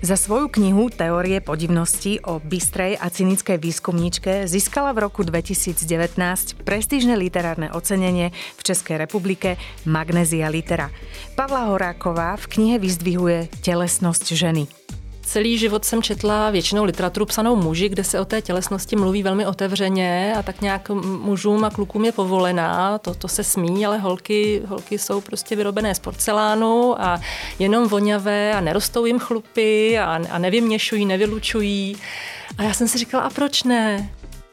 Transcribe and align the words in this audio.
Za 0.00 0.16
svoju 0.16 0.48
knihu 0.48 0.88
Teórie 0.88 1.44
podivnosti 1.44 2.24
o 2.24 2.40
bystrej 2.40 2.96
a 2.96 3.12
cynickej 3.12 3.60
výskumníčke 3.60 4.48
získala 4.48 4.96
v 4.96 5.04
roku 5.04 5.20
2019 5.28 5.76
prestížne 6.64 7.20
literárne 7.20 7.68
ocenenie 7.68 8.32
v 8.32 8.62
Českej 8.64 8.96
republike 8.96 9.60
Magnesia 9.84 10.48
Litera. 10.48 10.88
Pavla 11.36 11.68
Horáková 11.68 12.40
v 12.40 12.48
knihe 12.48 12.76
vyzdvihuje 12.80 13.52
telesnosť 13.60 14.24
ženy. 14.32 14.79
Celý 15.30 15.58
život 15.58 15.84
jsem 15.84 16.02
četla 16.02 16.50
většinou 16.50 16.84
literaturu 16.84 17.26
psanou 17.26 17.56
muži, 17.56 17.88
kde 17.88 18.04
se 18.04 18.20
o 18.20 18.24
té 18.24 18.42
tělesnosti 18.42 18.96
mluví 18.96 19.22
velmi 19.22 19.46
otevřeně 19.46 20.34
a 20.38 20.42
tak 20.42 20.60
nějak 20.60 20.88
mužům 21.22 21.64
a 21.64 21.70
klukům 21.70 22.04
je 22.04 22.12
povolená, 22.12 22.98
to, 22.98 23.14
to 23.14 23.28
se 23.28 23.44
smí, 23.44 23.86
ale 23.86 23.98
holky, 23.98 24.62
holky 24.66 24.98
jsou 24.98 25.20
prostě 25.20 25.56
vyrobené 25.56 25.94
z 25.94 25.98
porcelánu 25.98 27.02
a 27.02 27.20
jenom 27.58 27.88
voňavé 27.88 28.54
a 28.54 28.60
nerostou 28.60 29.06
jim 29.06 29.18
chlupy 29.18 29.98
a, 29.98 30.20
a 30.30 30.38
nevyměšují, 30.38 31.06
nevylučují. 31.06 31.96
A 32.58 32.62
já 32.62 32.74
jsem 32.74 32.88
si 32.88 32.98
říkala, 32.98 33.22
a 33.22 33.30
proč 33.30 33.62
ne? 33.62 34.10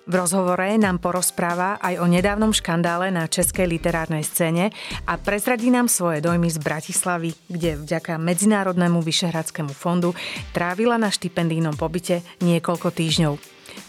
V 0.07 0.16
rozhovore 0.16 0.71
nám 0.79 1.03
porozpráva 1.03 1.75
aj 1.84 1.99
o 1.99 2.07
nedávnom 2.07 2.55
škandále 2.55 3.11
na 3.11 3.27
českej 3.27 3.67
literárnej 3.67 4.23
scéne 4.23 4.71
a 5.03 5.20
prezradí 5.20 5.67
nám 5.67 5.91
svoje 5.91 6.23
dojmy 6.23 6.47
z 6.47 6.63
Bratislavy, 6.63 7.35
kde 7.52 7.75
vďaka 7.75 8.16
Medzinárodnému 8.16 9.03
Vyšehradskému 9.03 9.75
fondu 9.75 10.16
trávila 10.55 10.95
na 10.95 11.11
štipendijnom 11.11 11.75
pobyte 11.75 12.23
niekoľko 12.39 12.88
týždňov. 12.88 13.33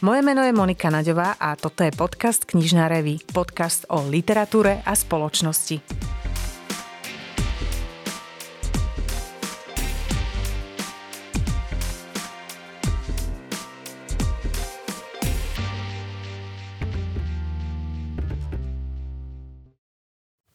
Moje 0.02 0.20
meno 0.27 0.42
je 0.42 0.50
Monika 0.50 0.91
Naďová 0.91 1.38
a 1.38 1.54
toto 1.54 1.86
je 1.86 1.94
podcast 1.94 2.42
Knižná 2.50 2.91
revy, 2.91 3.22
podcast 3.30 3.86
o 3.86 4.02
literatúre 4.02 4.83
a 4.83 4.98
spoločnosti. 4.98 5.78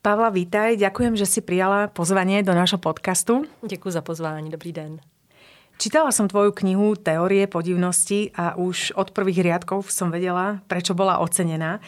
Pavla, 0.03 0.35
vítaj. 0.35 0.75
Ďakujem, 0.75 1.15
že 1.15 1.23
si 1.23 1.39
prijala 1.39 1.87
pozvanie 1.87 2.43
do 2.43 2.51
nášho 2.51 2.75
podcastu. 2.75 3.47
Děkuji 3.63 3.91
za 3.91 4.01
pozvání. 4.03 4.51
Dobrý 4.51 4.75
den. 4.75 4.99
Čítala 5.79 6.11
som 6.11 6.27
tvoju 6.27 6.51
knihu 6.51 6.99
Teórie 6.99 7.47
podivnosti 7.47 8.35
a 8.35 8.59
už 8.59 8.99
od 8.99 9.15
prvých 9.15 9.39
riadkov 9.47 9.87
som 9.87 10.11
vedela, 10.11 10.59
prečo 10.67 10.91
bola 10.91 11.23
ocenená. 11.23 11.79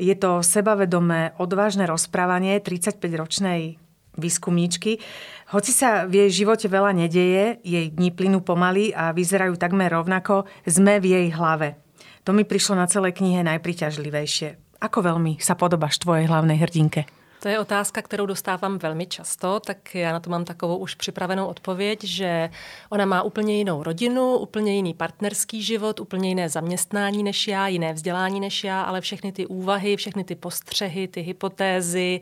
Je 0.00 0.16
to 0.16 0.40
sebavedomé, 0.40 1.36
odvážne 1.36 1.84
rozprávanie 1.84 2.56
35-ročnej 2.64 3.76
výskumníčky. 4.16 5.04
Hoci 5.52 5.68
sa 5.76 6.08
v 6.08 6.24
jej 6.24 6.40
živote 6.40 6.72
veľa 6.72 6.96
nedeje, 6.96 7.60
jej 7.68 7.92
dni 7.92 8.16
plynú 8.16 8.40
pomaly 8.40 8.96
a 8.96 9.12
vyzerajú 9.12 9.60
takmer 9.60 9.92
rovnako, 9.92 10.48
sme 10.64 11.04
v 11.04 11.20
jej 11.20 11.26
hlave. 11.36 11.76
To 12.24 12.32
mi 12.32 12.48
prišlo 12.48 12.80
na 12.80 12.88
celej 12.88 13.20
knihe 13.20 13.44
najpriťažlivejšie. 13.44 14.80
Ako 14.80 15.04
veľmi 15.04 15.36
sa 15.36 15.52
podobáš 15.52 16.00
tvojej 16.00 16.32
hlavnej 16.32 16.56
hrdinke? 16.64 17.17
To 17.42 17.48
je 17.48 17.58
otázka, 17.58 18.02
kterou 18.02 18.26
dostávám 18.26 18.78
velmi 18.78 19.06
často, 19.06 19.60
tak 19.60 19.94
já 19.94 20.12
na 20.12 20.20
to 20.20 20.30
mám 20.30 20.44
takovou 20.44 20.76
už 20.76 20.94
připravenou 20.94 21.46
odpověď, 21.46 22.04
že 22.04 22.50
ona 22.90 23.04
má 23.04 23.22
úplně 23.22 23.56
jinou 23.56 23.82
rodinu, 23.82 24.36
úplně 24.36 24.74
jiný 24.74 24.94
partnerský 24.94 25.62
život, 25.62 26.00
úplně 26.00 26.28
jiné 26.28 26.48
zaměstnání 26.48 27.22
než 27.22 27.48
já, 27.48 27.68
jiné 27.68 27.92
vzdělání 27.92 28.40
než 28.40 28.64
já, 28.64 28.82
ale 28.82 29.00
všechny 29.00 29.32
ty 29.32 29.46
úvahy, 29.46 29.96
všechny 29.96 30.24
ty 30.24 30.34
postřehy, 30.34 31.08
ty 31.08 31.20
hypotézy 31.20 32.20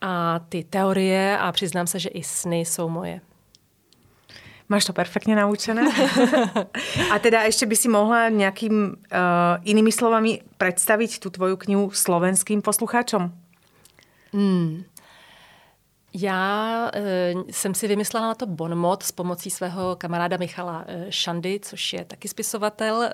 a 0.00 0.40
ty 0.48 0.64
teorie 0.64 1.38
a 1.38 1.52
přiznám 1.52 1.86
se, 1.86 1.98
že 1.98 2.08
i 2.08 2.22
sny 2.22 2.60
jsou 2.60 2.88
moje. 2.88 3.20
Máš 4.68 4.84
to 4.84 4.92
perfektně 4.92 5.36
naučené. 5.36 5.92
A 7.14 7.18
teda 7.18 7.42
ještě 7.42 7.66
by 7.66 7.76
si 7.76 7.88
mohla 7.88 8.28
nějakým 8.28 8.84
uh, 8.84 8.94
inými 9.64 9.92
slovami 9.92 10.40
představit 10.58 11.18
tu 11.18 11.30
tvoju 11.30 11.56
knihu 11.56 11.90
slovenským 11.90 12.62
posluchačům? 12.62 13.43
Hmm. 14.34 14.84
Já 16.14 16.90
e, 16.94 17.34
jsem 17.50 17.74
si 17.74 17.88
vymyslela 17.88 18.26
na 18.26 18.34
to 18.34 18.46
bonmot 18.46 19.02
s 19.02 19.12
pomocí 19.12 19.50
svého 19.50 19.96
kamaráda 19.96 20.36
Michala 20.36 20.84
e, 20.86 21.06
Šandy, 21.10 21.60
což 21.62 21.92
je 21.92 22.04
taky 22.04 22.28
spisovatel, 22.28 23.02
e, 23.02 23.10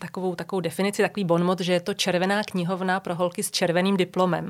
takovou, 0.00 0.34
takovou 0.34 0.60
definici, 0.60 1.02
takový 1.02 1.24
bonmot, 1.24 1.60
že 1.60 1.72
je 1.72 1.80
to 1.80 1.94
červená 1.94 2.42
knihovna 2.44 3.00
pro 3.00 3.14
holky 3.14 3.42
s 3.42 3.50
červeným 3.50 3.96
diplomem. 3.96 4.48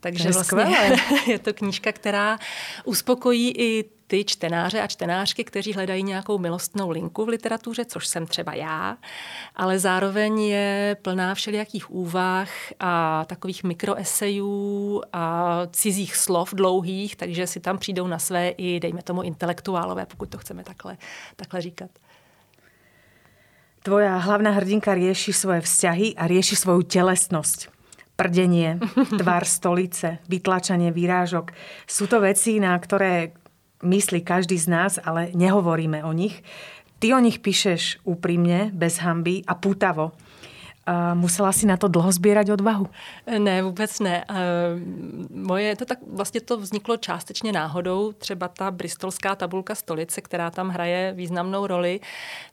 Takže 0.00 0.28
je 0.28 0.32
vlastně 0.32 1.00
je 1.26 1.38
to 1.38 1.54
knížka, 1.54 1.92
která 1.92 2.38
uspokojí 2.84 3.52
i 3.58 3.84
ty 4.08 4.24
čtenáře 4.24 4.80
a 4.80 4.86
čtenářky, 4.86 5.44
kteří 5.44 5.72
hledají 5.72 6.02
nějakou 6.02 6.38
milostnou 6.38 6.90
linku 6.90 7.24
v 7.24 7.28
literatuře, 7.28 7.84
což 7.84 8.06
jsem 8.06 8.26
třeba 8.26 8.54
já, 8.54 8.96
ale 9.56 9.78
zároveň 9.78 10.40
je 10.40 10.96
plná 11.02 11.34
všelijakých 11.34 11.90
úvah 11.90 12.48
a 12.80 13.24
takových 13.24 13.64
mikroesejů 13.64 15.02
a 15.12 15.62
cizích 15.70 16.16
slov 16.16 16.54
dlouhých, 16.54 17.16
takže 17.16 17.46
si 17.46 17.60
tam 17.60 17.78
přijdou 17.78 18.06
na 18.06 18.18
své 18.18 18.48
i, 18.48 18.80
dejme 18.80 19.02
tomu, 19.02 19.22
intelektuálové, 19.22 20.06
pokud 20.06 20.28
to 20.28 20.38
chceme 20.38 20.64
takhle, 20.64 20.96
takhle 21.36 21.60
říkat. 21.60 21.90
Tvoja 23.82 24.16
hlavná 24.16 24.50
hrdinka 24.50 24.94
rieši 24.94 25.32
svoje 25.32 25.60
vzťahy 25.60 26.14
a 26.16 26.26
rieši 26.26 26.56
svoju 26.56 26.82
telesnosť 26.82 27.78
prdenie, 28.18 28.82
tvar 29.22 29.46
stolice, 29.46 30.18
vytlačanie 30.26 30.90
výrážok. 30.90 31.54
Sú 31.86 32.10
to 32.10 32.18
veci, 32.18 32.58
na 32.58 32.74
ktoré 32.74 33.37
myslí 33.82 34.20
každý 34.20 34.58
z 34.58 34.68
nás, 34.68 34.98
ale 35.04 35.28
nehovoríme 35.34 36.04
o 36.04 36.12
nich. 36.12 36.42
Ty 36.98 37.14
o 37.14 37.18
nich 37.22 37.38
píšeš 37.38 38.02
úprimne, 38.02 38.74
bez 38.74 38.98
hamby 38.98 39.46
a 39.46 39.54
pútavo. 39.54 40.12
Musela 41.14 41.52
si 41.52 41.66
na 41.66 41.76
to 41.76 41.88
dlouho 41.88 42.12
sbírat 42.12 42.48
odvahu? 42.48 42.86
Ne, 43.38 43.62
vůbec 43.62 44.00
ne. 44.00 44.24
Moje, 45.30 45.76
to 45.76 45.84
tak 45.84 45.98
vlastně 46.12 46.40
to 46.40 46.56
vzniklo 46.56 46.96
částečně 46.96 47.52
náhodou. 47.52 48.12
Třeba 48.12 48.48
ta 48.48 48.70
bristolská 48.70 49.34
tabulka 49.34 49.74
stolice, 49.74 50.20
která 50.20 50.50
tam 50.50 50.68
hraje 50.68 51.12
významnou 51.16 51.66
roli, 51.66 52.00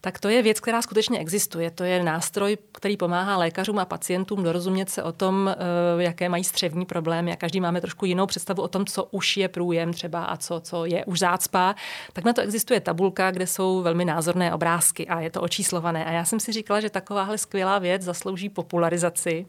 tak 0.02 0.20
to 0.20 0.30
je 0.30 0.42
věc, 0.42 0.60
která 0.60 0.82
skutečně 0.82 1.20
existuje. 1.20 1.72
To 1.72 1.84
je 1.84 2.04
nástroj, 2.04 2.58
který 2.72 2.98
pomáhá 2.98 3.38
lékařům 3.38 3.80
a 3.80 3.86
pacientům 3.86 4.44
dorozumět 4.44 4.90
se 4.90 5.04
o 5.04 5.12
tom, 5.12 5.50
eh, 5.50 6.04
jaké 6.04 6.30
mají 6.30 6.44
střevní 6.44 6.86
problémy. 6.86 7.34
A 7.34 7.36
každý 7.36 7.62
máme 7.62 7.82
trošku 7.82 8.06
jinou 8.06 8.26
představu 8.26 8.62
o 8.62 8.68
tom, 8.68 8.86
co 8.86 9.04
už 9.04 9.38
je 9.38 9.48
průjem 9.48 9.94
třeba 9.94 10.26
a 10.26 10.38
co, 10.38 10.60
co 10.60 10.86
je 10.86 11.06
už 11.06 11.20
zácpa. 11.20 11.76
Tak 12.14 12.24
na 12.24 12.34
to 12.34 12.42
existuje 12.42 12.80
tabulka, 12.80 13.32
kde 13.32 13.48
jsou 13.48 13.82
velmi 13.82 14.06
názorné 14.06 14.54
obrázky 14.54 15.08
a 15.08 15.20
je 15.20 15.30
to 15.30 15.42
očíslované. 15.42 16.06
A 16.06 16.12
já 16.12 16.26
jsem 16.26 16.40
si 16.40 16.52
říkala, 16.52 16.80
že 16.80 16.90
takováhle 16.90 17.38
skvělá 17.38 17.80
věc 17.80 18.04
zaslouží 18.26 18.50
popularizaci. 18.50 19.46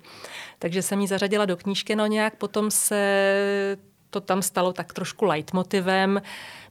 Takže 0.58 0.82
jsem 0.82 1.00
ji 1.00 1.06
zařadila 1.06 1.44
do 1.44 1.56
knížky, 1.56 1.96
no 1.96 2.06
nějak 2.06 2.36
potom 2.36 2.70
se 2.70 3.78
to 4.10 4.20
tam 4.20 4.42
stalo 4.42 4.72
tak 4.72 4.92
trošku 4.92 5.24
leitmotivem. 5.24 6.22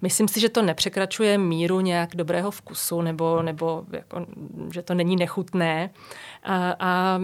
Myslím 0.02 0.28
si, 0.28 0.40
že 0.40 0.50
to 0.50 0.62
nepřekračuje 0.62 1.38
míru 1.38 1.82
nějak 1.82 2.16
dobrého 2.16 2.52
vkusu, 2.52 3.02
nebo, 3.02 3.42
nebo 3.42 3.84
jako, 3.92 4.26
že 4.74 4.82
to 4.82 4.94
není 4.94 5.16
nechutné. 5.16 5.90
A, 6.44 6.76
a 6.80 7.18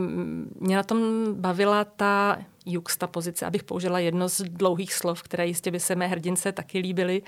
mě 0.59 0.75
na 0.75 0.84
tom 0.84 1.00
bavila 1.34 1.84
ta 1.84 2.38
juxta 2.66 3.07
pozice, 3.07 3.45
abych 3.45 3.63
použila 3.63 3.99
jedno 3.99 4.29
z 4.29 4.41
dlouhých 4.41 4.94
slov, 4.94 5.23
které 5.23 5.47
jistě 5.47 5.72
by 5.72 5.79
se 5.79 5.95
mé 5.95 6.07
hrdince 6.07 6.51
taky 6.51 6.79
líbily. 6.79 7.22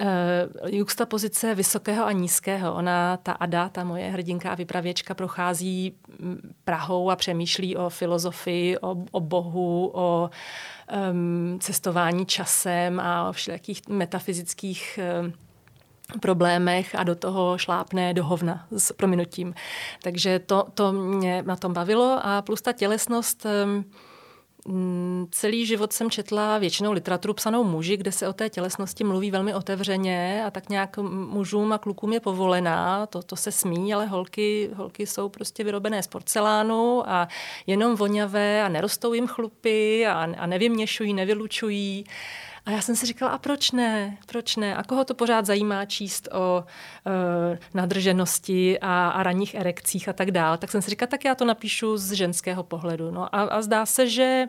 Uh, 0.00 0.06
juxta 0.66 1.06
pozice 1.06 1.54
vysokého 1.54 2.06
a 2.06 2.12
nízkého. 2.12 2.74
Ona, 2.74 3.16
ta 3.16 3.32
Ada, 3.32 3.68
ta 3.68 3.84
moje 3.84 4.10
hrdinka 4.10 4.50
a 4.50 4.54
vypravěčka, 4.54 5.14
prochází 5.14 5.94
Prahou 6.64 7.10
a 7.10 7.16
přemýšlí 7.16 7.76
o 7.76 7.90
filozofii, 7.90 8.78
o, 8.78 8.96
o 9.10 9.20
Bohu, 9.20 9.90
o 9.94 10.30
um, 11.10 11.58
cestování 11.60 12.26
časem 12.26 13.00
a 13.00 13.28
o 13.28 13.32
všelijakých 13.32 13.88
metafyzických 13.88 14.98
um, 15.22 15.32
problémech 16.20 16.94
a 16.94 17.04
do 17.04 17.14
toho 17.14 17.58
šlápne 17.58 18.14
do 18.14 18.24
hovna 18.24 18.66
s 18.76 18.92
prominutím. 18.92 19.54
Takže 20.02 20.38
to, 20.38 20.66
to 20.74 20.92
mě 20.92 21.42
na 21.42 21.56
tom 21.56 21.72
bavilo 21.72 22.20
a 22.22 22.42
plus 22.42 22.62
ta 22.62 22.72
tělesnost 22.72 23.46
um, 23.46 23.84
Mm, 23.84 23.84
celý 25.30 25.66
život 25.66 25.92
jsem 25.92 26.10
četla 26.10 26.58
většinou 26.58 26.92
literaturu 26.92 27.34
psanou 27.34 27.64
muži, 27.64 27.96
kde 27.96 28.12
se 28.12 28.28
o 28.28 28.32
té 28.32 28.50
tělesnosti 28.50 29.04
mluví 29.04 29.30
velmi 29.30 29.54
otevřeně 29.54 30.44
a 30.46 30.50
tak 30.50 30.68
nějak 30.68 30.96
mužům 31.28 31.72
a 31.72 31.78
klukům 31.78 32.12
je 32.12 32.20
povolená, 32.20 33.06
to, 33.06 33.22
to 33.22 33.36
se 33.36 33.52
smí, 33.52 33.94
ale 33.94 34.06
holky, 34.06 34.70
holky 34.74 35.06
jsou 35.06 35.28
prostě 35.28 35.64
vyrobené 35.64 36.02
z 36.02 36.06
porcelánu 36.06 37.10
a 37.10 37.28
jenom 37.66 37.96
voňavé 37.96 38.62
a 38.62 38.68
nerostou 38.68 39.12
jim 39.12 39.26
chlupy 39.26 40.06
a, 40.06 40.28
a 40.38 40.46
nevyměšují, 40.46 41.14
nevylučují. 41.14 42.04
A 42.68 42.70
já 42.70 42.80
jsem 42.80 42.96
si 42.96 43.06
říkala, 43.06 43.30
a 43.30 43.38
proč 43.38 43.70
ne? 43.70 44.16
Proč 44.26 44.56
ne? 44.56 44.76
A 44.76 44.82
koho 44.82 45.04
to 45.04 45.14
pořád 45.14 45.46
zajímá 45.46 45.84
číst 45.84 46.28
o 46.32 46.64
e, 47.06 47.58
nadrženosti 47.74 48.78
a, 48.80 49.08
a 49.08 49.22
ranních 49.22 49.54
erekcích 49.54 50.08
a 50.08 50.12
tak 50.12 50.30
dále? 50.30 50.58
Tak 50.58 50.70
jsem 50.70 50.82
si 50.82 50.90
říkala, 50.90 51.06
tak 51.06 51.24
já 51.24 51.34
to 51.34 51.44
napíšu 51.44 51.96
z 51.96 52.12
ženského 52.12 52.62
pohledu. 52.62 53.10
No 53.10 53.34
a, 53.34 53.42
a 53.42 53.62
zdá 53.62 53.86
se, 53.86 54.08
že 54.08 54.22
e, 54.22 54.48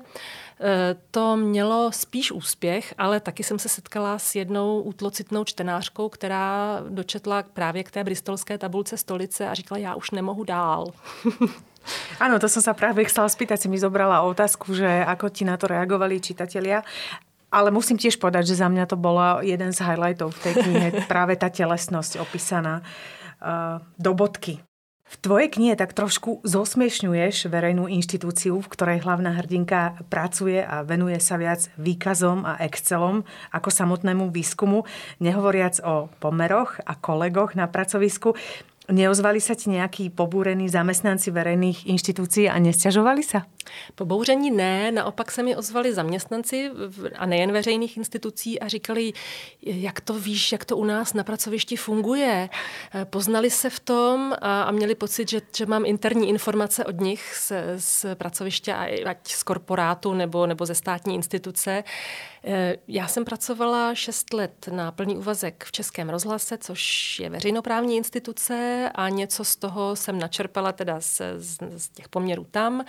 to 1.11 1.37
mělo 1.37 1.91
spíš 1.91 2.31
úspěch, 2.31 2.93
ale 2.97 3.19
taky 3.19 3.43
jsem 3.43 3.59
se 3.59 3.69
setkala 3.69 4.19
s 4.19 4.35
jednou 4.35 4.81
útlocitnou 4.81 5.43
čtenářkou, 5.43 6.09
která 6.09 6.79
dočetla 6.89 7.43
právě 7.43 7.83
k 7.83 7.91
té 7.91 8.03
bristolské 8.03 8.57
tabulce 8.57 8.97
stolice 8.97 9.47
a 9.47 9.53
říkala, 9.53 9.79
já 9.79 9.95
už 9.95 10.11
nemohu 10.11 10.43
dál. 10.43 10.91
Áno, 12.19 12.37
to 12.37 12.51
som 12.51 12.61
sa 12.61 12.75
práve 12.75 13.01
chcela 13.07 13.31
spýtať, 13.31 13.65
si 13.65 13.67
mi 13.71 13.79
zobrala 13.79 14.21
otázku, 14.27 14.75
že 14.75 14.85
ako 14.85 15.31
ti 15.31 15.47
na 15.47 15.55
to 15.57 15.71
reagovali 15.71 16.19
čitatelia. 16.19 16.83
Ale 17.49 17.73
musím 17.73 17.97
tiež 17.97 18.21
povedať, 18.21 18.53
že 18.53 18.61
za 18.61 18.69
mňa 18.69 18.85
to 18.85 18.97
bolo 18.97 19.41
jeden 19.41 19.73
z 19.73 19.81
highlightov 19.81 20.37
v 20.37 20.41
tej 20.45 20.53
knihe, 20.61 20.87
práve 21.11 21.33
tá 21.33 21.49
telesnosť 21.49 22.21
opísaná 22.21 22.81
uh, 23.41 23.81
do 23.97 24.13
bodky. 24.13 24.61
V 25.09 25.17
tvojej 25.17 25.49
knihe 25.49 25.73
tak 25.73 25.97
trošku 25.97 26.45
zosmiešňuješ 26.45 27.49
verejnú 27.49 27.89
inštitúciu, 27.89 28.61
v 28.61 28.69
ktorej 28.69 29.01
hlavná 29.01 29.41
hrdinka 29.41 30.05
pracuje 30.05 30.61
a 30.61 30.85
venuje 30.85 31.17
sa 31.17 31.41
viac 31.41 31.65
výkazom 31.81 32.45
a 32.45 32.61
excelom 32.61 33.25
ako 33.49 33.73
samotnému 33.73 34.29
výskumu, 34.29 34.85
nehovoriac 35.17 35.81
o 35.81 36.13
pomeroch 36.21 36.77
a 36.85 36.93
kolegoch 36.93 37.57
na 37.57 37.65
pracovisku. 37.65 38.37
Neozvali 38.89 39.37
sa 39.37 39.53
ti 39.53 39.69
nejakí 39.69 40.09
pobúrení 40.09 40.65
zamestnanci 40.65 41.29
verejných 41.29 41.85
inštitúcií 41.85 42.49
a 42.49 42.57
nesťažovali 42.57 43.21
sa? 43.21 43.45
Pobouření 43.95 44.51
ne, 44.51 44.91
naopak 44.91 45.31
se 45.31 45.43
mi 45.43 45.55
ozvali 45.55 45.93
zaměstnanci 45.93 46.71
a 47.17 47.25
nejen 47.25 47.51
veřejných 47.51 47.97
institucí 47.97 48.59
a 48.59 48.67
říkali, 48.67 49.13
jak 49.61 50.01
to 50.01 50.13
víš, 50.13 50.51
jak 50.51 50.65
to 50.65 50.77
u 50.77 50.85
nás 50.85 51.13
na 51.13 51.23
pracovišti 51.23 51.75
funguje. 51.75 52.49
Poznali 53.03 53.49
se 53.49 53.69
v 53.69 53.79
tom 53.79 54.33
a, 54.41 54.63
a 54.63 54.71
měli 54.71 54.95
pocit, 54.95 55.29
že, 55.29 55.41
že 55.57 55.65
mám 55.65 55.85
interní 55.85 56.29
informace 56.29 56.85
od 56.85 56.99
nich 57.01 57.35
z, 57.37 57.51
z 57.77 58.15
pracoviště, 58.15 58.73
ať 59.05 59.17
z 59.31 59.43
korporátu 59.43 60.13
nebo, 60.13 60.47
nebo 60.47 60.65
ze 60.65 60.75
státní 60.75 61.15
instituce. 61.15 61.83
Eh, 62.43 62.75
já 62.87 63.07
jsem 63.07 63.25
pracovala 63.25 63.95
šest 63.95 64.33
let 64.33 64.69
na 64.71 64.91
plný 64.91 65.17
úvazek 65.17 65.63
v 65.63 65.71
Českém 65.71 66.09
rozhlase, 66.09 66.57
což 66.57 67.19
je 67.19 67.29
veřejnoprávní 67.29 67.97
instituce 67.97 68.89
a 68.95 69.09
něco 69.09 69.45
z 69.45 69.55
toho 69.55 69.95
jsem 69.95 70.19
načerpala 70.19 70.71
teda 70.71 71.01
z, 71.01 71.21
z, 71.37 71.57
z 71.77 71.89
těch 71.89 72.09
poměrů 72.09 72.47
tam. 72.51 72.85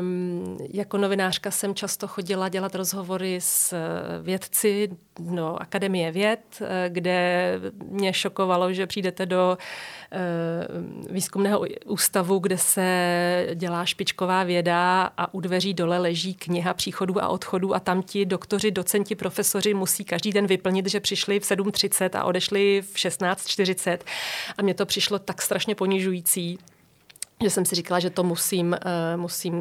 Um, 0.00 0.58
jako 0.72 0.98
novinářka 0.98 1.50
jsem 1.50 1.74
často 1.74 2.08
chodila 2.08 2.48
dělat 2.48 2.74
rozhovory 2.74 3.36
s 3.40 3.72
eh, 3.72 3.78
vědci 4.22 4.88
do 5.18 5.56
Akademie 5.60 6.12
věd, 6.12 6.40
eh, 6.60 6.88
kde 6.88 7.60
mě 7.84 8.12
šokovalo, 8.12 8.72
že 8.72 8.86
přijdete 8.86 9.26
do 9.26 9.58
uh, 10.12 11.12
výzkumného 11.14 11.64
ústavu, 11.86 12.38
kde 12.38 12.58
se 12.58 13.46
dělá 13.54 13.84
špičková 13.84 14.44
věda 14.44 15.10
a 15.16 15.34
u 15.34 15.40
dveří 15.40 15.74
dole 15.74 15.98
leží 15.98 16.34
kniha 16.34 16.74
příchodů 16.74 17.22
a 17.22 17.28
odchodů 17.28 17.74
a 17.74 17.80
tam 17.80 18.02
ti 18.02 18.26
doktoři, 18.26 18.70
docenti, 18.70 19.14
profesoři 19.14 19.74
musí 19.74 20.04
každý 20.04 20.32
den 20.32 20.46
vyplnit, 20.46 20.86
že 20.86 21.00
přišli 21.00 21.40
v 21.40 21.42
7.30 21.42 22.18
a 22.18 22.24
odešli 22.24 22.82
v 22.82 22.94
16.40 22.94 23.98
a 24.58 24.62
mně 24.62 24.74
to 24.74 24.86
přišlo 24.86 25.18
tak 25.18 25.42
strašně 25.42 25.74
ponižující 25.74 26.58
že 27.42 27.50
jsem 27.50 27.64
si 27.64 27.74
říkala, 27.74 28.00
že 28.00 28.10
to 28.10 28.22
musím, 28.24 28.76
uh, 28.86 29.20
musím 29.20 29.54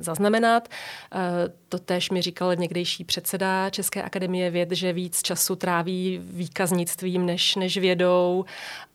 zaznamenat. 0.00 0.68
Uh, 1.14 1.20
to 1.68 1.78
tež 1.78 2.10
mi 2.10 2.22
říkal 2.22 2.56
někdejší 2.56 3.04
předseda 3.04 3.70
České 3.70 4.02
akademie 4.02 4.50
věd, 4.50 4.72
že 4.72 4.92
víc 4.92 5.22
času 5.22 5.56
tráví 5.56 6.20
výkaznictvím 6.22 7.26
než, 7.26 7.54
než 7.54 7.76
vědou. 7.76 8.44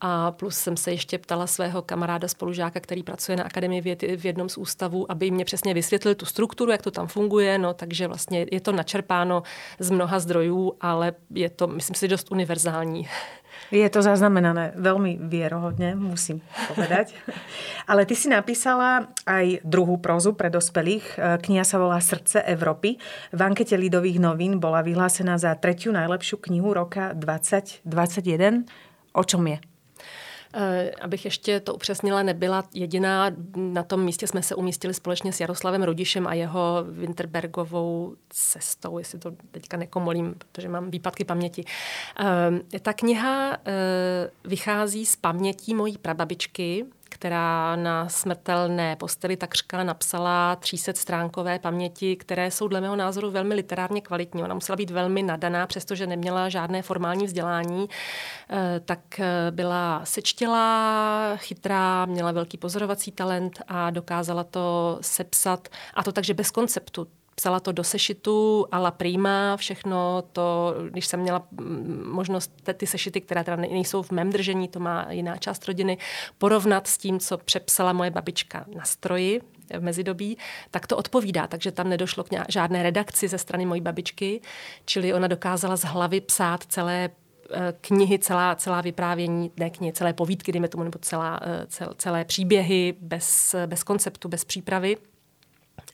A 0.02 0.32
plus 0.32 0.58
jsem 0.58 0.78
se 0.78 0.92
ještě 0.92 1.18
ptala 1.18 1.48
svého 1.48 1.82
kamaráda 1.82 2.28
spolužáka, 2.28 2.80
který 2.80 3.04
pracuje 3.04 3.36
na 3.36 3.44
Akademii 3.44 3.82
věd 3.82 4.02
v 4.02 4.26
jednom 4.26 4.50
z 4.50 4.58
ústavů, 4.58 5.12
aby 5.12 5.32
mě 5.32 5.46
přesně 5.46 5.74
vysvětlil 5.74 6.16
tu 6.16 6.26
strukturu, 6.26 6.72
jak 6.72 6.82
to 6.82 6.92
tam 6.92 7.08
funguje. 7.08 7.58
No, 7.58 7.74
takže 7.74 8.08
vlastně 8.08 8.46
je 8.52 8.62
to 8.62 8.72
načerpáno 8.72 9.44
z 9.80 9.90
mnoha 9.90 10.20
zdrojů, 10.20 10.74
ale 10.82 11.14
je 11.30 11.50
to, 11.50 11.68
myslím 11.68 11.96
si, 11.96 12.08
dost 12.08 12.32
univerzální. 12.32 13.10
Je 13.72 13.88
to 13.88 14.04
zaznamenané 14.04 14.76
veľmi 14.76 15.16
vierohodne, 15.32 15.96
musím 15.96 16.44
povedať. 16.76 17.16
Ale 17.92 18.04
ty 18.04 18.20
si 18.20 18.28
napísala 18.28 19.08
aj 19.24 19.64
druhú 19.64 19.96
prózu 19.96 20.36
pre 20.36 20.52
dospelých. 20.52 21.40
Kniha 21.40 21.64
sa 21.64 21.80
volá 21.80 22.04
Srdce 22.04 22.44
Európy. 22.44 23.00
V 23.32 23.40
ankete 23.40 23.80
Lidových 23.80 24.20
novín 24.20 24.60
bola 24.60 24.84
vyhlásená 24.84 25.40
za 25.40 25.56
tretiu 25.56 25.96
najlepšiu 25.96 26.44
knihu 26.52 26.76
roka 26.76 27.16
2021. 27.16 28.68
O 29.16 29.24
čom 29.24 29.48
je? 29.48 29.71
Eh, 30.54 30.92
abych 31.02 31.26
ještě 31.26 31.60
to 31.60 31.76
upřesnila, 31.76 32.24
nebyla 32.24 32.64
jediná. 32.74 33.32
Na 33.56 33.84
tom 33.84 34.04
místě 34.04 34.28
jsme 34.28 34.44
se 34.44 34.56
umístili 34.56 34.94
společně 34.94 35.34
s 35.34 35.40
Jaroslavem 35.40 35.84
Rudišem 35.84 36.28
a 36.28 36.34
jeho 36.34 36.86
Winterbergovou 36.90 38.16
cestou, 38.30 38.98
jestli 38.98 39.20
to 39.20 39.32
teďka 39.52 39.78
nekomolím, 39.78 40.36
protože 40.38 40.70
mám 40.70 40.92
výpadky 40.92 41.24
paměti. 41.26 41.64
Eh, 42.74 42.80
ta 42.80 42.94
kniha 42.94 43.58
eh, 43.66 44.32
vychází 44.46 45.06
z 45.06 45.16
pamětí 45.16 45.74
mojí 45.76 45.98
prababičky, 45.98 46.86
která 47.12 47.76
na 47.76 48.10
smrtelné 48.10 48.96
posteli 48.96 49.38
takřka 49.38 49.84
napsala 49.84 50.56
300 50.56 50.94
stránkové 50.96 51.60
paměti, 51.60 52.16
které 52.16 52.52
jsou 52.52 52.68
dle 52.68 52.82
mého 52.82 52.96
názoru 52.96 53.32
velmi 53.32 53.56
literárně 53.56 54.02
kvalitní. 54.02 54.44
Ona 54.44 54.54
musela 54.54 54.76
být 54.76 54.92
velmi 54.92 55.24
nadaná, 55.24 55.68
přestože 55.68 56.08
neměla 56.08 56.50
žádné 56.50 56.82
formální 56.82 57.26
vzdělání, 57.26 57.90
eh, 58.50 58.80
tak 58.86 59.20
eh, 59.20 59.52
byla 59.52 60.02
sečtělá, 60.04 61.34
chytrá, 61.36 62.06
měla 62.06 62.32
velký 62.32 62.58
pozorovací 62.58 63.12
talent 63.12 63.62
a 63.68 63.90
dokázala 63.90 64.44
to 64.44 64.98
sepsat, 65.02 65.68
a 65.94 66.04
to 66.04 66.12
takže 66.12 66.34
bez 66.34 66.52
konceptu 66.52 67.08
psala 67.36 67.60
to 67.60 67.72
do 67.72 67.84
sešitu 67.84 68.66
a 68.72 68.80
la 68.80 68.92
prima, 68.92 69.58
všechno 69.58 70.24
to, 70.32 70.76
když 70.90 71.08
jsem 71.08 71.20
měla 71.20 71.48
mm, 71.52 72.04
možnost 72.12 72.52
ty 72.74 72.88
sešity, 72.88 73.22
které 73.22 73.44
teda 73.44 73.56
nejsou 73.58 74.02
v 74.02 74.12
mém 74.12 74.30
držení, 74.30 74.68
to 74.68 74.80
má 74.80 75.08
jiná 75.10 75.38
část 75.38 75.68
rodiny, 75.68 75.98
porovnat 76.38 76.88
s 76.88 76.98
tím, 76.98 77.20
co 77.20 77.38
přepsala 77.38 77.94
moje 77.94 78.12
babička 78.12 78.66
na 78.76 78.84
stroji 78.84 79.42
v 79.80 79.82
mezidobí, 79.82 80.38
tak 80.72 80.88
to 80.88 80.98
odpovídá. 80.98 81.48
Takže 81.48 81.72
tam 81.72 81.90
nedošlo 81.90 82.24
k 82.24 82.30
žádné 82.50 82.84
redakci 82.84 83.28
ze 83.28 83.38
strany 83.38 83.66
mojí 83.66 83.82
babičky, 83.82 84.42
čili 84.86 85.14
ona 85.14 85.28
dokázala 85.28 85.76
z 85.76 85.84
hlavy 85.84 86.22
psát 86.22 86.64
celé 86.64 87.10
eh, 87.54 87.74
knihy, 87.82 88.20
celá, 88.20 88.56
celá 88.56 88.82
vyprávění, 88.82 89.52
ne 89.58 89.70
knihy, 89.70 89.94
celé 89.94 90.14
povídky, 90.14 90.52
dejme 90.52 90.68
tomu, 90.68 90.84
nebo 90.84 91.00
celá, 91.00 91.40
eh, 91.44 91.66
cel, 91.68 91.94
celé 91.98 92.26
příběhy 92.26 92.94
bez, 93.00 93.56
bez 93.66 93.84
konceptu, 93.84 94.30
bez 94.30 94.46
přípravy. 94.46 94.98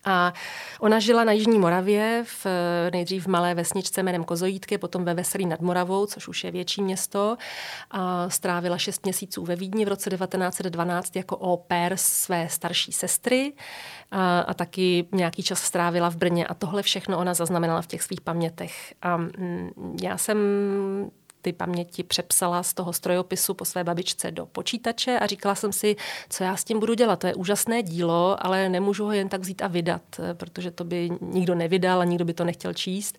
A 0.05 0.33
ona 0.79 0.99
žila 0.99 1.23
na 1.23 1.31
Jižní 1.31 1.59
Moravě, 1.59 2.23
v, 2.27 2.47
nejdřív 2.91 3.23
v 3.23 3.27
malé 3.27 3.55
vesničce 3.55 4.03
jménem 4.03 4.23
Kozojítky, 4.23 4.77
potom 4.77 5.05
ve 5.05 5.13
Veselí 5.13 5.45
nad 5.45 5.61
Moravou, 5.61 6.05
což 6.05 6.27
už 6.27 6.43
je 6.43 6.51
větší 6.51 6.81
město. 6.81 7.37
A 7.91 8.29
strávila 8.29 8.77
šest 8.77 9.03
měsíců 9.03 9.43
ve 9.43 9.55
Vídni 9.55 9.85
v 9.85 9.87
roce 9.87 10.09
1912 10.09 11.15
jako 11.15 11.37
au 11.37 11.57
pair 11.57 11.97
své 11.97 12.49
starší 12.49 12.91
sestry 12.91 13.53
a, 14.11 14.39
a 14.39 14.53
taky 14.53 15.07
nějaký 15.11 15.43
čas 15.43 15.63
strávila 15.63 16.09
v 16.09 16.15
Brně 16.15 16.47
a 16.47 16.53
tohle 16.53 16.83
všechno 16.83 17.17
ona 17.17 17.33
zaznamenala 17.33 17.81
v 17.81 17.87
těch 17.87 18.03
svých 18.03 18.21
pamětech. 18.21 18.93
A 19.01 19.17
mm, 19.17 19.97
já 20.01 20.17
jsem 20.17 20.37
ty 21.47 21.53
paměti 21.53 22.03
přepsala 22.03 22.63
z 22.63 22.73
toho 22.73 22.93
strojopisu 22.93 23.53
po 23.53 23.65
své 23.65 23.83
babičce 23.83 24.31
do 24.31 24.45
počítače 24.45 25.19
a 25.19 25.27
říkala 25.27 25.55
jsem 25.55 25.73
si, 25.73 25.95
co 26.29 26.43
já 26.43 26.55
s 26.55 26.63
tím 26.63 26.79
budu 26.79 26.93
dělat. 26.93 27.19
To 27.19 27.27
je 27.27 27.35
úžasné 27.35 27.83
dílo, 27.83 28.45
ale 28.45 28.69
nemůžu 28.69 29.05
ho 29.05 29.11
jen 29.11 29.29
tak 29.29 29.41
vzít 29.41 29.61
a 29.61 29.67
vydat, 29.67 30.01
protože 30.33 30.71
to 30.71 30.83
by 30.83 31.09
nikdo 31.21 31.55
nevydal 31.55 32.01
a 32.01 32.03
nikdo 32.03 32.25
by 32.25 32.33
to 32.33 32.43
nechtěl 32.43 32.73
číst. 32.73 33.17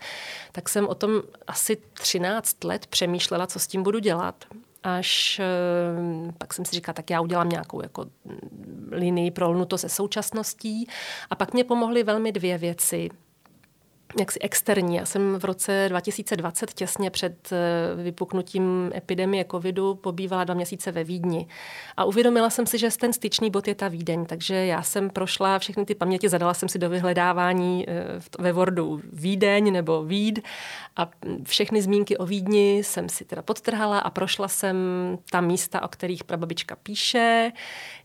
Tak 0.52 0.68
jsem 0.68 0.88
o 0.88 0.94
tom 0.94 1.22
asi 1.46 1.76
13 1.92 2.64
let 2.64 2.86
přemýšlela, 2.86 3.46
co 3.46 3.58
s 3.58 3.66
tím 3.66 3.82
budu 3.82 3.98
dělat 3.98 4.44
až 4.82 5.40
eh, 5.40 6.32
pak 6.38 6.54
jsem 6.54 6.64
si 6.64 6.74
říkala, 6.74 6.94
tak 6.94 7.10
já 7.10 7.20
udělám 7.20 7.48
nějakou 7.48 7.82
jako 7.82 8.04
mm, 8.04 8.88
linii 8.92 9.30
prolnuto 9.30 9.78
se 9.78 9.88
současností. 9.88 10.88
A 11.30 11.34
pak 11.34 11.52
mě 11.52 11.64
pomohly 11.64 12.02
velmi 12.02 12.32
dvě 12.32 12.58
věci 12.58 13.08
jaksi 14.18 14.38
externí. 14.38 14.96
Já 14.96 15.04
jsem 15.04 15.38
v 15.38 15.44
roce 15.44 15.86
2020 15.88 16.74
těsně 16.74 17.10
před 17.10 17.52
eh, 17.52 18.02
vypuknutím 18.02 18.92
epidemie 18.94 19.44
covidu 19.50 19.94
pobývala 19.94 20.44
dva 20.44 20.54
měsíce 20.54 20.92
ve 20.92 21.04
Vídni. 21.04 21.46
A 21.96 22.04
uvědomila 22.04 22.50
jsem 22.50 22.66
si, 22.66 22.78
že 22.78 22.88
ten 23.00 23.12
styčný 23.12 23.50
bod 23.50 23.68
je 23.68 23.74
ta 23.74 23.88
Vídeň, 23.88 24.26
takže 24.26 24.54
já 24.54 24.82
jsem 24.82 25.10
prošla 25.10 25.58
všechny 25.58 25.84
ty 25.84 25.94
paměti, 25.94 26.28
zadala 26.28 26.54
jsem 26.54 26.68
si 26.68 26.78
do 26.78 26.90
vyhledávání 26.90 27.84
eh, 27.88 27.94
ve 28.38 28.52
Wordu 28.52 29.00
Vídeň 29.12 29.72
nebo 29.72 30.04
Víd 30.04 30.40
a 30.96 31.10
všechny 31.44 31.82
zmínky 31.82 32.16
o 32.16 32.26
Vídni 32.26 32.78
jsem 32.78 33.08
si 33.08 33.24
teda 33.24 33.42
podtrhala 33.42 33.98
a 33.98 34.10
prošla 34.10 34.48
jsem 34.48 34.76
ta 35.30 35.40
místa, 35.40 35.82
o 35.82 35.88
kterých 35.88 36.24
prababička 36.24 36.76
píše. 36.82 37.52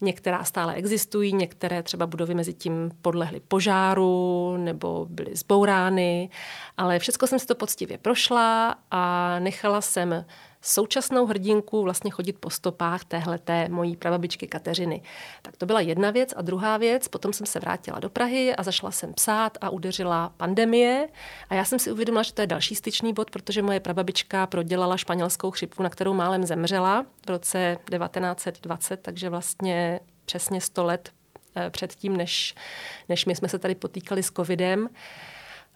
Některá 0.02 0.44
stále 0.44 0.74
existují, 0.74 1.34
některé 1.34 1.84
třeba 1.84 2.08
budovy 2.08 2.36
mezi 2.36 2.54
tím 2.54 2.92
podlehly 3.02 3.40
požáru 3.40 4.58
nebo 4.58 5.08
byly 5.10 5.36
zbourány 5.36 5.93
plány, 5.94 6.30
ale 6.78 7.00
všechno 7.00 7.28
jsem 7.28 7.40
si 7.40 7.46
to 7.46 7.56
poctivě 7.56 7.98
prošla 7.98 8.76
a 8.92 9.36
nechala 9.40 9.82
jsem 9.82 10.26
současnou 10.62 11.26
hrdinku 11.26 11.84
vlastně 11.84 12.12
chodit 12.12 12.38
po 12.40 12.50
stopách 12.50 13.04
téhleté 13.06 13.70
mojí 13.70 13.96
prababičky 13.96 14.48
Kateřiny. 14.48 15.02
Tak 15.42 15.58
to 15.58 15.66
byla 15.66 15.82
jedna 15.82 16.12
věc. 16.12 16.34
A 16.38 16.42
druhá 16.42 16.78
věc, 16.78 17.08
potom 17.08 17.34
jsem 17.34 17.46
se 17.46 17.60
vrátila 17.60 18.00
do 18.00 18.10
Prahy 18.10 18.56
a 18.56 18.64
zašla 18.64 18.92
jsem 18.92 19.14
psát 19.14 19.58
a 19.62 19.70
udeřila 19.70 20.34
pandemie. 20.38 21.08
A 21.50 21.56
já 21.56 21.66
jsem 21.66 21.80
si 21.80 21.92
uvědomila, 21.92 22.24
že 22.24 22.34
to 22.34 22.42
je 22.42 22.48
další 22.48 22.76
styčný 22.76 23.14
bod, 23.14 23.32
protože 23.32 23.62
moje 23.62 23.80
prababička 23.80 24.48
prodělala 24.48 24.98
španělskou 24.98 25.52
chřipku, 25.52 25.84
na 25.84 25.90
kterou 25.90 26.14
málem 26.14 26.44
zemřela 26.44 27.06
v 27.26 27.30
roce 27.30 27.78
1920, 27.90 28.98
takže 28.98 29.30
vlastně 29.30 30.00
přesně 30.26 30.62
100 30.62 30.84
let 30.84 31.12
eh, 31.56 31.70
předtím, 31.70 32.18
než, 32.18 32.56
než 33.10 33.26
my 33.26 33.36
jsme 33.36 33.50
se 33.50 33.60
tady 33.60 33.76
potýkali 33.76 34.24
s 34.24 34.32
covidem. 34.32 34.90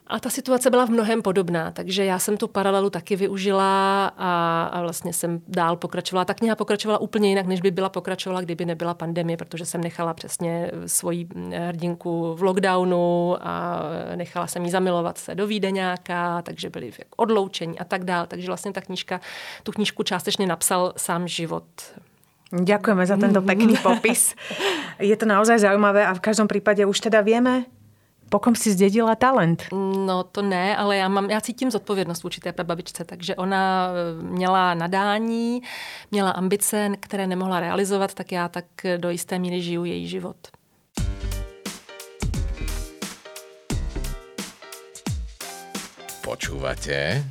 A 0.10 0.20
ta 0.20 0.30
situace 0.30 0.70
byla 0.70 0.86
v 0.86 0.90
mnohem 0.90 1.22
podobná, 1.22 1.72
takže 1.72 2.06
já 2.06 2.20
jsem 2.20 2.38
tu 2.38 2.48
paralelu 2.48 2.90
taky 2.90 3.16
využila 3.16 4.08
a, 4.18 4.64
a 4.74 4.82
vlastně 4.82 5.14
jsem 5.14 5.42
dál 5.48 5.76
pokračovala. 5.76 6.26
Ta 6.26 6.34
kniha 6.34 6.56
pokračovala 6.56 7.00
úplně 7.00 7.30
jinak, 7.30 7.46
než 7.46 7.62
by 7.62 7.72
byla 7.72 7.90
pokračovala, 7.90 8.42
kdyby 8.42 8.66
nebyla 8.66 8.94
pandemie, 8.94 9.38
protože 9.38 9.66
jsem 9.66 9.82
nechala 9.82 10.14
přesně 10.14 10.72
svoji 10.86 11.28
hrdinku 11.68 12.36
v 12.36 12.44
lockdownu 12.44 13.38
a 13.42 13.82
nechala 14.16 14.48
jsem 14.48 14.66
jí 14.66 14.72
zamilovat 14.72 15.18
se 15.18 15.36
do 15.36 15.48
Vídeňáka, 15.48 16.42
takže 16.42 16.70
byli 16.70 16.92
odloučení 17.16 17.80
a 17.80 17.84
tak 17.84 18.04
dál. 18.04 18.26
Takže 18.28 18.48
vlastně 18.48 18.72
ta 18.72 18.82
knížka, 18.82 19.22
tu 19.64 19.72
knížku 19.72 20.04
částečně 20.04 20.48
napsal 20.48 20.94
sám 20.98 21.28
život. 21.28 21.64
Ďakujeme 22.48 23.04
za 23.04 23.20
tento 23.20 23.44
pekný 23.44 23.76
popis. 23.84 24.32
Je 25.04 25.12
to 25.20 25.28
naozaj 25.28 25.60
zaujímavé 25.60 26.08
a 26.08 26.16
v 26.16 26.24
každom 26.24 26.48
prípade 26.48 26.80
už 26.88 27.00
teda 27.04 27.20
vieme, 27.20 27.68
po 28.30 28.40
kom 28.40 28.56
si 28.56 28.72
zdědila 28.72 29.16
talent? 29.16 29.64
No 30.08 30.24
to 30.24 30.42
ne, 30.42 30.78
ale 30.78 30.98
já, 30.98 31.08
mám, 31.08 31.30
já 31.30 31.42
cítím 31.42 31.72
zodpovědnost 31.72 32.24
vůči 32.24 32.42
té 32.42 32.52
prababičce, 32.54 33.04
takže 33.04 33.36
ona 33.36 33.90
eh, 33.90 34.24
měla 34.24 34.74
nadání, 34.74 35.62
měla 36.12 36.32
ambice, 36.32 36.90
které 37.00 37.28
nemohla 37.28 37.60
realizovat, 37.60 38.14
tak 38.14 38.32
já 38.32 38.48
tak 38.48 38.66
do 38.98 39.10
jisté 39.10 39.40
míry 39.40 39.62
žiju 39.62 39.86
její 39.86 40.08
život. 40.08 40.38
Počúvate? 46.22 47.24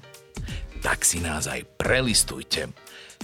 Tak 0.81 1.05
si 1.05 1.21
nás 1.21 1.45
aj 1.45 1.69
prelistujte. 1.77 2.73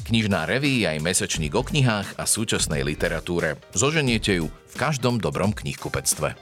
Knižná 0.05 0.45
reví 0.45 0.85
aj 0.85 1.01
mesačník 1.01 1.57
o 1.57 1.65
knihách 1.65 2.21
a 2.21 2.29
súčasnej 2.29 2.85
literatúre. 2.85 3.57
Zoženiete 3.73 4.37
ju 4.37 4.53
v 4.53 4.75
každom 4.77 5.17
dobrom 5.17 5.57
knihkupectve. 5.57 6.37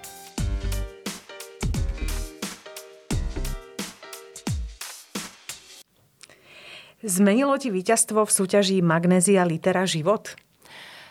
Zmenilo 7.01 7.57
ti 7.57 7.73
víťazstvo 7.73 8.29
v 8.29 8.31
súťaži 8.31 8.85
Magnézia 8.85 9.49
Litera 9.49 9.89
život? 9.89 10.37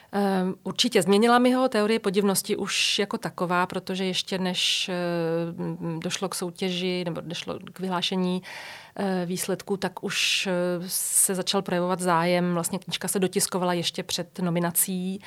Um, 0.09 0.55
určitě 0.63 1.01
změnila 1.01 1.39
mi 1.39 1.51
ho 1.51 1.69
teorie 1.69 1.99
podivnosti 1.99 2.57
už 2.57 2.99
jako 2.99 3.17
taková, 3.17 3.65
protože 3.65 4.05
ještě 4.05 4.37
než 4.37 4.89
uh, 4.89 5.99
došlo 5.99 6.29
k 6.29 6.35
soutěži 6.35 7.03
nebo 7.05 7.21
došlo 7.21 7.59
k 7.73 7.79
vyhlášení 7.79 8.41
uh, 8.41 9.05
výsledků, 9.25 9.77
tak 9.77 10.03
už 10.03 10.47
uh, 10.77 10.85
se 10.87 11.35
začal 11.35 11.61
projevovat 11.61 11.99
zájem. 11.99 12.53
Vlastně 12.53 12.79
knižka 12.79 13.07
se 13.07 13.19
dotiskovala 13.19 13.73
ještě 13.73 14.03
před 14.03 14.39
nominací 14.39 15.21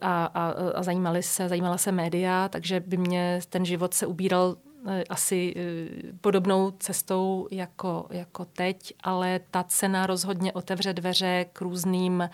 a, 0.00 0.24
a, 0.24 0.54
a 0.74 0.82
zajímali 0.82 1.22
se, 1.22 1.48
zajímala 1.48 1.78
se 1.78 1.92
média, 1.92 2.48
takže 2.48 2.80
by 2.80 2.96
mě 2.96 3.40
ten 3.48 3.64
život 3.64 3.94
se 3.94 4.06
ubíral 4.06 4.56
Eh, 4.56 4.69
asi 5.08 5.54
eh, 5.56 6.12
podobnou 6.20 6.70
cestou 6.70 7.48
jako, 7.50 8.06
jako 8.10 8.44
teď, 8.44 8.94
ale 9.02 9.40
ta 9.50 9.64
cena 9.64 10.06
rozhodně 10.06 10.52
otevře 10.52 10.92
dveře 10.92 11.46
k 11.52 11.60
různým 11.60 12.30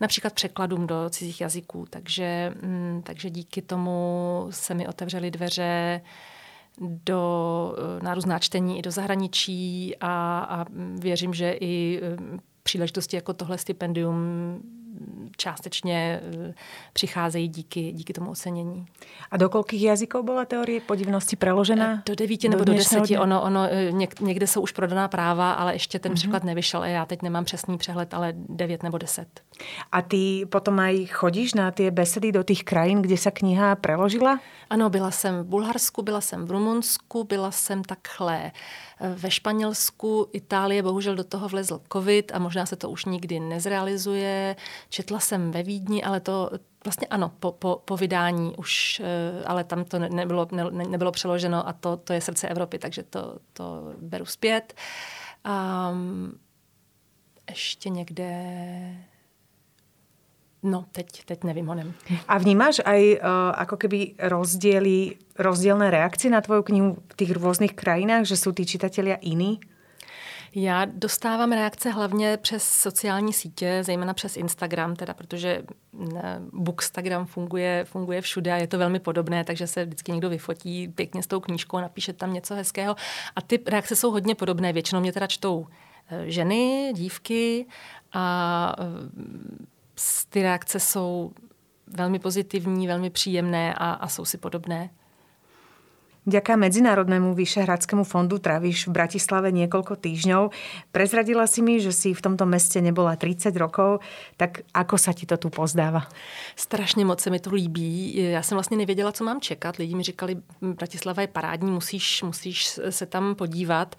například 0.00 0.32
překladům 0.32 0.86
do 0.86 1.10
cizích 1.10 1.40
jazyků. 1.40 1.86
Takže, 1.90 2.54
mm, 2.62 3.02
takže 3.04 3.30
díky 3.30 3.62
tomu 3.62 4.46
se 4.50 4.74
mi 4.74 4.88
otevřely 4.88 5.30
dveře 5.30 6.00
do, 6.80 7.74
eh, 7.78 8.04
na 8.04 8.14
různá 8.14 8.38
čtení 8.38 8.78
i 8.78 8.82
do 8.82 8.90
zahraničí 8.90 9.96
a, 10.00 10.38
a 10.38 10.64
věřím, 10.98 11.34
že 11.34 11.56
i 11.60 12.00
příležitosti 12.62 13.16
jako 13.16 13.32
tohle 13.32 13.58
stipendium 13.58 14.16
částečně 15.38 16.20
eh, 16.48 16.54
přicházejí 16.92 17.48
díky, 17.48 17.92
díky 17.92 18.12
tomu 18.12 18.30
ocenění. 18.30 18.86
A 19.30 19.36
do 19.36 19.48
kolikých 19.48 19.82
jazyků 19.82 20.22
byla 20.22 20.44
teorie 20.44 20.80
podivnosti 20.80 21.36
preložena? 21.36 21.92
Eh, 21.92 22.02
do 22.06 22.14
devíti 22.14 22.48
nebo 22.48 22.64
do, 22.64 22.72
do 22.72 22.78
deseti. 22.78 23.18
Ono, 23.18 23.42
ono, 23.42 23.68
eh, 23.70 23.92
někde 24.20 24.46
jsou 24.46 24.60
už 24.60 24.72
prodaná 24.72 25.08
práva, 25.08 25.52
ale 25.52 25.72
ještě 25.72 25.98
ten 25.98 26.12
mm-hmm. 26.12 26.14
překlad 26.14 26.44
nevyšel. 26.44 26.84
Já 26.84 27.06
teď 27.06 27.22
nemám 27.22 27.44
přesný 27.44 27.78
přehled, 27.78 28.14
ale 28.14 28.32
devět 28.36 28.82
nebo 28.82 28.98
deset. 28.98 29.28
A 29.92 30.02
ty 30.02 30.46
potom 30.46 30.78
aj 30.78 31.06
chodíš 31.06 31.54
na 31.54 31.70
ty 31.70 31.90
besedy 31.90 32.32
do 32.32 32.42
těch 32.42 32.64
krajín, 32.64 33.02
kde 33.02 33.16
se 33.16 33.30
kniha 33.30 33.76
preložila? 33.76 34.40
Ano, 34.70 34.90
byla 34.90 35.10
jsem 35.10 35.40
v 35.40 35.44
Bulharsku, 35.44 36.02
byla 36.02 36.20
jsem 36.20 36.46
v 36.46 36.50
Rumunsku, 36.50 37.24
byla 37.24 37.50
jsem 37.50 37.84
takhle 37.84 38.52
ve 39.00 39.30
Španělsku, 39.30 40.28
Itálie, 40.32 40.82
bohužel 40.82 41.14
do 41.14 41.24
toho 41.24 41.48
vlezl 41.48 41.80
covid 41.92 42.32
a 42.34 42.38
možná 42.38 42.66
se 42.66 42.76
to 42.76 42.90
už 42.90 43.04
nikdy 43.04 43.40
nezrealizuje. 43.40 44.56
Četla 44.88 45.20
jsem 45.28 45.50
ve 45.50 45.62
Vídni, 45.62 46.02
ale 46.02 46.20
to 46.20 46.50
vlastně 46.84 47.06
ano, 47.06 47.32
po, 47.40 47.52
po, 47.52 47.82
po 47.84 47.96
vydání 47.96 48.56
už, 48.56 49.00
eh, 49.04 49.44
ale 49.44 49.64
tam 49.64 49.84
to 49.84 49.98
nebylo, 49.98 50.48
ne, 50.52 50.64
nebylo 50.70 51.12
přeloženo 51.12 51.68
a 51.68 51.72
to, 51.72 51.96
to 51.96 52.12
je 52.12 52.20
srdce 52.20 52.48
Evropy, 52.48 52.78
takže 52.78 53.02
to, 53.02 53.38
to 53.52 53.92
beru 54.00 54.24
zpět. 54.24 54.74
Um, 55.44 56.38
ještě 57.50 57.88
někde 57.88 58.30
No, 60.62 60.84
teď, 60.92 61.24
teď 61.24 61.44
nevím 61.44 61.66
honem. 61.66 61.94
A 62.28 62.38
vnímáš 62.38 62.82
aj 62.82 63.22
uh, 63.22 63.54
ako 63.54 63.76
keby 63.78 64.18
rozdiely, 64.18 65.14
rozdielne 65.38 65.86
reakcie 65.86 66.26
na 66.34 66.42
tvoju 66.42 66.66
knihu 66.66 66.98
v 66.98 67.14
těch 67.14 67.30
různých 67.30 67.78
krajinách, 67.78 68.26
že 68.26 68.36
jsou 68.36 68.52
ty 68.52 68.66
čitatelia 68.66 69.22
iní? 69.22 69.62
Já 70.54 70.84
dostávám 70.84 71.52
reakce 71.52 71.90
hlavně 71.90 72.36
přes 72.36 72.70
sociální 72.70 73.32
sítě, 73.32 73.82
zejména 73.84 74.14
přes 74.14 74.36
Instagram, 74.36 74.96
teda 74.96 75.14
protože 75.14 75.62
Bookstagram 76.52 77.26
funguje, 77.26 77.84
funguje 77.84 78.20
všude 78.20 78.52
a 78.52 78.56
je 78.56 78.66
to 78.66 78.78
velmi 78.78 79.00
podobné, 79.00 79.44
takže 79.44 79.66
se 79.66 79.84
vždycky 79.84 80.12
někdo 80.12 80.30
vyfotí 80.30 80.88
pěkně 80.88 81.22
s 81.22 81.26
tou 81.26 81.40
knížkou 81.40 81.78
napíše 81.78 82.12
tam 82.12 82.32
něco 82.32 82.54
hezkého. 82.54 82.96
A 83.36 83.40
ty 83.40 83.60
reakce 83.66 83.96
jsou 83.96 84.10
hodně 84.10 84.34
podobné. 84.34 84.72
Většinou 84.72 85.00
mě 85.00 85.12
teda 85.12 85.26
čtou 85.26 85.66
eh, 86.10 86.30
ženy, 86.30 86.92
dívky 86.96 87.66
a 88.12 88.76
eh, 88.78 90.04
ty 90.28 90.42
reakce 90.42 90.80
jsou 90.80 91.32
velmi 91.86 92.18
pozitivní, 92.18 92.86
velmi 92.86 93.10
příjemné 93.10 93.74
a, 93.74 93.92
a 93.92 94.08
jsou 94.08 94.24
si 94.24 94.38
podobné. 94.38 94.90
Vďaka 96.28 96.60
Medzinárodnému 96.60 97.32
Vyšehradskému 97.32 98.04
fondu 98.04 98.36
travíš 98.36 98.84
v 98.84 99.00
Bratislave 99.00 99.48
niekoľko 99.48 99.96
týždňov. 99.96 100.52
Prezradila 100.92 101.48
si 101.48 101.64
mi, 101.64 101.80
že 101.80 101.88
si 101.88 102.12
v 102.12 102.20
tomto 102.20 102.44
meste 102.44 102.84
nebola 102.84 103.16
30 103.16 103.48
rokov, 103.56 104.04
tak 104.36 104.60
ako 104.76 105.00
sa 105.00 105.16
ti 105.16 105.24
to 105.24 105.40
tu 105.40 105.48
pozdáva? 105.48 106.04
Strašně 106.56 107.04
moc 107.04 107.20
se 107.20 107.30
mi 107.30 107.40
to 107.40 107.54
líbí. 107.54 108.16
Já 108.16 108.42
jsem 108.42 108.56
vlastně 108.56 108.76
nevěděla, 108.76 109.12
co 109.12 109.24
mám 109.24 109.40
čekat. 109.40 109.76
Lidi 109.76 109.94
mi 109.94 110.02
říkali, 110.02 110.36
Bratislava 110.60 111.22
je 111.22 111.28
parádní, 111.28 111.70
musíš, 111.70 112.22
musíš 112.22 112.80
se 112.90 113.06
tam 113.06 113.34
podívat. 113.34 113.96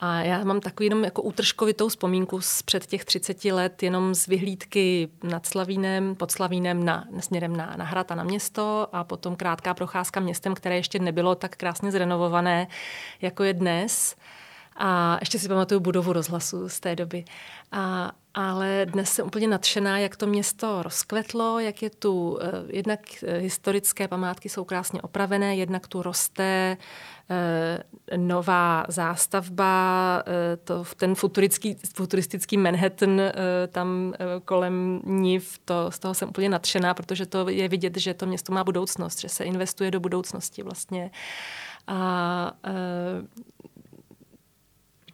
A 0.00 0.20
já 0.20 0.44
mám 0.44 0.60
takový 0.60 0.86
jenom 0.86 1.04
jako 1.04 1.22
útržkovitou 1.22 1.88
vzpomínku 1.88 2.40
z 2.40 2.62
před 2.62 2.86
těch 2.86 3.04
30 3.04 3.44
let, 3.44 3.82
jenom 3.82 4.14
z 4.14 4.26
vyhlídky 4.26 5.08
nad 5.22 5.46
Slavínem, 5.46 6.14
pod 6.14 6.30
Slavínem 6.30 6.84
na, 6.84 7.04
směrem 7.20 7.56
na, 7.56 7.74
na 7.78 7.84
hrad 7.84 8.12
a 8.12 8.14
na 8.14 8.24
město 8.24 8.88
a 8.92 9.04
potom 9.04 9.36
krátká 9.36 9.74
procházka 9.74 10.20
městem, 10.20 10.54
které 10.54 10.76
ještě 10.76 10.98
nebylo 10.98 11.34
tak 11.34 11.56
krásně 11.68 11.92
zrenovované, 11.92 12.66
jako 13.20 13.44
je 13.44 13.54
dnes. 13.54 14.16
A 14.76 15.16
ještě 15.20 15.38
si 15.38 15.48
pamatuju 15.48 15.80
budovu 15.80 16.12
rozhlasu 16.12 16.68
z 16.68 16.80
té 16.80 16.96
doby. 16.96 17.24
A, 17.72 18.12
ale 18.38 18.86
dnes 18.86 19.12
jsem 19.12 19.26
úplně 19.26 19.48
nadšená, 19.48 19.98
jak 19.98 20.16
to 20.16 20.26
město 20.26 20.82
rozkvetlo, 20.82 21.58
jak 21.58 21.82
je 21.82 21.90
tu, 21.90 22.38
eh, 22.42 22.46
jednak 22.68 23.00
eh, 23.22 23.38
historické 23.38 24.08
památky 24.08 24.48
jsou 24.48 24.64
krásně 24.64 25.02
opravené, 25.02 25.56
jednak 25.56 25.88
tu 25.88 26.02
roste 26.02 26.76
eh, 27.30 28.16
nová 28.16 28.84
zástavba, 28.88 30.22
to, 30.64 30.84
ten 30.96 31.14
futuristický, 31.14 31.76
futuristický 31.94 32.56
Manhattan 32.56 33.20
tam 33.68 34.14
kolem 34.44 35.00
NIV, 35.04 35.58
to, 35.64 35.90
z 35.90 35.98
toho 35.98 36.14
jsem 36.14 36.28
úplně 36.28 36.48
nadšená, 36.48 36.94
protože 36.94 37.26
to 37.26 37.48
je 37.48 37.68
vidět, 37.68 37.96
že 37.96 38.14
to 38.14 38.26
město 38.26 38.52
má 38.52 38.64
budoucnost, 38.64 39.20
že 39.20 39.28
se 39.28 39.44
investuje 39.44 39.90
do 39.90 40.00
budoucnosti 40.00 40.62
vlastně. 40.62 41.10
A 41.86 42.52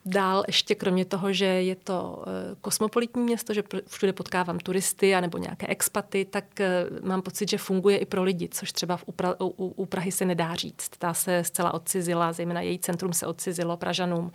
Dál 0.06 0.44
ještě 0.46 0.74
kromě 0.74 1.04
toho, 1.04 1.32
že 1.32 1.44
je 1.44 1.76
to 1.76 2.24
eh, 2.26 2.56
kosmopolitní 2.60 3.22
město, 3.22 3.54
že 3.54 3.62
všude 3.86 4.12
potkávám 4.12 4.58
turisty 4.58 5.20
nebo 5.20 5.38
nějaké 5.38 5.66
expaty, 5.66 6.24
tak 6.24 6.60
eh, 6.60 6.86
mám 7.02 7.22
pocit, 7.22 7.50
že 7.50 7.58
funguje 7.58 7.96
i 7.96 8.06
pro 8.06 8.22
lidi, 8.22 8.48
což 8.48 8.72
třeba 8.72 8.96
v 8.96 9.04
Upra- 9.06 9.36
u, 9.40 9.66
u 9.76 9.86
Prahy 9.86 10.12
se 10.12 10.24
nedá 10.24 10.54
říct. 10.54 10.90
Ta 10.98 11.14
se 11.14 11.44
zcela 11.44 11.74
odcizila, 11.74 12.32
zejména 12.32 12.60
její 12.60 12.78
centrum 12.78 13.12
se 13.12 13.26
odcizilo 13.26 13.76
Pražanům. 13.76 14.32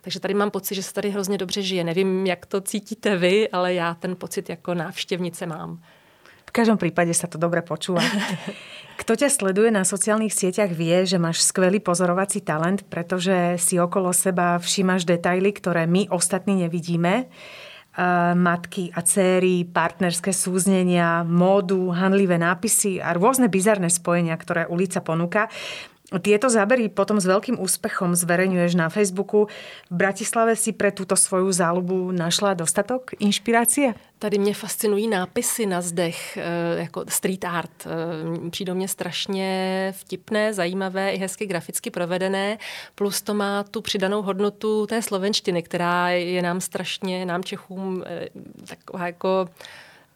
Takže 0.00 0.20
tady 0.20 0.34
mám 0.34 0.50
pocit, 0.50 0.74
že 0.74 0.82
se 0.82 0.92
tady 0.92 1.10
hrozně 1.10 1.38
dobře 1.38 1.62
žije. 1.62 1.84
Nevím, 1.84 2.26
jak 2.26 2.46
to 2.46 2.60
cítíte 2.60 3.16
vy, 3.16 3.48
ale 3.48 3.74
já 3.74 3.94
ten 3.94 4.16
pocit 4.16 4.48
jako 4.48 4.74
návštěvnice 4.74 5.46
mám. 5.46 5.82
V 6.50 6.52
každom 6.58 6.82
prípade 6.82 7.14
sa 7.14 7.30
to 7.30 7.38
dobre 7.38 7.62
počúva. 7.62 8.02
Kto 9.00 9.14
ťa 9.14 9.30
sleduje 9.30 9.70
na 9.70 9.86
sociálnych 9.86 10.34
sieťach 10.34 10.74
vie, 10.74 11.06
že 11.06 11.14
máš 11.14 11.46
skvelý 11.46 11.78
pozorovací 11.78 12.42
talent, 12.42 12.82
pretože 12.90 13.54
si 13.62 13.78
okolo 13.78 14.10
seba 14.10 14.58
všímaš 14.58 15.06
detaily, 15.06 15.54
ktoré 15.54 15.86
my 15.86 16.10
ostatní 16.10 16.66
nevidíme. 16.66 17.30
Matky 18.34 18.90
a 18.90 19.00
céry, 19.06 19.62
partnerské 19.62 20.34
súznenia, 20.34 21.22
módu, 21.22 21.94
hanlivé 21.94 22.34
nápisy 22.34 22.98
a 22.98 23.14
rôzne 23.14 23.46
bizarné 23.46 23.86
spojenia, 23.86 24.34
ktoré 24.34 24.66
ulica 24.66 24.98
ponúka. 25.00 25.46
Tieto 26.18 26.50
zábery 26.50 26.90
potom 26.90 27.22
s 27.22 27.26
veľkým 27.30 27.62
úspechom 27.62 28.18
zverejňuješ 28.18 28.74
na 28.74 28.90
Facebooku. 28.90 29.46
V 29.86 29.94
Bratislave 29.94 30.58
si 30.58 30.74
pre 30.74 30.90
túto 30.90 31.14
svoju 31.14 31.54
záľubu 31.54 32.10
našla 32.10 32.58
dostatok 32.58 33.14
inšpirácie? 33.22 33.94
Tady 34.18 34.38
mě 34.38 34.54
fascinují 34.54 35.08
nápisy 35.08 35.66
na 35.66 35.80
zdech, 35.80 36.36
eh, 36.36 36.42
jako 36.80 37.04
street 37.08 37.44
art. 37.44 37.86
Eh, 37.86 38.50
přijdou 38.50 38.74
mě 38.74 38.88
strašně 38.88 39.48
vtipné, 39.96 40.54
zajímavé 40.54 41.10
i 41.10 41.18
hezky 41.18 41.46
graficky 41.46 41.90
provedené, 41.90 42.58
plus 42.94 43.22
to 43.22 43.34
má 43.34 43.64
tu 43.64 43.80
přidanou 43.80 44.22
hodnotu 44.22 44.86
té 44.86 45.02
slovenštiny, 45.02 45.62
která 45.62 46.08
je 46.08 46.42
nám 46.42 46.60
strašně, 46.60 47.26
nám 47.26 47.44
Čechům 47.44 48.04
eh, 48.06 48.28
taková 48.66 49.06
jako 49.06 49.48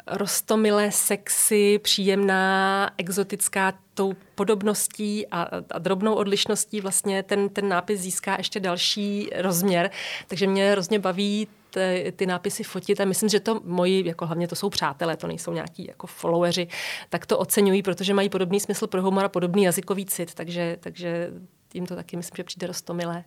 rostomilé, 0.06 0.92
sexy, 0.92 1.78
příjemná, 1.78 2.90
exotická 2.99 3.73
tou 3.94 4.12
podobností 4.34 5.26
a, 5.26 5.42
a 5.70 5.78
drobnou 5.78 6.14
odlišností 6.14 6.80
vlastně 6.80 7.23
ten, 7.23 7.49
ten 7.49 7.68
nápis 7.68 8.00
získá 8.00 8.37
ještě 8.38 8.61
další 8.61 9.30
rozměr. 9.37 9.90
Takže 10.28 10.46
mě 10.46 10.70
hrozně 10.70 10.99
baví 10.99 11.49
ty, 11.70 12.12
ty 12.16 12.26
nápisy 12.26 12.64
fotit 12.64 13.00
a 13.00 13.04
myslím, 13.04 13.28
že 13.28 13.40
to 13.40 13.61
moji, 13.64 14.06
jako 14.06 14.26
hlavně 14.26 14.49
to 14.49 14.56
jsou 14.56 14.70
přátelé, 14.70 15.16
to 15.16 15.26
nejsou 15.26 15.52
nějaký 15.52 15.87
jako 15.87 16.06
followeri, 16.06 16.68
tak 17.08 17.26
to 17.26 17.38
oceňují, 17.38 17.82
protože 17.82 18.14
mají 18.14 18.28
podobný 18.28 18.61
smysl 18.61 18.87
pro 18.87 19.02
humor 19.02 19.25
a 19.25 19.28
podobný 19.28 19.62
jazykový 19.62 20.06
cit, 20.06 20.34
takže, 20.34 20.76
takže 20.80 21.30
jim 21.75 21.87
to 21.87 21.96
taky 21.96 22.16
myslím, 22.16 22.37
že 22.37 22.44
přijde 22.44 22.66
rostomilé. 22.66 23.25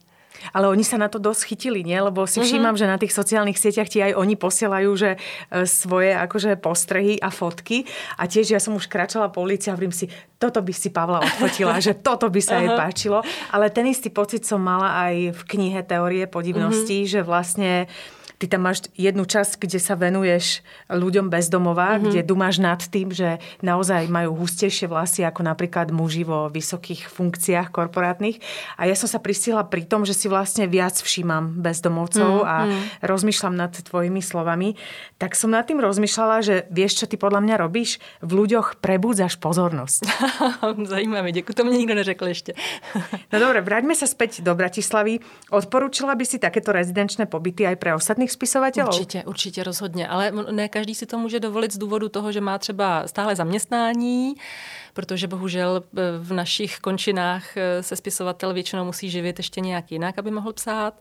Ale 0.51 0.70
oni 0.70 0.84
sa 0.86 1.00
na 1.00 1.08
to 1.08 1.17
dosť 1.17 1.53
chytili, 1.53 1.82
nie? 1.82 1.98
Lebo 1.98 2.25
si 2.25 2.39
mhm. 2.39 2.46
všímam, 2.46 2.65
mm-hmm. 2.74 2.89
že 2.89 2.94
na 2.94 2.98
tých 2.98 3.13
sociálnych 3.13 3.60
sieťach 3.60 3.89
ti 3.89 4.00
aj 4.01 4.17
oni 4.17 4.36
posielajú, 4.36 4.91
že 4.98 5.10
e, 5.15 5.17
svoje 5.65 6.13
akože 6.15 6.58
postrehy 6.60 7.20
a 7.20 7.29
fotky. 7.29 7.88
A 8.17 8.25
tiež 8.25 8.53
ja 8.53 8.60
som 8.62 8.75
už 8.77 8.89
kračala 8.89 9.29
po 9.29 9.44
ulici 9.44 9.67
a 9.70 9.75
hovorím 9.75 9.94
si, 9.94 10.10
toto 10.38 10.62
by 10.62 10.74
si 10.74 10.89
Pavla 10.94 11.22
odfotila, 11.22 11.82
že 11.86 11.98
toto 11.98 12.29
by 12.29 12.41
sa 12.41 12.62
jej 12.62 12.72
páčilo. 12.74 13.22
Ale 13.53 13.70
ten 13.74 13.89
istý 13.89 14.13
pocit 14.13 14.46
som 14.46 14.62
mala 14.62 15.10
aj 15.10 15.34
v 15.34 15.41
knihe 15.58 15.82
Teórie 15.84 16.25
podivností, 16.29 17.06
mm-hmm. 17.06 17.13
že 17.13 17.22
vlastne 17.25 17.72
Ty 18.38 18.46
tam 18.53 18.70
máš 18.70 18.86
jednu 18.94 19.25
časť, 19.25 19.58
kde 19.58 19.79
sa 19.82 19.98
venuješ 19.98 20.62
ľuďom 20.94 21.34
bezdomová, 21.34 21.98
mm-hmm. 21.98 22.06
kde 22.06 22.22
dumáš 22.22 22.62
nad 22.62 22.77
tým, 22.77 23.10
že 23.10 23.41
naozaj 23.65 24.06
majú 24.13 24.38
hustejšie 24.46 24.86
vlasy 24.86 25.25
ako 25.25 25.41
napríklad 25.41 25.89
muži 25.89 26.22
vo 26.22 26.46
vysokých 26.48 27.10
funkciách 27.10 27.74
korporátnych. 27.74 28.38
A 28.77 28.86
ja 28.86 28.94
som 28.94 29.10
sa 29.10 29.17
pristihla 29.17 29.65
pri 29.65 29.89
tom, 29.89 30.06
že 30.06 30.13
si 30.13 30.29
vlastne 30.29 30.70
viac 30.70 30.94
všímam 30.94 31.58
bezdomovcov 31.58 32.46
mm-hmm. 32.46 32.53
a 32.53 32.56
mhm. 32.70 32.79
rozmýšľam 33.01 33.56
nad 33.58 33.74
tvojimi 33.74 34.22
slovami. 34.22 34.77
Tak 35.17 35.34
som 35.34 35.50
nad 35.50 35.65
tým 35.65 35.82
rozmýšľala, 35.82 36.46
že 36.46 36.56
vieš, 36.70 37.01
čo 37.01 37.06
ty 37.10 37.17
podľa 37.17 37.41
mňa 37.41 37.56
robíš? 37.58 37.98
V 38.22 38.32
ľuďoch 38.38 38.77
prebúdzaš 38.77 39.41
pozornosť. 39.41 40.06
Zajímavé, 40.94 41.34
děkuji, 41.34 41.53
to 41.53 41.65
mi 41.65 41.74
nikto 41.74 41.96
neřekl 41.98 42.25
ešte. 42.29 42.53
no 43.34 43.38
dobre, 43.41 43.65
vráťme 43.65 43.98
sa 43.98 44.06
späť 44.06 44.46
do 44.46 44.53
Bratislavy. 44.53 45.20
Odporúčila 45.50 46.13
by 46.13 46.25
si 46.27 46.38
takéto 46.38 46.70
rezidenčné 46.70 47.25
pobyty 47.25 47.65
aj 47.65 47.75
pre 47.82 47.98
ostatných 47.98 48.26
jiných 48.27 48.31
spisovatelů? 48.31 48.88
Určitě, 48.88 49.24
určitě, 49.24 49.63
rozhodně. 49.63 50.07
Ale 50.07 50.31
ne 50.51 50.69
každý 50.69 50.96
si 50.96 51.05
to 51.05 51.17
může 51.17 51.39
dovolit 51.39 51.74
z 51.74 51.77
důvodu 51.77 52.10
toho, 52.10 52.31
že 52.31 52.41
má 52.41 52.57
třeba 52.57 53.07
stále 53.07 53.36
zaměstnání, 53.36 54.36
protože 54.93 55.27
bohužel 55.27 55.84
e, 55.84 56.01
v 56.19 56.34
našich 56.34 56.79
končinách 56.79 57.57
e, 57.57 57.84
se 57.84 57.96
spisovatel 57.96 58.54
většinou 58.54 58.86
musí 58.86 59.10
živit 59.10 59.39
ještě 59.39 59.62
nějak 59.62 59.91
jinak, 59.91 60.19
aby 60.19 60.32
mohl 60.32 60.54
psát 60.54 60.93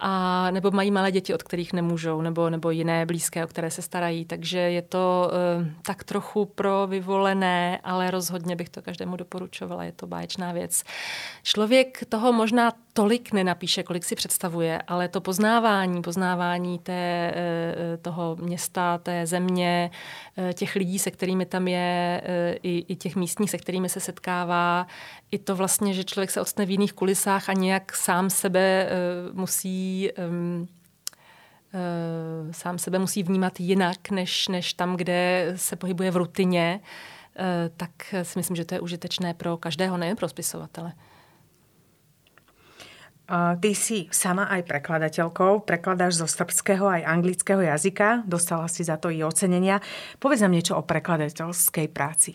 a 0.00 0.50
nebo 0.50 0.70
mají 0.70 0.90
malé 0.90 1.12
děti, 1.12 1.34
od 1.34 1.42
kterých 1.42 1.72
nemůžou, 1.72 2.20
nebo, 2.20 2.50
nebo 2.50 2.70
jiné 2.70 3.06
blízké, 3.06 3.44
o 3.44 3.46
které 3.46 3.70
se 3.70 3.82
starají. 3.82 4.24
Takže 4.24 4.58
je 4.58 4.82
to 4.82 5.30
uh, 5.60 5.66
tak 5.82 6.04
trochu 6.04 6.44
pro 6.44 6.86
vyvolené, 6.86 7.80
ale 7.84 8.10
rozhodně 8.10 8.56
bych 8.56 8.68
to 8.68 8.82
každému 8.82 9.16
doporučovala. 9.16 9.84
Je 9.84 9.92
to 9.92 10.06
báječná 10.06 10.52
věc. 10.52 10.82
Člověk 11.42 12.04
toho 12.08 12.32
možná 12.32 12.72
tolik 12.98 13.32
nenapíše, 13.32 13.82
kolik 13.82 14.04
si 14.04 14.14
představuje, 14.14 14.82
ale 14.86 15.08
to 15.08 15.20
poznávání, 15.20 16.02
poznávání 16.02 16.78
té, 16.78 17.34
uh, 17.34 18.02
toho 18.02 18.36
města, 18.40 18.98
té 18.98 19.26
země, 19.26 19.90
uh, 20.36 20.52
těch 20.52 20.74
lidí, 20.74 20.98
se 20.98 21.10
kterými 21.10 21.46
tam 21.46 21.68
je, 21.68 22.22
i, 22.62 22.84
i 22.88 22.96
těch 22.96 23.16
místních, 23.16 23.50
se 23.50 23.58
kterými 23.58 23.88
se 23.88 24.00
setkává, 24.00 24.86
i 25.30 25.38
to 25.38 25.56
vlastně, 25.56 25.94
že 25.94 26.04
člověk 26.04 26.30
se 26.30 26.40
odstne 26.40 26.66
v 26.66 26.70
jiných 26.70 26.92
kulisách 26.92 27.48
a 27.48 27.52
nějak 27.52 27.96
sám 27.96 28.30
sebe 28.30 28.88
musí 29.32 30.10
uh, 30.18 30.66
sám 32.50 32.78
sebe 32.78 32.98
musí 32.98 33.22
vnímat 33.22 33.60
jinak, 33.60 34.10
než, 34.10 34.48
než 34.48 34.74
tam, 34.74 34.96
kde 34.96 35.52
se 35.56 35.76
pohybuje 35.76 36.10
v 36.10 36.16
rutině, 36.16 36.80
tak 37.76 37.90
si 38.22 38.38
myslím, 38.38 38.56
že 38.56 38.64
to 38.64 38.74
je 38.74 38.80
užitečné 38.80 39.34
pro 39.34 39.56
každého, 39.56 39.96
nejen 39.96 40.16
pro 40.16 40.28
spisovatele. 40.28 40.92
Ty 43.60 43.70
si 43.76 44.08
sama 44.08 44.48
aj 44.48 44.64
prekladateľkou, 44.64 45.60
prekladáš 45.68 46.16
zo 46.16 46.26
srbského 46.26 46.88
aj 46.88 47.04
anglického 47.04 47.60
jazyka, 47.60 48.24
dostala 48.24 48.64
si 48.72 48.80
za 48.88 48.96
to 48.96 49.12
i 49.12 49.20
ocenenia. 49.20 49.84
Povedz 50.16 50.40
nám 50.40 50.56
niečo 50.56 50.80
o 50.80 50.82
prekladateľskej 50.82 51.92
práci. 51.92 52.32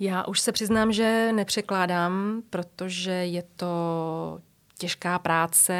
Já 0.00 0.24
už 0.24 0.40
se 0.40 0.52
přiznám, 0.52 0.92
že 0.92 1.32
nepřekládám, 1.32 2.42
protože 2.50 3.12
je 3.12 3.42
to 3.56 3.72
těžká 4.78 5.18
práce, 5.18 5.76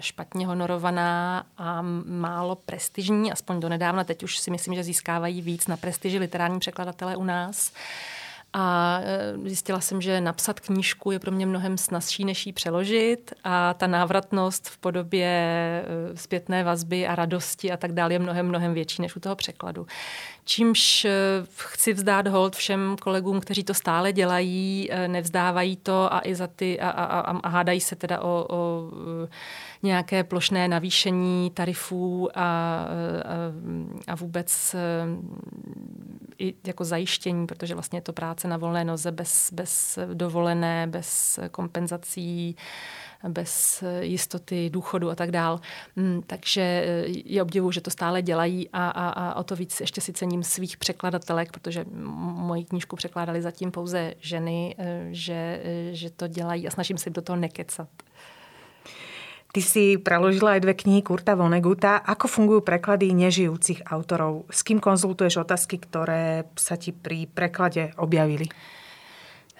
špatně 0.00 0.46
honorovaná 0.46 1.46
a 1.58 1.82
málo 2.06 2.54
prestižní, 2.54 3.32
aspoň 3.32 3.60
do 3.60 3.68
nedávna. 3.68 4.04
Teď 4.04 4.22
už 4.22 4.38
si 4.38 4.50
myslím, 4.50 4.74
že 4.74 4.84
získávají 4.84 5.42
víc 5.42 5.66
na 5.66 5.76
prestiži 5.76 6.18
literární 6.18 6.58
překladatelé 6.58 7.16
u 7.16 7.24
nás. 7.24 7.72
A 8.58 8.98
e, 9.02 9.48
zjistila 9.48 9.80
jsem, 9.80 10.00
že 10.00 10.20
napsat 10.20 10.60
knížku 10.60 11.10
je 11.10 11.18
pro 11.18 11.32
mě 11.32 11.46
mnohem 11.46 11.78
snazší, 11.78 12.24
než 12.24 12.46
ji 12.46 12.52
přeložit 12.52 13.32
a 13.44 13.74
ta 13.74 13.86
návratnost 13.86 14.68
v 14.68 14.78
podobě 14.78 15.26
e, 15.26 16.16
zpětné 16.16 16.64
vazby 16.64 17.06
a 17.06 17.14
radosti 17.14 17.72
a 17.72 17.76
tak 17.76 17.92
dále 17.92 18.12
je 18.12 18.18
mnohem, 18.18 18.48
mnohem 18.48 18.74
větší 18.74 19.02
než 19.02 19.16
u 19.16 19.20
toho 19.20 19.36
překladu. 19.36 19.86
Čímž 20.48 21.04
e, 21.04 21.10
chci 21.56 21.92
vzdát 21.92 22.26
hold 22.26 22.56
všem 22.56 22.96
kolegům, 23.00 23.40
kteří 23.40 23.64
to 23.64 23.74
stále 23.74 24.12
dělají, 24.12 24.90
nevzdávají 25.06 25.76
to 25.76 26.14
a 26.14 26.20
i 26.24 26.34
za 26.34 26.46
ty 26.46 26.80
a, 26.80 26.90
a, 26.90 27.04
a, 27.04 27.38
a 27.38 27.48
hádají 27.48 27.80
se 27.80 27.96
teda 27.96 28.20
o, 28.20 28.46
o 28.50 28.90
nějaké 29.82 30.24
plošné 30.24 30.68
navýšení 30.68 31.50
tarifů 31.50 32.28
a, 32.34 32.40
a, 32.42 32.86
a 34.06 34.14
vůbec 34.14 34.76
i 36.38 36.54
jako 36.66 36.84
zajištění, 36.84 37.46
protože 37.46 37.74
vlastně 37.74 37.96
je 37.96 38.02
to 38.02 38.12
práce 38.12 38.48
na 38.48 38.56
volné 38.56 38.84
noze 38.84 39.12
bez, 39.12 39.52
bez 39.52 39.98
dovolené, 40.14 40.86
bez 40.86 41.38
kompenzací, 41.50 42.56
bez 43.28 43.84
jistoty 44.00 44.70
důchodu 44.70 45.10
a 45.10 45.14
tak 45.14 45.30
dál. 45.30 45.60
Mm, 45.96 46.22
takže 46.26 46.86
je 47.06 47.42
obdivu, 47.42 47.72
že 47.72 47.80
to 47.80 47.90
stále 47.90 48.22
dělají 48.22 48.68
a, 48.72 48.88
a, 48.88 49.08
a 49.08 49.34
o 49.34 49.44
to 49.44 49.56
víc 49.56 49.80
ještě 49.80 50.00
si 50.00 50.12
cením 50.12 50.42
svých 50.42 50.76
překladatelek, 50.76 51.52
protože 51.52 51.84
moji 52.46 52.64
knížku 52.64 52.96
překládali 52.96 53.42
zatím 53.42 53.70
pouze 53.70 54.14
ženy, 54.20 54.74
eh, 54.78 55.08
že, 55.10 55.60
eh, 55.64 55.94
že 55.94 56.10
to 56.10 56.28
dělají 56.28 56.66
a 56.66 56.70
snažím 56.70 56.98
se 56.98 57.10
do 57.10 57.22
toho 57.22 57.36
nekecat. 57.36 57.88
Ty 59.52 59.62
si 59.64 59.96
preložila 59.96 60.52
aj 60.52 60.68
dve 60.68 60.74
knihy 60.76 61.00
Kurta 61.00 61.32
Voneguta. 61.32 61.96
Ako 61.96 62.28
fungujú 62.28 62.60
preklady 62.60 63.16
nežijúcich 63.16 63.88
autorov? 63.88 64.44
S 64.52 64.60
kým 64.60 64.84
konzultuješ 64.84 65.48
otázky, 65.48 65.80
které 65.80 66.44
sa 66.60 66.76
ti 66.76 66.92
pri 66.92 67.24
preklade 67.24 67.96
objavili? 67.96 68.52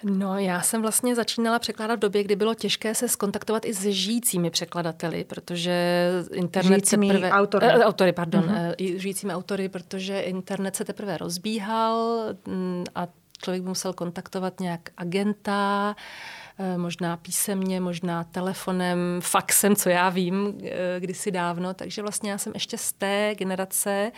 No, 0.03 0.37
já 0.37 0.61
jsem 0.61 0.81
vlastně 0.81 1.15
začínala 1.15 1.59
překládat 1.59 1.95
v 1.95 1.99
době, 1.99 2.23
kdy 2.23 2.35
bylo 2.35 2.53
těžké 2.53 2.95
se 2.95 3.09
skontaktovat 3.09 3.65
i 3.65 3.73
s 3.73 3.81
žijícími 3.81 4.49
překladateli, 4.49 5.23
protože 5.23 6.09
internet 6.33 6.67
žijícími 6.67 7.07
se 7.07 7.13
teprve... 7.13 7.31
autory. 7.31 7.65
Eh, 7.65 7.83
autory, 7.83 8.13
pardon. 8.13 8.43
Mm-hmm. 8.43 8.75
Eh, 8.95 8.99
žijícími 8.99 9.33
autory, 9.33 9.69
protože 9.69 10.19
internet 10.19 10.75
se 10.75 10.85
teprve 10.85 11.17
rozbíhal 11.17 12.23
mm, 12.47 12.83
a 12.95 13.07
člověk 13.41 13.61
by 13.63 13.67
musel 13.67 13.93
kontaktovat 13.93 14.59
nějak 14.59 14.81
agenta, 14.97 15.95
Eh, 15.95 16.46
možná 16.77 17.17
písemně, 17.17 17.79
možná 17.81 18.23
telefonem, 18.23 19.19
faxem, 19.21 19.75
co 19.75 19.89
já 19.89 20.09
vím, 20.09 20.57
eh, 20.63 20.99
kdysi 20.99 21.31
dávno. 21.31 21.73
Takže 21.73 22.01
vlastně 22.01 22.31
já 22.31 22.37
jsem 22.37 22.53
ještě 22.55 22.77
z 22.77 22.93
té 22.93 23.35
generace, 23.37 24.11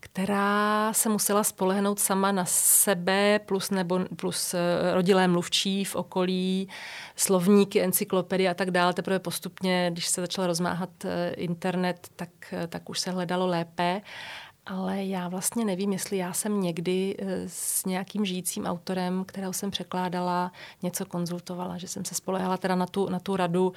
která 0.00 0.92
se 0.92 1.08
musela 1.08 1.44
spolehnout 1.44 1.98
sama 1.98 2.32
na 2.32 2.44
sebe, 2.48 3.40
plus, 3.46 3.70
nebo, 3.70 4.00
plus 4.16 4.54
eh, 4.54 4.58
rodilé 4.94 5.28
mluvčí 5.28 5.84
v 5.84 5.96
okolí, 5.96 6.68
slovníky, 7.16 7.82
encyklopedie 7.82 8.50
a 8.50 8.54
tak 8.54 8.70
dále. 8.70 8.94
Teprve 8.94 9.18
postupně, 9.18 9.88
když 9.92 10.06
se 10.06 10.20
začal 10.20 10.46
rozmáhat 10.46 10.90
internet, 11.36 12.08
tak, 12.16 12.30
tak 12.68 12.90
už 12.90 13.00
se 13.00 13.10
hledalo 13.10 13.46
lépe. 13.46 14.00
Ale 14.66 15.04
já 15.04 15.28
vlastně 15.28 15.64
nevím, 15.64 15.92
jestli 15.92 16.16
já 16.16 16.32
jsem 16.32 16.60
někdy 16.60 17.16
eh, 17.18 17.48
s 17.48 17.84
nějakým 17.84 18.24
žijícím 18.24 18.66
autorem, 18.66 19.24
kterého 19.24 19.52
jsem 19.52 19.70
překládala, 19.70 20.52
něco 20.82 21.06
konzultovala, 21.06 21.78
že 21.78 21.88
jsem 21.88 22.04
se 22.04 22.14
spolehala 22.14 22.56
teda 22.56 22.74
na 22.74 22.86
tu, 22.86 23.08
na 23.08 23.18
tu 23.18 23.36
radu 23.36 23.72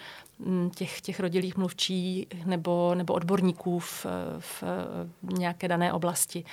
těch, 0.76 1.02
těch 1.02 1.20
rodilých 1.20 1.58
mluvčí 1.58 2.28
nebo, 2.46 2.96
nebo 2.96 3.14
odborníků 3.14 3.80
v, 3.80 4.06
v 4.40 4.64
nějaké 5.22 5.68
dané 5.68 5.94
oblasti. 5.94 6.44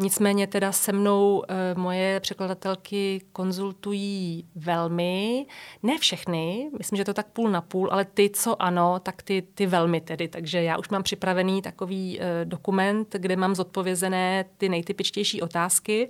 Nicméně 0.00 0.46
teda 0.46 0.72
se 0.72 0.92
mnou 0.92 1.42
e, 1.48 1.74
moje 1.74 2.20
překladatelky 2.20 3.20
konzultují 3.32 4.46
velmi, 4.54 5.46
ne 5.82 5.98
všechny, 5.98 6.70
myslím, 6.78 6.96
že 6.96 7.04
to 7.04 7.14
tak 7.14 7.26
půl 7.26 7.50
na 7.50 7.60
půl, 7.60 7.88
ale 7.92 8.04
ty, 8.04 8.30
co 8.30 8.62
ano, 8.62 8.98
tak 9.02 9.22
ty, 9.22 9.42
ty 9.54 9.66
velmi 9.66 10.00
tedy. 10.00 10.28
Takže 10.28 10.62
já 10.62 10.78
už 10.78 10.88
mám 10.88 11.02
připravený 11.02 11.62
takový 11.62 12.20
e, 12.20 12.44
dokument, 12.44 13.16
kde 13.18 13.36
mám 13.36 13.54
zodpovězené 13.54 14.44
ty 14.58 14.68
nejtypičtější 14.68 15.42
otázky, 15.42 16.08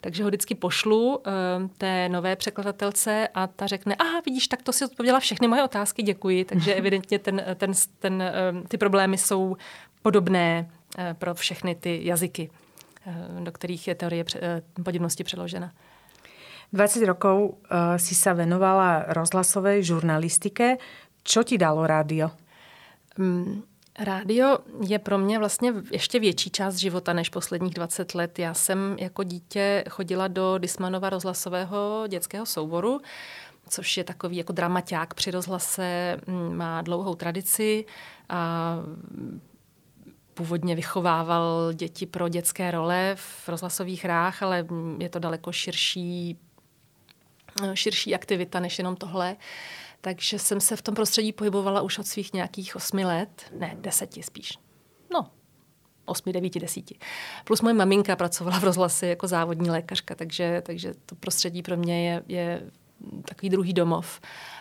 takže 0.00 0.22
ho 0.22 0.28
vždycky 0.28 0.54
pošlu 0.54 1.20
e, 1.26 1.30
té 1.78 2.08
nové 2.08 2.36
překladatelce 2.36 3.28
a 3.34 3.46
ta 3.46 3.66
řekne, 3.66 3.94
aha, 3.94 4.20
vidíš, 4.26 4.48
tak 4.48 4.62
to 4.62 4.72
si 4.72 4.84
odpověděla 4.84 5.20
všechny 5.20 5.48
moje 5.48 5.64
otázky, 5.64 6.02
děkuji. 6.02 6.44
Takže 6.44 6.69
evidentně 6.74 7.18
ten, 7.18 7.42
ten, 7.54 7.72
ten, 7.98 8.22
ty 8.68 8.78
problémy 8.78 9.18
jsou 9.18 9.56
podobné 10.02 10.70
pro 11.18 11.34
všechny 11.34 11.74
ty 11.74 12.00
jazyky. 12.02 12.50
Eh, 13.06 13.44
do 13.44 13.52
kterých 13.52 13.88
je 13.88 13.94
teorie 13.94 14.24
eh, 14.36 14.62
podivnosti 14.84 15.24
přeložena. 15.24 15.72
20 16.72 17.06
rokov 17.06 17.36
uh, 17.42 17.98
si 17.98 18.14
sa 18.14 18.30
venovala 18.30 19.10
rozhlasovej 19.10 19.82
žurnalistike. 19.82 20.78
Čo 21.26 21.42
ti 21.42 21.58
dalo 21.58 21.82
rádio? 21.82 22.30
Um, 23.18 23.66
Rádio 23.98 24.58
je 24.86 24.98
pro 24.98 25.18
mě 25.18 25.38
vlastně 25.38 25.72
ještě 25.90 26.18
větší 26.20 26.50
část 26.50 26.74
života 26.74 27.12
než 27.12 27.28
posledních 27.28 27.74
20 27.74 28.14
let. 28.14 28.38
Já 28.38 28.54
jsem 28.54 28.96
jako 28.98 29.22
dítě 29.22 29.84
chodila 29.90 30.28
do 30.28 30.58
Dismanova 30.58 31.10
rozhlasového 31.10 32.04
dětského 32.08 32.46
souboru, 32.46 33.00
což 33.70 33.96
je 33.96 34.04
takový 34.04 34.36
jako 34.36 34.52
dramaťák 34.52 35.14
při 35.14 35.30
rozhlase, 35.30 36.16
mm, 36.26 36.56
má 36.56 36.82
dlouhou 36.82 37.14
tradici 37.14 37.84
a 38.28 38.76
původně 40.34 40.74
vychovával 40.74 41.72
děti 41.72 42.06
pro 42.06 42.28
dětské 42.28 42.70
role 42.70 43.16
v 43.16 43.48
rozhlasových 43.48 44.04
hrách, 44.04 44.42
ale 44.42 44.66
je 44.98 45.08
to 45.08 45.18
daleko 45.18 45.52
širší, 45.52 46.38
širší 47.74 48.14
aktivita 48.14 48.60
než 48.60 48.78
jenom 48.78 48.96
tohle. 48.96 49.36
Takže 50.00 50.38
jsem 50.38 50.60
se 50.60 50.76
v 50.76 50.82
tom 50.82 50.94
prostředí 50.94 51.32
pohybovala 51.32 51.80
už 51.80 51.98
od 51.98 52.06
svých 52.06 52.32
nějakých 52.32 52.76
osmi 52.76 53.04
let, 53.04 53.52
ne, 53.58 53.76
deseti 53.80 54.22
spíš. 54.22 54.58
No, 55.12 55.30
osmi, 56.04 56.32
devíti, 56.32 56.60
desíti. 56.60 56.98
Plus 57.44 57.60
moje 57.60 57.74
maminka 57.74 58.16
pracovala 58.16 58.60
v 58.60 58.64
rozhlase 58.64 59.06
jako 59.06 59.26
závodní 59.26 59.70
lékařka, 59.70 60.14
takže, 60.14 60.62
takže 60.66 60.94
to 61.06 61.14
prostředí 61.14 61.62
pro 61.62 61.76
mě 61.76 62.08
je, 62.08 62.22
je 62.28 62.70
takový 63.28 63.50
druhý 63.50 63.72
domov 63.72 64.20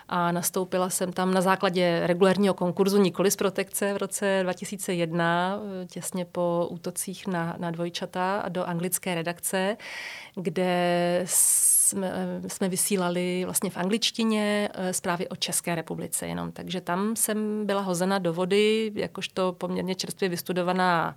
a 0.10 0.32
nastoupila 0.32 0.90
jsem 0.90 1.14
tam 1.14 1.34
na 1.34 1.42
základě 1.42 2.02
regulárního 2.08 2.54
konkurzu, 2.54 3.02
nikoli 3.02 3.32
z 3.32 3.36
protekce 3.36 3.94
v 3.94 3.98
roce 3.98 4.40
2001, 4.44 5.60
těsně 5.88 6.26
po 6.26 6.68
útocích 6.70 7.28
na, 7.28 7.56
na 7.60 7.72
dvojčata 7.72 8.46
do 8.50 8.66
anglické 8.66 9.16
redakce, 9.16 9.78
kde 10.36 11.22
jsme, 11.26 12.42
jsme 12.48 12.70
vysílali 12.70 13.42
vlastně 13.46 13.70
v 13.70 13.78
angličtině 13.78 14.70
eh, 14.74 14.94
zprávy 14.94 15.30
o 15.30 15.36
České 15.36 15.76
republice 15.76 16.28
jenom. 16.28 16.52
Takže 16.52 16.82
tam 16.82 17.16
jsem 17.16 17.66
byla 17.66 17.82
hozena 17.82 18.20
do 18.20 18.34
vody, 18.34 18.92
jakožto 18.96 19.54
poměrně 19.54 19.96
čerstvě 19.96 20.30
vystudovaná 20.30 21.16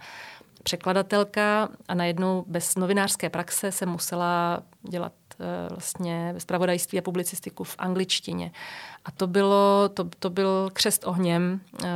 překladatelka 0.63 1.69
a 1.89 1.95
najednou 1.95 2.45
bez 2.47 2.77
novinářské 2.77 3.31
praxe 3.31 3.73
jsem 3.73 3.89
musela 3.89 4.63
dělat 4.89 5.13
Eh, 5.22 5.22
vlastně 5.71 6.35
zpravodajství 6.39 6.99
a 6.99 7.03
publicistiku 7.03 7.65
v 7.65 7.75
angličtině. 7.79 8.53
A 9.05 9.11
to, 9.11 9.27
bylo, 9.27 9.89
to, 9.95 10.05
to 10.19 10.31
byl 10.31 10.71
křest 10.73 11.07
ohněm. 11.07 11.61
Eh, 11.85 11.89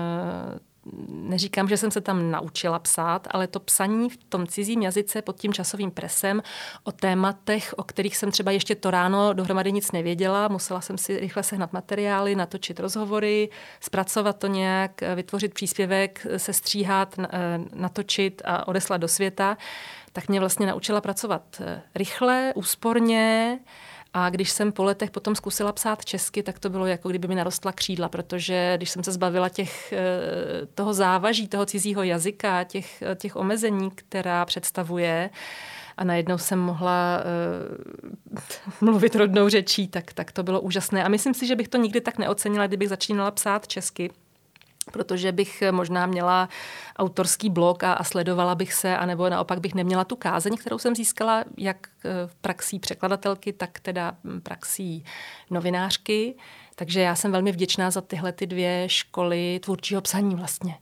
neříkám, 1.08 1.68
že 1.68 1.76
jsem 1.76 1.90
se 1.90 2.00
tam 2.00 2.30
naučila 2.30 2.78
psát, 2.78 3.28
ale 3.30 3.46
to 3.46 3.60
psaní 3.60 4.10
v 4.10 4.16
tom 4.16 4.46
cizím 4.46 4.82
jazyce 4.82 5.22
pod 5.22 5.40
tím 5.40 5.52
časovým 5.52 5.90
presem 5.90 6.42
o 6.84 6.92
tématech, 6.92 7.74
o 7.76 7.82
kterých 7.82 8.16
jsem 8.16 8.30
třeba 8.30 8.50
ještě 8.50 8.74
to 8.74 8.90
ráno 8.90 9.32
dohromady 9.32 9.72
nic 9.72 9.92
nevěděla, 9.92 10.48
musela 10.48 10.80
jsem 10.80 10.98
si 10.98 11.20
rychle 11.20 11.42
sehnat 11.42 11.72
materiály, 11.72 12.34
natočit 12.34 12.80
rozhovory, 12.80 13.48
zpracovat 13.80 14.38
to 14.38 14.46
nějak, 14.46 15.00
vytvořit 15.14 15.54
příspěvek, 15.54 16.26
sestříhat, 16.36 17.16
natočit 17.74 18.42
a 18.44 18.68
odeslat 18.68 19.00
do 19.00 19.08
světa 19.08 19.56
tak 20.16 20.28
mě 20.28 20.40
vlastně 20.40 20.66
naučila 20.66 21.00
pracovat 21.00 21.42
eh, 21.60 21.82
rychle, 21.94 22.52
úsporně, 22.54 23.58
a 24.14 24.30
když 24.30 24.50
jsem 24.50 24.72
po 24.72 24.84
letech 24.84 25.10
potom 25.10 25.34
zkusila 25.34 25.72
psát 25.72 26.04
česky, 26.04 26.42
tak 26.42 26.58
to 26.58 26.70
bylo 26.70 26.86
jako 26.86 27.08
kdyby 27.08 27.28
mi 27.28 27.34
narostla 27.34 27.72
křídla, 27.72 28.08
protože 28.08 28.72
když 28.76 28.90
jsem 28.90 29.04
se 29.04 29.12
zbavila 29.12 29.48
těch, 29.48 29.92
eh, 29.92 30.66
toho 30.74 30.94
závaží, 30.94 31.48
toho 31.48 31.66
cizího 31.66 32.02
jazyka, 32.02 32.64
těch, 32.64 33.02
těch 33.16 33.36
omezení, 33.36 33.90
která 33.90 34.44
představuje, 34.44 35.30
a 35.96 36.04
najednou 36.04 36.38
jsem 36.38 36.58
mohla 36.58 37.22
uh, 38.30 38.40
mluvit 38.88 39.16
rodnou 39.16 39.48
řečí, 39.48 39.88
tak, 39.88 40.12
tak 40.12 40.32
to 40.32 40.42
bylo 40.42 40.60
úžasné. 40.60 41.04
A 41.04 41.08
myslím 41.08 41.34
si, 41.34 41.46
že 41.46 41.56
bych 41.56 41.68
to 41.68 41.78
nikdy 41.78 42.00
tak 42.00 42.18
neocenila, 42.18 42.66
kdybych 42.66 42.88
začínala 42.88 43.30
psát 43.30 43.66
česky 43.66 44.10
protože 44.92 45.32
bych 45.32 45.62
možná 45.70 46.06
měla 46.06 46.48
autorský 46.96 47.50
blog 47.50 47.84
a, 47.84 47.92
a 47.92 48.04
sledovala 48.04 48.54
bych 48.54 48.74
se, 48.74 48.96
anebo 48.96 49.28
naopak 49.28 49.60
bych 49.60 49.74
neměla 49.74 50.04
tu 50.04 50.16
kázeň, 50.16 50.56
kterou 50.56 50.78
jsem 50.78 50.94
získala 50.94 51.44
jak 51.56 51.88
eh, 52.04 52.10
v 52.26 52.34
praxí 52.34 52.78
překladatelky, 52.78 53.52
tak 53.52 53.80
teda 53.80 54.16
praxí 54.42 55.04
novinářky. 55.50 56.34
Takže 56.74 57.00
já 57.00 57.14
jsem 57.14 57.32
velmi 57.32 57.52
vděčná 57.52 57.90
za 57.90 58.00
tyhle 58.00 58.32
ty 58.32 58.46
dvě 58.46 58.84
školy 58.86 59.60
tvůrčího 59.62 60.00
psaní 60.00 60.34
vlastně. 60.34 60.74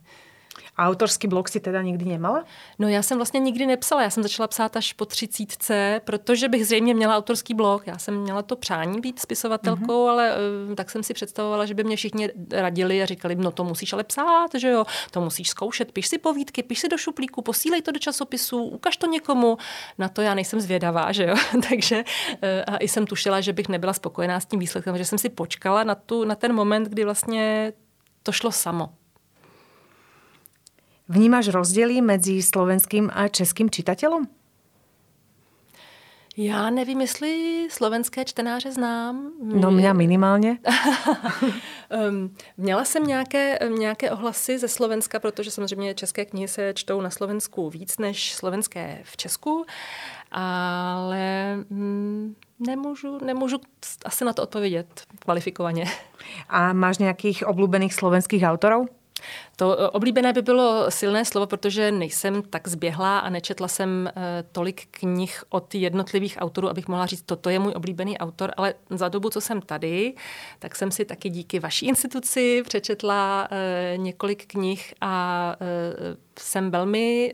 A 0.77 0.87
autorský 0.87 1.27
blog 1.27 1.49
si 1.49 1.59
teda 1.59 1.81
nikdy 1.81 2.05
nemala? 2.05 2.43
No 2.79 2.87
já 2.87 3.01
jsem 3.01 3.17
vlastně 3.17 3.39
nikdy 3.39 3.65
nepsala, 3.65 4.03
já 4.03 4.09
jsem 4.09 4.23
začala 4.23 4.47
psát 4.47 4.77
až 4.77 4.93
po 4.93 5.05
třicítce, 5.05 6.01
protože 6.03 6.49
bych 6.49 6.65
zřejmě 6.65 6.93
měla 6.93 7.17
autorský 7.17 7.53
blog. 7.53 7.87
Já 7.87 7.97
jsem 7.97 8.21
měla 8.21 8.41
to 8.41 8.55
přání 8.55 9.01
být 9.01 9.19
spisovatelkou, 9.19 10.05
mm-hmm. 10.05 10.09
ale 10.09 10.35
uh, 10.67 10.75
tak 10.75 10.89
jsem 10.89 11.03
si 11.03 11.13
představovala, 11.13 11.65
že 11.65 11.73
by 11.73 11.83
mě 11.83 11.95
všichni 11.95 12.29
radili 12.51 13.03
a 13.03 13.05
říkali, 13.05 13.35
no 13.35 13.51
to 13.51 13.63
musíš 13.63 13.93
ale 13.93 14.03
psát, 14.03 14.47
že 14.55 14.69
jo, 14.69 14.85
to 15.11 15.21
musíš 15.21 15.49
zkoušet, 15.49 15.91
piš 15.91 16.07
si 16.07 16.17
povídky, 16.17 16.63
piš 16.63 16.79
si 16.79 16.89
do 16.89 16.97
šuplíku, 16.97 17.41
posílej 17.41 17.81
to 17.81 17.91
do 17.91 17.99
časopisu, 17.99 18.63
ukaž 18.63 18.97
to 18.97 19.07
někomu. 19.07 19.57
Na 19.97 20.09
to 20.09 20.21
já 20.21 20.33
nejsem 20.33 20.61
zvědavá, 20.61 21.11
že 21.11 21.25
jo. 21.25 21.35
Takže 21.69 21.97
uh, 21.97 22.73
a 22.73 22.77
i 22.77 22.87
jsem 22.87 23.07
tušila, 23.07 23.41
že 23.41 23.53
bych 23.53 23.69
nebyla 23.69 23.93
spokojená 23.93 24.39
s 24.39 24.45
tím 24.45 24.59
výsledkem, 24.59 24.97
že 24.97 25.05
jsem 25.05 25.17
si 25.17 25.29
počkala 25.29 25.83
na, 25.83 25.95
tu, 25.95 26.23
na 26.23 26.35
ten 26.35 26.53
moment, 26.53 26.87
kdy 26.87 27.03
vlastně 27.03 27.73
to 28.23 28.31
šlo 28.31 28.51
samo. 28.51 28.89
Vnímáš 31.09 31.47
rozdiely 31.47 32.01
mezi 32.01 32.41
slovenským 32.41 33.11
a 33.13 33.27
českým 33.27 33.69
čitatelem? 33.69 34.27
Já 36.37 36.69
nevím, 36.69 37.01
jestli 37.01 37.67
slovenské 37.71 38.25
čtenáře 38.25 38.71
znám. 38.71 39.31
No 39.43 39.71
mě 39.71 39.93
minimálně. 39.93 40.57
měla 42.57 42.85
jsem 42.85 43.07
nějaké, 43.07 43.59
nějaké 43.77 44.11
ohlasy 44.11 44.59
ze 44.59 44.67
Slovenska, 44.67 45.19
protože 45.19 45.51
samozřejmě 45.51 45.93
české 45.93 46.25
knihy 46.25 46.47
se 46.47 46.73
čtou 46.73 47.01
na 47.01 47.09
Slovensku 47.09 47.69
víc 47.69 47.97
než 47.97 48.33
slovenské 48.33 49.01
v 49.03 49.17
Česku, 49.17 49.65
ale 50.31 51.55
mm, 51.69 52.35
nemůžu, 52.59 53.17
nemůžu 53.25 53.57
asi 54.05 54.25
na 54.25 54.33
to 54.33 54.43
odpovědět 54.43 55.01
kvalifikovaně. 55.19 55.85
A 56.49 56.73
máš 56.73 56.97
nějakých 56.97 57.47
oblíbených 57.47 57.93
slovenských 57.93 58.43
autorů? 58.43 58.87
To 59.55 59.79
eh, 59.79 59.89
oblíbené 59.89 60.33
by 60.33 60.41
bylo 60.41 60.91
silné 60.91 61.25
slovo, 61.25 61.47
protože 61.47 61.91
nejsem 61.91 62.41
tak 62.41 62.67
zběhlá 62.67 63.19
a 63.19 63.29
nečetla 63.29 63.67
jsem 63.67 64.07
eh, 64.07 64.43
tolik 64.51 64.87
knih 64.91 65.43
od 65.49 65.75
jednotlivých 65.75 66.37
autorů, 66.39 66.69
abych 66.69 66.87
mohla 66.87 67.05
říct, 67.05 67.21
toto 67.25 67.49
je 67.49 67.59
můj 67.59 67.73
oblíbený 67.75 68.17
autor, 68.17 68.51
ale 68.57 68.73
za 68.89 69.09
dobu, 69.09 69.29
co 69.29 69.41
jsem 69.41 69.61
tady, 69.61 70.13
tak 70.59 70.75
jsem 70.75 70.91
si 70.91 71.05
taky 71.05 71.29
díky 71.29 71.59
vaší 71.59 71.85
instituci 71.85 72.63
přečetla 72.63 73.47
eh, 73.51 73.93
několik 73.97 74.45
knih 74.45 74.93
a 75.01 75.55
jsem 76.39 76.71
velmi 76.71 77.33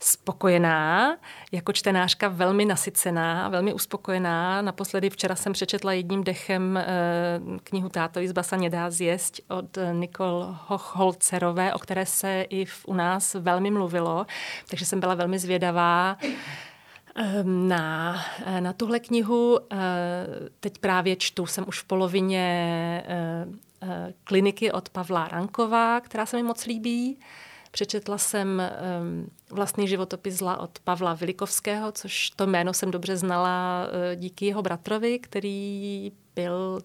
spokojená, 0.00 1.16
jako 1.52 1.72
čtenářka 1.72 2.28
velmi 2.28 2.64
nasycená, 2.64 3.48
velmi 3.48 3.72
uspokojená. 3.72 4.62
Naposledy 4.62 5.10
včera 5.10 5.36
jsem 5.36 5.52
přečetla 5.52 5.92
jedním 5.92 6.24
dechem 6.24 6.78
knihu 7.64 7.88
Tátovi 7.88 8.28
z 8.28 8.32
basa 8.32 8.56
nedá 8.56 8.90
zjesť 8.90 9.40
od 9.48 9.78
Nikol 9.92 10.45
Hochholcerové, 10.66 11.74
o 11.74 11.78
které 11.78 12.06
se 12.06 12.42
i 12.48 12.64
v, 12.64 12.84
u 12.86 12.94
nás 12.94 13.34
velmi 13.34 13.70
mluvilo, 13.70 14.26
takže 14.68 14.84
jsem 14.84 15.00
byla 15.00 15.14
velmi 15.14 15.38
zvědavá 15.38 16.16
ehm, 17.14 17.68
na, 17.68 18.16
eh, 18.46 18.60
na 18.60 18.72
tuhle 18.72 19.00
knihu. 19.00 19.58
Eh, 19.72 19.76
teď 20.60 20.78
právě 20.78 21.16
čtu, 21.16 21.46
jsem 21.46 21.64
už 21.68 21.80
v 21.80 21.84
polovině 21.84 23.02
kliniky 24.24 24.72
od 24.72 24.88
Pavla 24.88 25.28
Rankova, 25.28 26.00
která 26.00 26.26
se 26.26 26.36
mi 26.36 26.42
moc 26.42 26.66
líbí. 26.66 27.18
Přečetla 27.70 28.18
jsem 28.18 28.62
um, 29.00 29.30
vlastní 29.50 29.88
životopis 29.88 30.34
zla 30.34 30.60
od 30.60 30.78
Pavla 30.78 31.14
Vilikovského, 31.14 31.92
což 31.92 32.30
to 32.30 32.46
jméno 32.46 32.72
jsem 32.72 32.90
dobře 32.90 33.16
znala 33.16 33.86
díky 34.14 34.46
jeho 34.46 34.62
bratrovi, 34.62 35.18
který 35.18 36.12
byl 36.34 36.80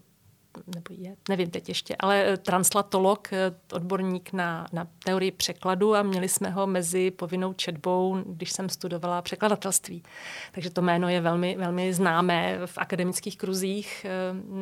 nebo 0.58 0.84
je, 0.90 1.16
nevím 1.30 1.50
teď 1.50 1.70
ještě, 1.70 1.96
ale 2.00 2.26
eh, 2.26 2.38
translatolog, 2.38 3.34
eh, 3.34 3.56
odborník 3.74 4.34
na, 4.34 4.68
na 4.74 4.88
teorii 5.06 5.32
překladu 5.32 5.96
a 5.96 6.04
měli 6.04 6.30
jsme 6.30 6.50
ho 6.50 6.68
mezi 6.68 7.12
povinnou 7.12 7.54
četbou, 7.54 8.24
když 8.26 8.52
jsem 8.52 8.70
studovala 8.70 9.22
překladatelství. 9.22 10.04
Takže 10.52 10.70
to 10.70 10.82
jméno 10.82 11.10
je 11.10 11.22
velmi, 11.22 11.56
velmi 11.60 11.94
známé 11.94 12.60
v 12.66 12.78
akademických 12.78 13.38
kruzích 13.38 14.06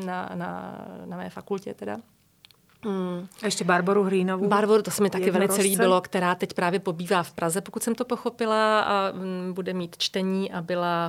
na, 0.06 0.30
na, 0.36 0.82
na 1.06 1.18
mé 1.18 1.30
fakultě 1.30 1.74
teda. 1.74 1.98
Mm. 2.86 3.28
A 3.42 3.46
ještě 3.46 3.64
Barboru 3.64 4.04
Hrýnovou. 4.04 4.48
Barboru, 4.48 4.84
to 4.84 4.92
se 4.92 5.04
mi 5.04 5.10
taky 5.10 5.32
velice 5.32 5.62
líbilo, 5.62 6.02
která 6.02 6.36
teď 6.36 6.54
právě 6.54 6.80
pobývá 6.80 7.24
v 7.24 7.32
Praze, 7.32 7.62
pokud 7.62 7.84
jsem 7.84 7.96
to 7.96 8.06
pochopila, 8.06 8.82
a 8.82 9.12
mm, 9.12 9.54
bude 9.54 9.74
mít 9.74 9.98
čtení 9.98 10.52
a 10.52 10.62
byla 10.62 11.08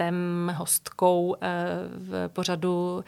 hostem, 0.00 0.52
hostkou 0.56 1.36
eh, 1.40 1.48
v 1.94 2.28
pořadu 2.28 3.04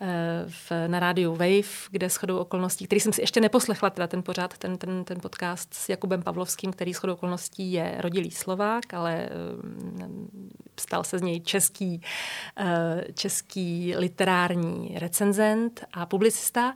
eh, 0.00 0.44
v, 0.48 0.88
na 0.88 1.00
rádiu 1.00 1.32
Wave, 1.32 1.88
kde 1.90 2.08
shodou 2.08 2.38
okolností, 2.38 2.86
který 2.86 3.00
jsem 3.00 3.12
si 3.12 3.20
ještě 3.20 3.40
neposlechla, 3.40 3.90
teda 3.90 4.06
ten 4.06 4.22
pořád, 4.22 4.58
ten, 4.58 4.78
ten, 4.78 5.04
ten 5.04 5.20
podcast 5.20 5.74
s 5.74 5.88
Jakubem 5.88 6.22
Pavlovským, 6.22 6.72
který 6.72 6.92
shodou 6.92 7.12
okolností 7.12 7.72
je 7.72 7.94
rodilý 7.98 8.30
Slovák, 8.30 8.94
ale 8.94 9.28
mm, 9.62 10.50
stal 10.80 11.04
se 11.04 11.18
z 11.18 11.22
něj 11.22 11.40
český, 11.40 12.02
eh, 12.56 13.04
český 13.14 13.94
literární 13.96 14.98
recenzent 14.98 15.84
a 15.92 16.06
publicista 16.06 16.74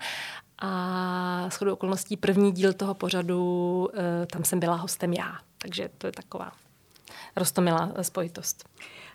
a 0.59 1.49
shodou 1.51 1.73
okolností 1.73 2.17
první 2.17 2.53
díl 2.53 2.73
toho 2.73 2.95
pořadu, 2.95 3.89
eh, 3.95 4.27
tam 4.27 4.45
jsem 4.45 4.61
byla 4.61 4.77
hostem 4.77 5.13
já. 5.13 5.39
Takže 5.59 5.89
to 5.99 6.07
je 6.07 6.13
taková 6.13 6.53
rostomilá 7.37 7.93
spojitost. 8.03 8.69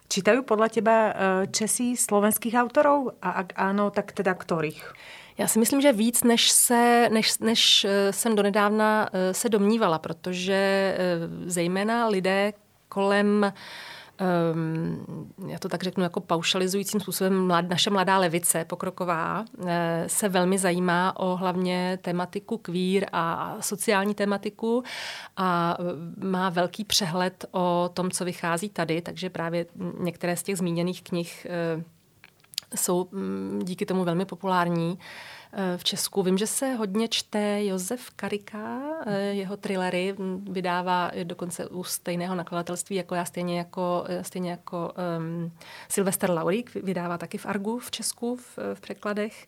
Čítají 0.10 0.42
podle 0.42 0.70
teba 0.70 0.92
eh, 0.92 1.48
Česí 1.48 1.98
slovenských 1.98 2.54
autorů? 2.54 3.12
A 3.22 3.30
ak 3.30 3.54
ano, 3.56 3.92
tak 3.92 4.12
teda 4.12 4.34
kterých? 4.34 4.94
Já 5.38 5.48
si 5.48 5.60
myslím, 5.60 5.82
že 5.82 5.94
víc, 5.94 6.24
než, 6.24 6.50
se, 6.52 7.10
než, 7.12 7.38
než 7.40 7.86
eh, 7.86 8.14
jsem 8.14 8.36
donedávna 8.36 9.10
se 9.32 9.50
domnívala, 9.50 10.00
protože 10.00 10.98
zejména 11.46 12.08
lidé 12.08 12.54
kolem 12.90 13.54
um, 14.20 15.34
já 15.48 15.60
to 15.60 15.70
tak 15.70 15.84
řeknu 15.84 16.04
jako 16.04 16.20
paušalizujícím 16.20 17.00
způsobem, 17.00 17.48
mlad, 17.48 17.70
naše 17.70 17.90
mladá 17.90 18.18
levice 18.18 18.66
pokroková 18.66 19.46
eh, 19.68 20.04
se 20.08 20.30
velmi 20.30 20.58
zajímá 20.58 21.20
o 21.20 21.36
hlavně 21.36 22.00
tematiku 22.02 22.58
kvír 22.58 23.06
a 23.12 23.58
sociální 23.60 24.14
tematiku 24.14 24.84
a 25.38 25.78
eh, 25.80 26.26
má 26.26 26.50
velký 26.50 26.86
přehled 26.86 27.46
o 27.52 27.90
tom, 27.94 28.12
co 28.12 28.26
vychází 28.26 28.70
tady, 28.70 29.02
takže 29.02 29.30
právě 29.30 29.66
některé 30.00 30.38
z 30.38 30.44
těch 30.44 30.58
zmíněných 30.58 31.04
knih 31.04 31.48
eh, 31.50 31.84
jsou 32.76 33.08
mm, 33.12 33.60
díky 33.64 33.86
tomu 33.86 34.04
velmi 34.04 34.26
populární. 34.26 35.00
Eh, 35.00 35.39
v 35.78 35.84
Česku. 35.84 36.24
Vím, 36.24 36.38
že 36.38 36.48
se 36.48 36.74
hodně 36.74 37.08
čte 37.08 37.64
Josef 37.66 38.10
Karika, 38.16 38.80
eh, 39.06 39.22
jeho 39.22 39.58
thrillery 39.58 40.16
vydává 40.50 41.12
dokonce 41.24 41.68
u 41.68 41.84
stejného 41.84 42.36
nakladatelství 42.36 42.96
jako 42.96 43.16
já, 43.16 43.26
stejně 43.26 43.58
jako, 43.58 44.06
eh, 44.08 44.24
stejně 44.24 44.52
jako 44.52 44.94
um, 45.18 45.52
Sylvester 45.90 46.32
Laurik, 46.32 46.74
vydává 46.74 47.18
taky 47.18 47.38
v 47.38 47.46
Argu 47.46 47.80
v 47.80 47.92
Česku 47.92 48.36
v, 48.36 48.58
v 48.74 48.82
překladech. 48.82 49.48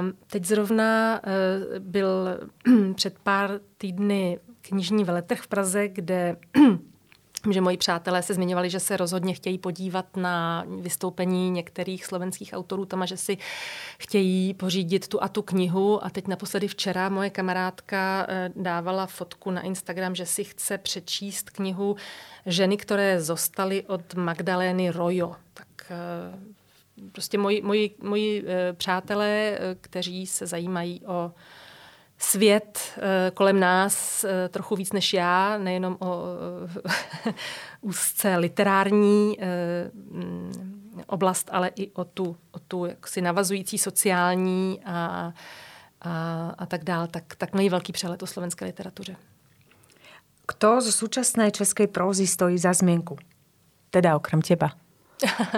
Um, 0.00 0.12
teď 0.26 0.44
zrovna 0.44 1.20
uh, 1.24 1.78
byl 1.78 2.40
před 2.94 3.18
pár 3.18 3.60
týdny 3.78 4.38
knižní 4.60 5.04
veletrh 5.04 5.40
v 5.40 5.48
Praze, 5.48 5.88
kde 5.88 6.36
že 7.50 7.60
moji 7.60 7.76
přátelé 7.76 8.22
se 8.22 8.34
zmiňovali, 8.34 8.70
že 8.70 8.80
se 8.80 8.96
rozhodně 8.96 9.34
chtějí 9.34 9.58
podívat 9.58 10.16
na 10.16 10.64
vystoupení 10.80 11.50
některých 11.50 12.06
slovenských 12.06 12.52
autorů 12.52 12.84
tam 12.84 13.02
a 13.02 13.06
že 13.06 13.16
si 13.16 13.38
chtějí 13.98 14.54
pořídit 14.54 15.08
tu 15.08 15.22
a 15.22 15.28
tu 15.28 15.42
knihu. 15.42 16.04
A 16.04 16.10
teď 16.10 16.28
naposledy 16.28 16.68
včera 16.68 17.08
moje 17.08 17.30
kamarádka 17.30 18.26
eh, 18.28 18.50
dávala 18.56 19.06
fotku 19.06 19.50
na 19.50 19.60
Instagram, 19.60 20.14
že 20.14 20.26
si 20.26 20.44
chce 20.44 20.78
přečíst 20.78 21.50
knihu 21.50 21.96
Ženy, 22.46 22.76
které 22.76 23.20
zostaly 23.20 23.82
od 23.86 24.14
Magdalény 24.14 24.90
Rojo. 24.90 25.36
Tak 25.54 25.68
eh, 25.90 27.08
prostě 27.12 27.38
moji, 27.38 27.62
moji, 27.62 27.94
moji 28.02 28.44
eh, 28.46 28.72
přátelé, 28.72 29.58
kteří 29.80 30.26
se 30.26 30.46
zajímají 30.46 31.02
o 31.06 31.32
svět 32.24 32.78
eh, 32.96 33.30
kolem 33.30 33.60
nás 33.60 34.24
eh, 34.24 34.48
trochu 34.48 34.76
víc 34.76 34.92
než 34.92 35.12
já, 35.12 35.58
nejenom 35.58 35.96
o 36.00 36.24
eh, 37.26 37.34
úzce 37.80 38.36
literární 38.36 39.38
mm, 39.92 41.02
oblast, 41.06 41.48
ale 41.52 41.70
i 41.76 41.90
o 41.90 42.04
tu, 42.04 42.36
o 42.50 42.58
tu 42.58 42.84
jaksi 42.84 43.20
navazující 43.20 43.78
sociální 43.78 44.80
a, 44.84 45.32
a, 46.00 46.54
a 46.58 46.66
tak 46.66 46.84
dál, 46.84 47.06
tak, 47.06 47.34
tak 47.36 47.54
mají 47.54 47.68
velký 47.68 47.92
přehled 47.92 48.22
o 48.22 48.26
slovenské 48.26 48.64
literatuře. 48.64 49.16
Kto 50.46 50.80
z 50.80 50.94
současné 50.94 51.50
české 51.50 51.86
prózy 51.86 52.26
stojí 52.26 52.58
za 52.58 52.72
změnku? 52.72 53.16
Teda 53.90 54.16
okrem 54.16 54.42
těba. 54.42 54.70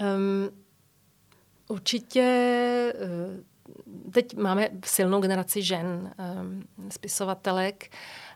um, 0.00 0.50
určitě 1.68 2.22
teď 4.10 4.36
máme 4.36 4.68
silnou 4.84 5.20
generaci 5.20 5.62
žen, 5.62 6.14
ehm, 6.18 6.62
spisovatelek. 6.88 7.90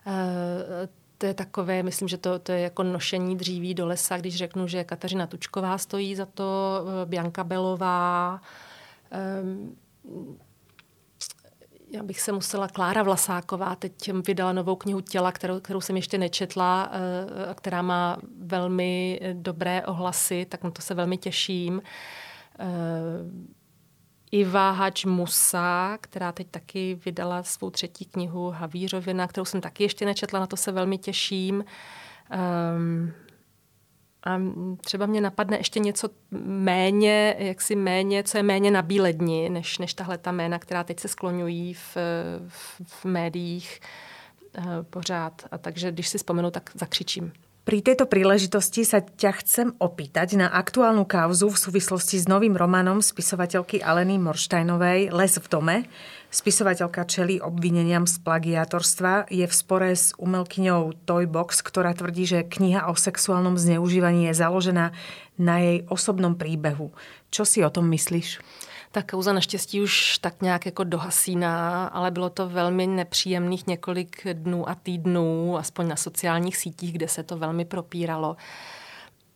Eh, 0.07 0.89
to 1.17 1.25
je 1.25 1.33
takové, 1.33 1.83
myslím, 1.83 2.07
že 2.07 2.17
to, 2.17 2.39
to 2.39 2.51
je 2.51 2.59
jako 2.59 2.83
nošení 2.83 3.37
dříví 3.37 3.73
do 3.73 3.85
lesa, 3.85 4.17
když 4.17 4.35
řeknu, 4.35 4.67
že 4.67 4.83
Kateřina 4.83 5.27
Tučková 5.27 5.77
stojí 5.77 6.15
za 6.15 6.25
to, 6.25 6.81
eh, 7.03 7.05
Bianka 7.05 7.43
Belová, 7.43 8.41
ehm, 9.11 9.75
já 11.93 12.03
bych 12.03 12.21
se 12.21 12.31
musela, 12.31 12.67
Klára 12.67 13.03
Vlasáková 13.03 13.75
teď 13.75 14.11
vydala 14.27 14.53
novou 14.53 14.75
knihu 14.75 15.01
Těla, 15.01 15.31
kterou, 15.31 15.59
kterou 15.59 15.81
jsem 15.81 15.95
ještě 15.95 16.17
nečetla, 16.17 16.91
eh, 16.91 17.53
která 17.53 17.81
má 17.81 18.17
velmi 18.39 19.19
dobré 19.33 19.85
ohlasy, 19.85 20.45
tak 20.49 20.63
na 20.63 20.71
to 20.71 20.81
se 20.81 20.93
velmi 20.93 21.17
těším. 21.17 21.81
Iva 24.31 24.71
Hač 24.71 25.05
Musa, 25.05 25.97
která 26.01 26.31
teď 26.31 26.47
taky 26.51 26.99
vydala 27.05 27.43
svou 27.43 27.69
třetí 27.69 28.05
knihu 28.05 28.49
Havířovina, 28.49 29.27
kterou 29.27 29.45
jsem 29.45 29.61
taky 29.61 29.83
ještě 29.83 30.05
nečetla, 30.05 30.39
na 30.39 30.47
to 30.47 30.57
se 30.57 30.71
velmi 30.71 30.97
těším. 30.97 31.65
Um, 32.75 33.13
a 34.25 34.41
třeba 34.81 35.05
mě 35.05 35.21
napadne 35.21 35.57
ještě 35.57 35.79
něco 35.79 36.09
méně, 36.45 37.35
jaksi 37.37 37.75
méně, 37.75 38.23
co 38.23 38.37
je 38.37 38.43
méně 38.43 38.71
na 38.71 38.81
bíledni, 38.81 39.49
než, 39.49 39.77
než 39.77 39.93
tahle 39.93 40.17
ta 40.17 40.31
jména, 40.31 40.59
která 40.59 40.83
teď 40.83 40.99
se 40.99 41.07
skloňují 41.07 41.73
v, 41.73 41.97
v, 42.47 42.81
v 42.85 43.05
médiích 43.05 43.79
uh, 44.57 44.63
pořád. 44.89 45.41
A 45.51 45.57
takže 45.57 45.91
když 45.91 46.07
si 46.07 46.17
vzpomenu, 46.17 46.51
tak 46.51 46.71
zakřičím. 46.73 47.33
Pri 47.61 47.77
tejto 47.85 48.09
príležitosti 48.09 48.81
sa 48.81 49.05
ťa 49.05 49.31
chcem 49.37 49.67
opýtať 49.77 50.33
na 50.33 50.49
aktuálnu 50.49 51.05
kauzu 51.05 51.45
v 51.45 51.61
súvislosti 51.61 52.17
s 52.17 52.25
novým 52.25 52.57
románom 52.57 53.05
spisovateľky 53.05 53.85
Aleny 53.85 54.17
Morštajnovej 54.17 55.13
Les 55.13 55.33
v 55.37 55.45
dome. 55.45 55.75
Spisovateľka 56.33 57.05
čelí 57.05 57.37
obvineniam 57.37 58.09
z 58.09 58.17
plagiátorstva. 58.25 59.29
Je 59.29 59.45
v 59.45 59.53
spore 59.53 59.93
s 59.93 60.09
umelkyňou 60.17 61.05
Toybox, 61.05 61.61
ktorá 61.61 61.93
tvrdí, 61.93 62.25
že 62.25 62.49
kniha 62.49 62.89
o 62.89 62.97
sexuálnom 62.97 63.61
zneužívaní 63.61 64.25
je 64.33 64.41
založená 64.41 64.89
na 65.37 65.61
jej 65.61 65.85
osobnom 65.85 66.33
príbehu. 66.33 66.89
Čo 67.29 67.45
si 67.45 67.61
o 67.61 67.69
tom 67.69 67.85
myslíš? 67.93 68.41
Ta 68.91 69.01
kauza 69.01 69.33
naštěstí 69.33 69.81
už 69.81 70.17
tak 70.17 70.41
nějak 70.41 70.65
jako 70.65 70.83
dohasíná, 70.83 71.87
ale 71.87 72.11
bylo 72.11 72.29
to 72.29 72.49
velmi 72.49 72.87
nepříjemných 72.87 73.67
několik 73.67 74.27
dnů 74.33 74.69
a 74.69 74.75
týdnů, 74.75 75.57
aspoň 75.57 75.87
na 75.87 75.95
sociálních 75.95 76.57
sítích, 76.57 76.93
kde 76.93 77.07
se 77.07 77.23
to 77.23 77.37
velmi 77.37 77.65
propíralo. 77.65 78.35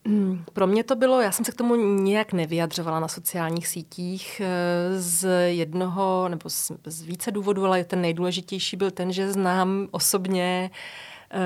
Hmm, 0.07 0.43
pro 0.53 0.67
mě 0.67 0.83
to 0.83 0.95
bylo, 0.95 1.21
já 1.21 1.31
jsem 1.31 1.45
se 1.45 1.51
k 1.51 1.55
tomu 1.55 1.75
nějak 1.75 2.33
nevyjadřovala 2.33 2.99
na 2.99 3.07
sociálních 3.07 3.67
sítích 3.67 4.41
eh, 4.45 5.01
z 5.01 5.49
jednoho 5.49 6.29
nebo 6.29 6.49
z, 6.49 6.71
z 6.85 7.01
více 7.01 7.31
důvodů, 7.31 7.65
ale 7.65 7.83
ten 7.83 8.01
nejdůležitější 8.01 8.77
byl 8.77 8.91
ten, 8.91 9.11
že 9.11 9.31
znám 9.31 9.87
osobně 9.91 10.71
eh, 11.31 11.37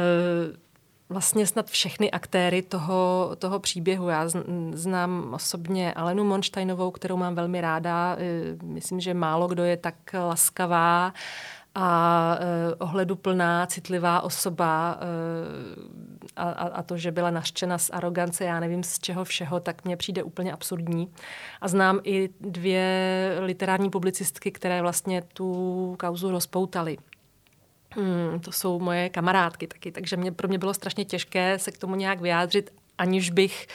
vlastně 1.10 1.48
snad 1.48 1.70
všechny 1.70 2.12
aktéry 2.12 2.62
toho, 2.62 3.32
toho 3.40 3.60
příběhu. 3.60 4.10
Já 4.10 4.30
znám 4.74 5.34
osobně 5.34 5.94
Alenu 5.94 6.24
Monštajnovou, 6.24 6.92
kterou 6.92 7.18
mám 7.18 7.36
velmi 7.36 7.62
ráda. 7.62 8.16
Eh, 8.20 8.58
myslím, 8.64 9.00
že 9.00 9.14
málo 9.14 9.48
kdo 9.48 9.64
je 9.64 9.78
tak 9.78 9.96
laskavá 10.14 11.14
a 11.76 12.38
eh, 12.40 12.76
ohleduplná, 12.76 13.66
citlivá 13.66 14.22
osoba 14.22 15.00
eh, 15.02 15.06
a, 16.36 16.50
a, 16.52 16.84
to, 16.84 16.98
že 16.98 17.12
byla 17.12 17.32
nařčena 17.32 17.78
z 17.78 17.90
arogance, 17.90 18.46
já 18.46 18.60
nevím 18.60 18.84
z 18.84 19.00
čeho 19.00 19.24
všeho, 19.24 19.60
tak 19.60 19.86
mně 19.86 19.98
přijde 19.98 20.24
úplně 20.24 20.54
absurdní. 20.54 21.12
A 21.62 21.68
znám 21.68 22.00
i 22.04 22.30
dvě 22.42 23.38
literární 23.40 23.90
publicistky, 23.90 24.52
které 24.52 24.82
vlastně 24.82 25.22
tu 25.22 25.96
kauzu 26.00 26.32
rozpoutaly. 26.32 26.98
Hmm, 27.96 28.40
to 28.40 28.52
jsou 28.52 28.80
moje 28.80 29.10
kamarádky 29.10 29.68
taky, 29.68 29.92
takže 29.92 30.18
mě, 30.18 30.32
pro 30.32 30.48
mě 30.48 30.58
bylo 30.58 30.74
strašně 30.74 31.06
těžké 31.06 31.60
se 31.60 31.72
k 31.72 31.78
tomu 31.78 31.96
nějak 31.96 32.22
vyjádřit, 32.22 32.74
aniž 32.98 33.30
bych 33.30 33.68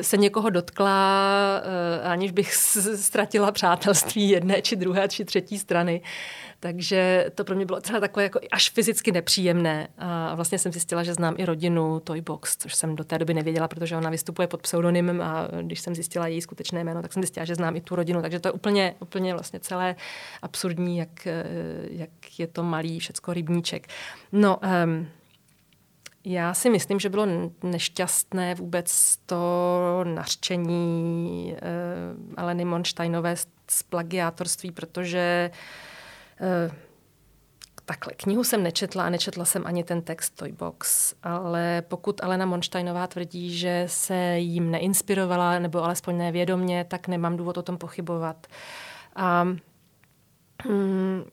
se 0.00 0.16
někoho 0.16 0.50
dotkla, 0.50 1.62
eh, 1.64 2.02
aniž 2.02 2.32
bych 2.32 2.54
ztratila 2.94 3.52
přátelství 3.52 4.28
jedné, 4.28 4.62
či 4.62 4.76
druhé, 4.76 5.08
či 5.08 5.24
třetí 5.24 5.58
strany. 5.58 6.00
Takže 6.60 7.30
to 7.34 7.44
pro 7.44 7.56
mě 7.56 7.66
bylo 7.66 7.80
třeba 7.80 8.00
takové 8.00 8.22
jako 8.22 8.40
až 8.52 8.70
fyzicky 8.70 9.12
nepříjemné. 9.12 9.88
A 9.98 10.34
vlastně 10.34 10.58
jsem 10.58 10.72
zjistila, 10.72 11.02
že 11.02 11.14
znám 11.14 11.34
i 11.38 11.44
rodinu 11.44 12.00
Toybox, 12.00 12.56
což 12.56 12.74
jsem 12.74 12.96
do 12.96 13.04
té 13.04 13.18
doby 13.18 13.34
nevěděla, 13.34 13.68
protože 13.68 13.96
ona 13.96 14.10
vystupuje 14.10 14.48
pod 14.48 14.62
pseudonymem 14.62 15.22
a 15.22 15.48
když 15.62 15.80
jsem 15.80 15.94
zjistila 15.94 16.26
její 16.26 16.42
skutečné 16.42 16.84
jméno, 16.84 17.02
tak 17.02 17.12
jsem 17.12 17.22
zjistila, 17.22 17.46
že 17.46 17.54
znám 17.54 17.76
i 17.76 17.80
tu 17.80 17.96
rodinu. 17.96 18.22
Takže 18.22 18.40
to 18.40 18.48
je 18.48 18.52
úplně, 18.52 18.94
úplně 19.00 19.32
vlastně 19.32 19.60
celé 19.60 19.96
absurdní, 20.42 20.98
jak, 20.98 21.26
eh, 21.26 21.44
jak 21.90 22.38
je 22.38 22.46
to 22.46 22.62
malý 22.62 22.98
všecko 23.00 23.32
rybníček. 23.32 23.86
No, 24.32 24.58
um, 24.84 25.08
já 26.28 26.54
si 26.54 26.70
myslím, 26.70 27.00
že 27.00 27.08
bylo 27.08 27.26
nešťastné 27.62 28.54
vůbec 28.54 29.16
to 29.26 30.04
nařčení 30.04 31.54
uh, 31.54 32.34
Aleny 32.36 32.64
Monštajnové 32.64 33.36
z 33.70 33.82
plagiátorství, 33.82 34.70
protože 34.70 35.50
uh, 36.40 36.74
takhle, 37.84 38.12
knihu 38.16 38.44
jsem 38.44 38.62
nečetla 38.62 39.04
a 39.06 39.10
nečetla 39.10 39.44
jsem 39.44 39.66
ani 39.66 39.84
ten 39.84 40.02
text 40.02 40.30
Toybox, 40.30 41.14
ale 41.22 41.82
pokud 41.88 42.24
Alena 42.24 42.46
Monštajnová 42.46 43.06
tvrdí, 43.06 43.58
že 43.58 43.84
se 43.86 44.38
jim 44.38 44.70
neinspirovala, 44.70 45.58
nebo 45.58 45.84
alespoň 45.84 46.18
nevědomně, 46.18 46.84
tak 46.88 47.08
nemám 47.08 47.36
důvod 47.36 47.58
o 47.58 47.62
tom 47.62 47.78
pochybovat. 47.78 48.46
A 49.16 49.44
mm, 50.64 51.24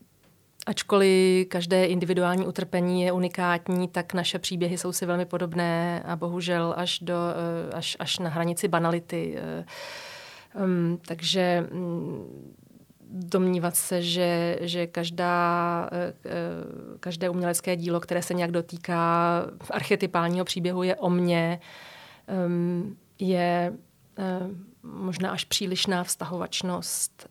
Ačkoliv 0.66 1.48
každé 1.48 1.86
individuální 1.86 2.48
utrpení 2.48 3.04
je 3.04 3.12
unikátní, 3.12 3.88
tak 3.88 4.14
naše 4.14 4.40
příběhy 4.40 4.78
jsou 4.78 4.92
si 4.92 5.06
velmi 5.06 5.26
podobné 5.26 6.04
a 6.06 6.16
bohužel 6.16 6.74
až, 6.78 7.00
do, 7.00 7.16
eh, 7.16 7.74
až, 7.74 7.98
až 8.00 8.20
na 8.20 8.30
hranici 8.30 8.68
banality. 8.68 9.38
Um, 10.64 11.00
takže 11.08 11.68
um, 11.72 12.56
domnívat 13.10 13.76
se, 13.76 14.02
že, 14.02 14.58
že 14.62 14.88
každá, 14.88 15.90
každé 17.00 17.30
umělecké 17.30 17.76
dílo, 17.76 18.00
které 18.00 18.22
se 18.22 18.34
nějak 18.34 18.52
dotýká 18.52 19.42
archetypálního 19.70 20.46
příběhu, 20.46 20.84
je 20.84 20.96
o 20.96 21.10
mně, 21.10 21.60
je 23.20 23.74
možná 24.84 25.32
až 25.32 25.44
přílišná 25.44 26.04
vztahovačnost. 26.04 27.30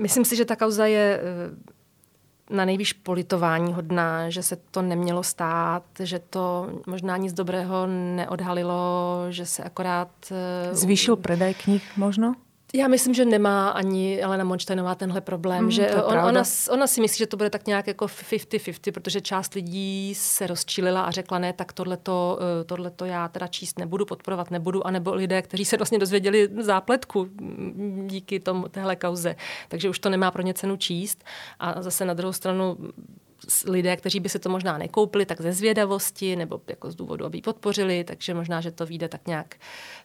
Myslím 0.00 0.24
si, 0.24 0.36
že 0.36 0.44
ta 0.44 0.56
kauza 0.56 0.86
je 0.86 1.20
eh, 1.20 2.54
na 2.56 2.64
nejvíc 2.64 2.92
politování 2.92 3.72
hodná, 3.72 4.30
že 4.30 4.42
se 4.42 4.56
to 4.56 4.82
nemělo 4.82 5.22
stát, 5.22 5.84
že 5.98 6.18
to 6.18 6.70
možná 6.86 7.16
nic 7.16 7.32
dobrého 7.32 7.86
neodhalilo, 7.86 9.26
že 9.28 9.46
se 9.46 9.62
akorát... 9.62 10.10
Eh, 10.30 10.74
Zvýšil 10.74 11.16
predaj 11.16 11.54
knih 11.54 11.84
možno? 11.96 12.34
Já 12.74 12.88
myslím, 12.88 13.14
že 13.14 13.24
nemá 13.24 13.68
ani 13.68 14.22
Elena 14.22 14.44
Monštajnová 14.44 14.94
tenhle 14.94 15.20
problém, 15.20 15.64
mm, 15.64 15.70
že 15.70 15.94
on, 15.94 16.18
ona, 16.18 16.42
ona 16.70 16.86
si 16.86 17.00
myslí, 17.00 17.18
že 17.18 17.26
to 17.26 17.36
bude 17.36 17.50
tak 17.50 17.66
nějak 17.66 17.86
jako 17.86 18.06
50-50, 18.06 18.92
protože 18.92 19.20
část 19.20 19.54
lidí 19.54 20.14
se 20.14 20.46
rozčílila 20.46 21.02
a 21.02 21.10
řekla 21.10 21.38
ne, 21.38 21.52
tak 21.52 21.72
tohleto, 21.72 22.38
eh, 22.60 22.64
tohleto 22.64 23.04
já 23.04 23.28
teda 23.28 23.46
číst 23.46 23.78
nebudu, 23.78 24.06
podporovat 24.06 24.50
nebudu, 24.50 24.86
anebo 24.86 25.14
lidé, 25.14 25.42
kteří 25.42 25.64
se 25.64 25.76
vlastně 25.76 25.98
dozvěděli 25.98 26.48
zápletku 26.60 27.28
díky 28.06 28.40
tomu, 28.40 28.68
téhle 28.68 28.96
kauze. 28.96 29.36
Takže 29.68 29.88
už 29.88 29.98
to 29.98 30.10
nemá 30.10 30.30
pro 30.30 30.42
ně 30.42 30.54
cenu 30.54 30.76
číst. 30.76 31.24
A 31.58 31.82
zase 31.82 32.04
na 32.04 32.14
druhou 32.14 32.32
stranu 32.32 32.76
lidé, 33.66 33.96
kteří 33.96 34.20
by 34.20 34.28
si 34.28 34.38
to 34.38 34.48
možná 34.48 34.78
nekoupili, 34.78 35.26
tak 35.26 35.40
ze 35.40 35.52
zvědavosti 35.52 36.36
nebo 36.36 36.60
jako 36.68 36.90
z 36.90 36.94
důvodu, 36.94 37.26
aby 37.26 37.40
podpořili, 37.40 38.04
takže 38.04 38.34
možná, 38.34 38.60
že 38.60 38.70
to 38.70 38.86
vyjde 38.86 39.08
tak 39.08 39.26
nějak, 39.26 39.54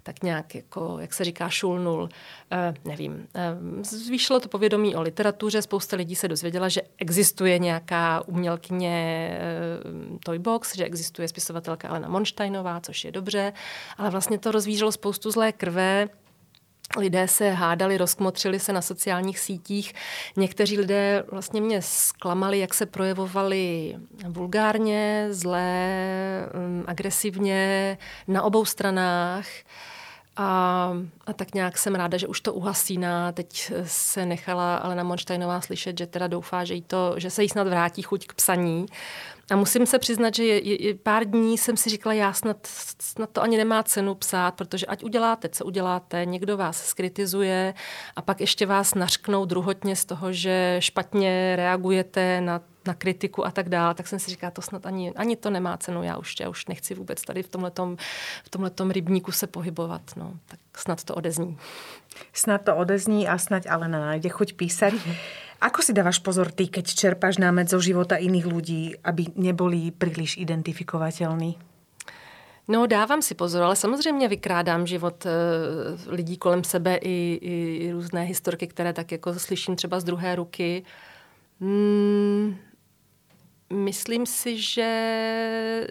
tak 0.04 0.24
nějak 0.24 0.56
jako, 0.56 0.98
jak 1.00 1.14
se 1.14 1.24
říká, 1.24 1.50
šulnul, 1.50 2.10
eh, 2.52 2.74
nevím. 2.86 3.28
Eh, 3.36 3.58
zvýšilo 3.84 4.40
to 4.40 4.48
povědomí 4.48 4.96
o 4.96 5.02
literatuře, 5.02 5.62
spousta 5.62 5.98
lidí 5.98 6.16
se 6.16 6.28
dozvěděla, 6.28 6.70
že 6.70 6.82
existuje 6.98 7.60
nějaká 7.60 8.28
umělkyně 8.28 9.30
eh, 9.32 10.20
Toybox, 10.26 10.76
že 10.76 10.86
existuje 10.86 11.28
spisovatelka 11.28 11.88
Elena 11.88 12.10
Monštajnová, 12.10 12.80
což 12.80 13.06
je 13.06 13.12
dobře, 13.12 13.54
ale 13.98 14.10
vlastně 14.10 14.40
to 14.40 14.52
rozvířilo 14.52 14.92
spoustu 14.92 15.32
zlé 15.32 15.52
krve, 15.52 16.10
Lidé 16.98 17.28
se 17.28 17.52
hádali, 17.52 17.98
rozkmotřili 17.98 18.60
se 18.60 18.74
na 18.74 18.82
sociálních 18.82 19.40
sítích. 19.40 19.94
Někteří 20.38 20.78
lidé 20.78 21.24
vlastně 21.32 21.62
mě 21.62 21.82
zklamali, 21.82 22.60
jak 22.60 22.74
se 22.74 22.86
projevovali 22.86 23.96
vulgárně, 24.28 25.28
zlé, 25.32 26.00
mm, 26.54 26.84
agresivně 26.88 27.98
na 28.28 28.44
obou 28.44 28.66
stranách. 28.66 29.46
A, 30.38 30.92
a 31.26 31.34
tak 31.34 31.54
nějak 31.54 31.78
jsem 31.78 31.96
ráda, 31.96 32.18
že 32.18 32.28
už 32.28 32.42
to 32.42 32.54
uhasíná. 32.54 33.32
Teď 33.32 33.72
se 33.84 34.26
nechala 34.26 34.76
Alena 34.76 35.04
Monštajnová 35.04 35.62
slyšet, 35.62 35.98
že 35.98 36.08
teda 36.08 36.28
doufá, 36.28 36.64
že, 36.64 36.74
jí 36.74 36.82
to, 36.82 37.14
že 37.18 37.30
se 37.30 37.44
jí 37.44 37.50
snad 37.50 37.68
vrátí 37.68 38.02
chuť 38.02 38.28
k 38.28 38.34
psaní. 38.34 38.86
A 39.52 39.56
musím 39.56 39.86
se 39.86 40.00
přiznat, 40.00 40.36
že 40.36 40.44
je, 40.46 40.88
je, 40.88 40.96
pár 40.96 41.26
dní 41.26 41.58
jsem 41.58 41.78
si 41.78 41.90
říkala, 41.90 42.14
já 42.14 42.34
snad, 42.34 42.58
snad 43.02 43.30
to 43.30 43.42
ani 43.42 43.58
nemá 43.58 43.84
cenu 43.84 44.16
psát, 44.16 44.56
protože 44.56 44.86
ať 44.86 45.04
uděláte, 45.04 45.50
co 45.50 45.66
uděláte, 45.66 46.26
někdo 46.26 46.58
vás 46.58 46.86
skritizuje 46.86 47.74
a 48.16 48.22
pak 48.22 48.42
ještě 48.42 48.66
vás 48.66 48.96
nařknou 48.96 49.46
druhotně 49.46 49.96
z 49.96 50.06
toho, 50.06 50.34
že 50.34 50.78
špatně 50.80 51.56
reagujete 51.56 52.42
na 52.42 52.62
na 52.88 52.94
kritiku 52.94 53.46
a 53.46 53.52
tak 53.52 53.70
dále, 53.70 53.94
tak 53.94 54.08
jsem 54.08 54.20
si 54.20 54.32
říkala, 54.32 54.52
to 54.52 54.62
snad 54.62 54.86
ani, 54.86 55.12
ani 55.12 55.36
to 55.36 55.50
nemá 55.50 55.78
cenu, 55.78 56.04
já 56.04 56.18
už, 56.18 56.36
já 56.40 56.50
už 56.50 56.66
nechci 56.68 56.96
vůbec 56.96 57.22
tady 57.22 57.44
v 57.44 57.50
tomhletom, 57.50 57.98
v 58.44 58.50
tomhletom 58.50 58.92
rybníku 58.92 59.32
se 59.32 59.48
pohybovat, 59.48 60.02
no, 60.16 60.34
tak 60.46 60.60
snad 60.78 61.04
to 61.04 61.16
odezní. 61.16 61.58
Snad 62.34 62.62
to 62.62 62.76
odezní 62.76 63.28
a 63.28 63.38
snad 63.38 63.64
ale 63.70 63.88
nájde 63.88 64.30
chuť 64.30 64.54
písať. 64.54 64.94
Ako 65.62 65.82
si 65.82 65.96
dávaš 65.96 66.20
pozor 66.20 66.52
ty, 66.52 66.68
keď 66.68 66.86
čerpáš 66.94 67.40
námet 67.40 67.72
zo 67.72 67.80
života 67.80 68.20
iných 68.20 68.46
ľudí, 68.46 69.00
aby 69.02 69.32
neboli 69.40 69.88
príliš 69.90 70.36
identifikovateľní? 70.38 71.56
No, 72.68 72.86
dávám 72.86 73.22
si 73.22 73.36
pozor, 73.36 73.64
ale 73.64 73.76
samozřejmě 73.76 74.28
vykrádám 74.28 74.88
život 74.88 75.26
e, 75.26 75.30
lidí 76.08 76.38
kolem 76.38 76.64
sebe 76.64 76.96
i, 77.02 77.40
i 77.42 77.92
různé 77.92 78.22
historky, 78.24 78.68
které 78.68 78.94
tak 78.94 79.12
jako 79.12 79.40
slyším 79.40 79.76
třeba 79.76 80.00
z 80.00 80.04
druhé 80.04 80.36
ruky. 80.36 80.84
Hmm, 81.62 82.58
myslím 83.74 84.26
si, 84.26 84.58
že 84.58 84.82
e, 84.82 85.88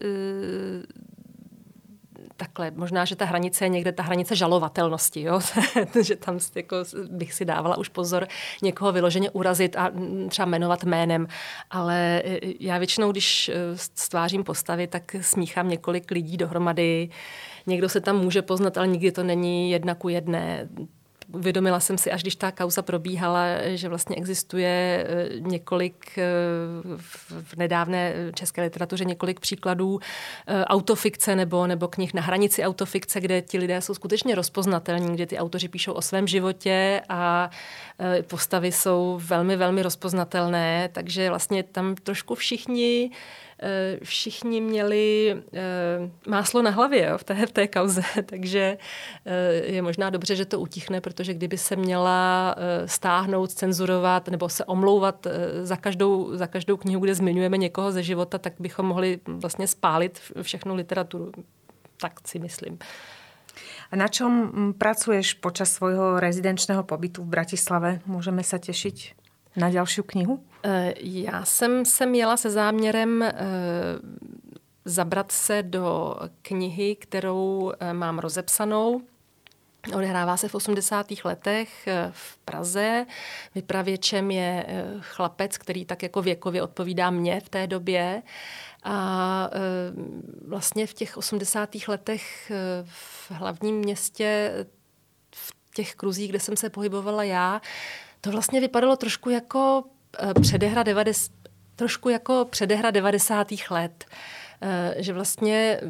takhle, 2.37 2.71
možná, 2.71 3.05
že 3.05 3.17
ta 3.17 3.25
hranice 3.25 3.65
je 3.65 3.69
někde 3.69 3.93
ta 3.93 4.03
hranice 4.03 4.37
žalovatelnosti, 4.37 5.23
jo? 5.23 5.41
že 6.03 6.17
tam 6.17 6.39
jako 6.55 6.77
bych 7.11 7.35
si 7.35 7.45
dávala 7.45 7.79
už 7.79 7.89
pozor 7.89 8.29
někoho 8.63 8.93
vyloženě 8.93 9.31
urazit 9.31 9.77
a 9.77 9.93
třeba 10.29 10.47
jmenovat 10.47 10.85
jménem, 10.85 11.27
ale 11.71 12.23
e, 12.25 12.39
já 12.61 12.79
většinou, 12.79 13.13
když 13.13 13.49
e, 13.49 13.55
stvářím 13.77 14.45
postavy, 14.45 14.87
tak 14.87 15.17
smíchám 15.21 15.69
několik 15.69 16.11
lidí 16.11 16.37
dohromady, 16.37 17.09
někdo 17.67 17.89
se 17.89 18.01
tam 18.01 18.19
může 18.19 18.43
poznat, 18.43 18.79
ale 18.79 18.87
nikdy 18.87 19.13
to 19.13 19.23
není 19.23 19.71
jedna 19.71 19.95
ku 19.95 20.09
jedné 20.09 20.69
uvědomila 21.35 21.81
jsem 21.81 21.99
si, 21.99 22.11
až 22.11 22.23
když 22.23 22.37
ta 22.37 22.53
kauza 22.53 22.83
probíhala, 22.83 23.45
že 23.75 23.89
vlastně 23.89 24.17
existuje 24.17 25.07
eh, 25.09 25.29
několik 25.41 26.19
eh, 26.19 26.23
v 27.43 27.57
nedávné 27.57 28.15
české 28.35 28.63
literatuře 28.63 29.05
několik 29.05 29.41
příkladů 29.41 30.01
eh, 30.47 30.65
autofikce 30.65 31.37
nebo, 31.37 31.67
nebo 31.67 31.89
knih 31.89 32.15
na 32.15 32.23
hranici 32.23 32.65
autofikce, 32.65 33.21
kde 33.21 33.43
ti 33.43 33.59
lidé 33.59 33.81
jsou 33.81 33.95
skutečně 33.95 34.35
rozpoznatelní, 34.35 35.15
kde 35.15 35.27
ty 35.27 35.39
autoři 35.39 35.69
píšou 35.69 35.93
o 35.93 36.03
svém 36.03 36.27
životě 36.27 37.01
a 37.09 37.51
postavy 38.27 38.73
jsou 38.73 39.21
velmi, 39.23 39.57
velmi 39.57 39.83
rozpoznatelné, 39.83 40.89
takže 40.93 41.29
vlastně 41.29 41.63
tam 41.63 41.95
trošku 41.95 42.35
všichni 42.35 43.11
všichni 44.05 44.61
měli 44.61 45.37
eh, 45.55 45.61
máslo 46.29 46.63
na 46.63 46.71
hlavě 46.71 47.07
jo, 47.07 47.19
v, 47.19 47.25
té, 47.25 47.47
v 47.47 47.53
té 47.53 47.69
kauze, 47.69 48.03
takže 48.27 48.79
eh, 49.25 49.53
je 49.53 49.83
možná 49.83 50.11
dobře, 50.11 50.37
že 50.37 50.45
to 50.45 50.61
utichne, 50.61 51.01
protože 51.01 51.35
kdyby 51.35 51.59
se 51.59 51.77
měla 51.77 52.57
stáhnout, 52.87 53.53
cenzurovat 53.53 54.29
nebo 54.29 54.49
se 54.49 54.65
omlouvat 54.65 55.27
za 55.63 55.77
každou, 55.77 56.37
za 56.37 56.47
každou 56.47 56.77
knihu, 56.77 57.01
kde 57.01 57.15
zmiňujeme 57.15 57.57
někoho 57.57 57.93
ze 57.93 58.03
života, 58.03 58.39
tak 58.39 58.53
bychom 58.59 58.87
mohli 58.87 59.21
vlastně 59.27 59.67
spálit 59.67 60.21
všechnu 60.43 60.75
literaturu. 60.75 61.33
Tak 61.97 62.29
si 62.29 62.39
myslím. 62.39 62.79
A 63.91 63.97
na 63.97 64.09
čom 64.09 64.33
mm, 64.33 64.73
pracuješ 64.73 65.35
počas 65.35 65.73
svojho 65.73 66.21
rezidenčného 66.21 66.83
pobytu 66.83 67.23
v 67.23 67.27
Bratislave? 67.27 68.01
Můžeme 68.07 68.43
se 68.43 68.59
těšit 68.59 69.24
na 69.57 69.71
další 69.71 70.03
knihu? 70.03 70.45
Eh, 70.65 70.95
já 71.01 71.45
jsem 71.45 71.85
se 71.85 72.07
měla 72.07 72.37
se 72.37 72.51
záměrem 72.51 73.23
eh, 73.23 73.35
zabrat 74.85 75.33
se 75.33 75.63
do 75.63 76.17
knihy, 76.43 76.97
kterou 76.97 77.73
eh, 77.81 77.93
mám 77.93 78.19
rozepsanou. 78.19 79.01
Odehrává 79.95 80.37
se 80.37 80.49
v 80.49 80.55
80. 80.55 81.07
letech 81.25 81.89
v 82.11 82.37
Praze. 82.37 83.07
Vypravěčem 83.55 84.31
je 84.31 84.67
chlapec, 85.01 85.59
který 85.59 85.85
tak 85.85 86.03
jako 86.03 86.23
věkově 86.23 86.63
odpovídá 86.63 87.11
mě 87.11 87.41
v 87.41 87.49
té 87.49 87.67
době. 87.67 88.23
A 88.85 89.51
vlastně 90.49 90.87
v 90.87 90.95
těch 90.95 91.17
80. 91.17 91.71
letech 91.89 92.53
v 92.85 93.31
hlavním 93.31 93.77
městě, 93.77 94.53
v 95.35 95.53
těch 95.75 95.95
kruzích, 95.95 96.31
kde 96.31 96.41
jsem 96.41 96.57
se 96.57 96.71
pohybovala 96.71 97.23
já, 97.23 97.61
to 98.25 98.31
vlastně 98.31 98.61
vypadalo 98.61 98.97
trošku 98.97 99.31
jako 99.31 99.85
Eh, 100.19 100.35
předehra 100.41 100.83
90, 100.83 101.33
trošku 101.77 102.09
jako 102.09 102.47
předehra 102.51 102.91
90. 102.91 103.71
let 103.71 104.05
eh, 104.63 104.95
že 104.99 105.13
vlastně 105.13 105.81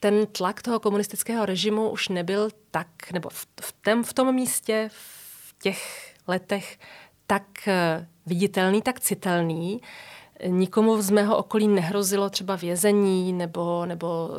ten 0.00 0.26
tlak 0.26 0.62
toho 0.62 0.80
komunistického 0.80 1.46
režimu 1.46 1.90
už 1.90 2.08
nebyl 2.08 2.48
tak, 2.70 2.88
nebo 3.12 3.28
v, 3.28 3.46
v, 3.60 3.72
tém, 3.72 4.04
v 4.04 4.12
tom 4.12 4.34
místě, 4.34 4.90
v 4.92 5.54
těch 5.62 6.14
letech 6.28 6.78
tak 7.26 7.68
eh, 7.68 8.06
viditelný, 8.26 8.82
tak 8.82 9.00
citelný. 9.00 9.80
Nikomu 10.46 11.02
z 11.02 11.10
mého 11.10 11.36
okolí 11.36 11.68
nehrozilo 11.68 12.30
třeba 12.30 12.56
vězení 12.56 13.32
nebo, 13.32 13.86
nebo 13.86 14.30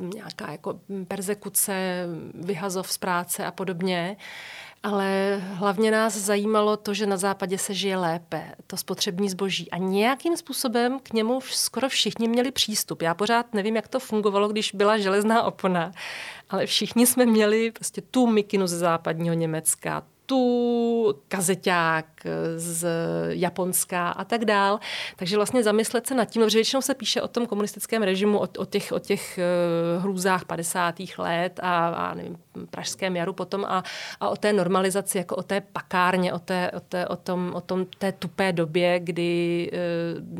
nějaká 0.00 0.52
jako 0.52 0.80
persekuce, 1.08 2.06
vyhazov 2.34 2.92
z 2.92 2.98
práce 2.98 3.46
a 3.46 3.50
podobně. 3.50 4.16
Ale 4.82 5.36
hlavně 5.54 5.90
nás 5.90 6.16
zajímalo 6.16 6.76
to, 6.76 6.94
že 6.94 7.06
na 7.06 7.16
západě 7.16 7.58
se 7.58 7.74
žije 7.74 7.96
lépe, 7.96 8.54
to 8.66 8.76
spotřební 8.76 9.30
zboží. 9.30 9.70
A 9.70 9.78
nějakým 9.78 10.36
způsobem 10.36 10.98
k 11.02 11.12
němu 11.12 11.40
skoro 11.40 11.88
všichni 11.88 12.28
měli 12.28 12.50
přístup. 12.50 13.02
Já 13.02 13.14
pořád 13.14 13.54
nevím, 13.54 13.76
jak 13.76 13.88
to 13.88 14.00
fungovalo, 14.00 14.48
když 14.48 14.74
byla 14.74 14.98
železná 14.98 15.42
opona, 15.42 15.92
ale 16.50 16.66
všichni 16.66 17.06
jsme 17.06 17.26
měli 17.26 17.70
prostě 17.70 18.00
tu 18.00 18.26
mikinu 18.26 18.66
ze 18.66 18.78
západního 18.78 19.34
Německa, 19.34 20.02
tu 20.32 21.14
kazeťák 21.28 22.06
z 22.56 22.86
Japonska 23.28 24.10
a 24.10 24.24
tak 24.24 24.44
dál. 24.44 24.80
Takže 25.16 25.36
vlastně 25.36 25.62
zamyslet 25.62 26.06
se 26.06 26.14
nad 26.14 26.24
tím, 26.24 26.42
protože 26.42 26.58
většinou 26.58 26.82
se 26.82 26.94
píše 26.94 27.22
o 27.22 27.28
tom 27.28 27.46
komunistickém 27.46 28.02
režimu, 28.02 28.38
o, 28.38 28.48
o 28.58 28.64
těch, 28.64 28.92
o 28.92 28.98
těch 28.98 29.38
uh, 29.38 30.02
hrůzách 30.02 30.44
50. 30.44 30.94
let 31.18 31.60
a, 31.62 31.88
a 31.88 32.14
nevím, 32.14 32.36
pražském 32.70 33.16
jaru 33.16 33.32
potom 33.32 33.64
a, 33.64 33.84
a 34.20 34.28
o 34.28 34.36
té 34.36 34.52
normalizaci, 34.52 35.18
jako 35.18 35.36
o 35.36 35.42
té 35.42 35.60
pakárně, 35.60 36.32
o, 36.32 36.38
té, 36.38 36.70
o, 36.70 36.80
té, 36.80 37.06
o, 37.06 37.16
tom, 37.16 37.52
o 37.54 37.60
tom 37.60 37.86
té 37.98 38.12
tupé 38.12 38.52
době, 38.52 39.00
kdy 39.00 39.70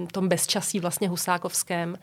uh, 0.00 0.06
tom 0.06 0.28
bezčasí 0.28 0.80
vlastně 0.80 1.08
husákovském 1.08 1.98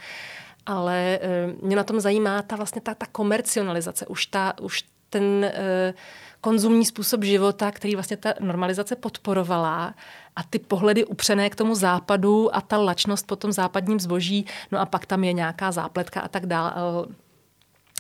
ale 0.66 1.20
mě 1.62 1.76
na 1.76 1.84
tom 1.84 2.00
zajímá 2.00 2.42
ta 2.42 2.56
vlastně 2.56 2.82
ta, 2.82 2.96
ta 2.96 3.06
komercionalizace, 3.06 4.06
už, 4.06 4.26
ta, 4.26 4.54
už 4.62 4.84
ten 5.10 5.24
uh, 5.24 5.95
konzumní 6.41 6.86
způsob 6.86 7.24
života, 7.24 7.72
který 7.72 7.95
vlastně 7.95 8.18
ta 8.18 8.34
normalizace 8.39 8.95
podporovala 8.95 9.93
a 10.36 10.43
ty 10.43 10.60
pohledy 10.60 11.05
upřené 11.05 11.49
k 11.49 11.55
tomu 11.55 11.76
západu 11.76 12.55
a 12.55 12.62
ta 12.62 12.78
lačnost 12.78 13.28
po 13.28 13.36
tom 13.36 13.51
západním 13.51 13.99
zboží, 13.99 14.45
no 14.72 14.80
a 14.80 14.86
pak 14.86 15.05
tam 15.05 15.24
je 15.24 15.34
nějaká 15.34 15.72
zápletka 15.72 16.22
a 16.22 16.28
tak 16.28 16.45
dále 16.45 16.74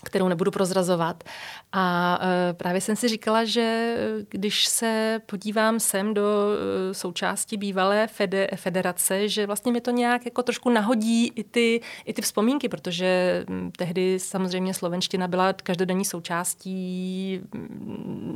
kterou 0.03 0.27
nebudu 0.27 0.51
prozrazovat. 0.51 1.23
A 1.71 2.19
e, 2.21 2.53
právě 2.53 2.81
jsem 2.81 2.95
si 2.95 3.07
říkala, 3.07 3.45
že 3.45 3.95
když 4.29 4.65
se 4.65 5.21
podívám 5.25 5.79
sem 5.79 6.13
do 6.13 6.23
e, 6.23 6.93
součásti 6.93 7.57
bývalé 7.57 8.07
federace, 8.55 9.29
že 9.29 9.47
vlastně 9.47 9.71
mi 9.71 9.81
to 9.81 9.91
nějak 9.91 10.25
jako 10.25 10.43
trošku 10.43 10.69
nahodí 10.69 11.27
i 11.35 11.43
ty, 11.43 11.81
i 12.05 12.13
ty 12.13 12.21
vzpomínky, 12.21 12.69
protože 12.69 13.45
tehdy 13.77 14.19
samozřejmě 14.19 14.73
slovenština 14.73 15.27
byla 15.27 15.53
každodenní 15.53 16.05
součástí 16.05 17.41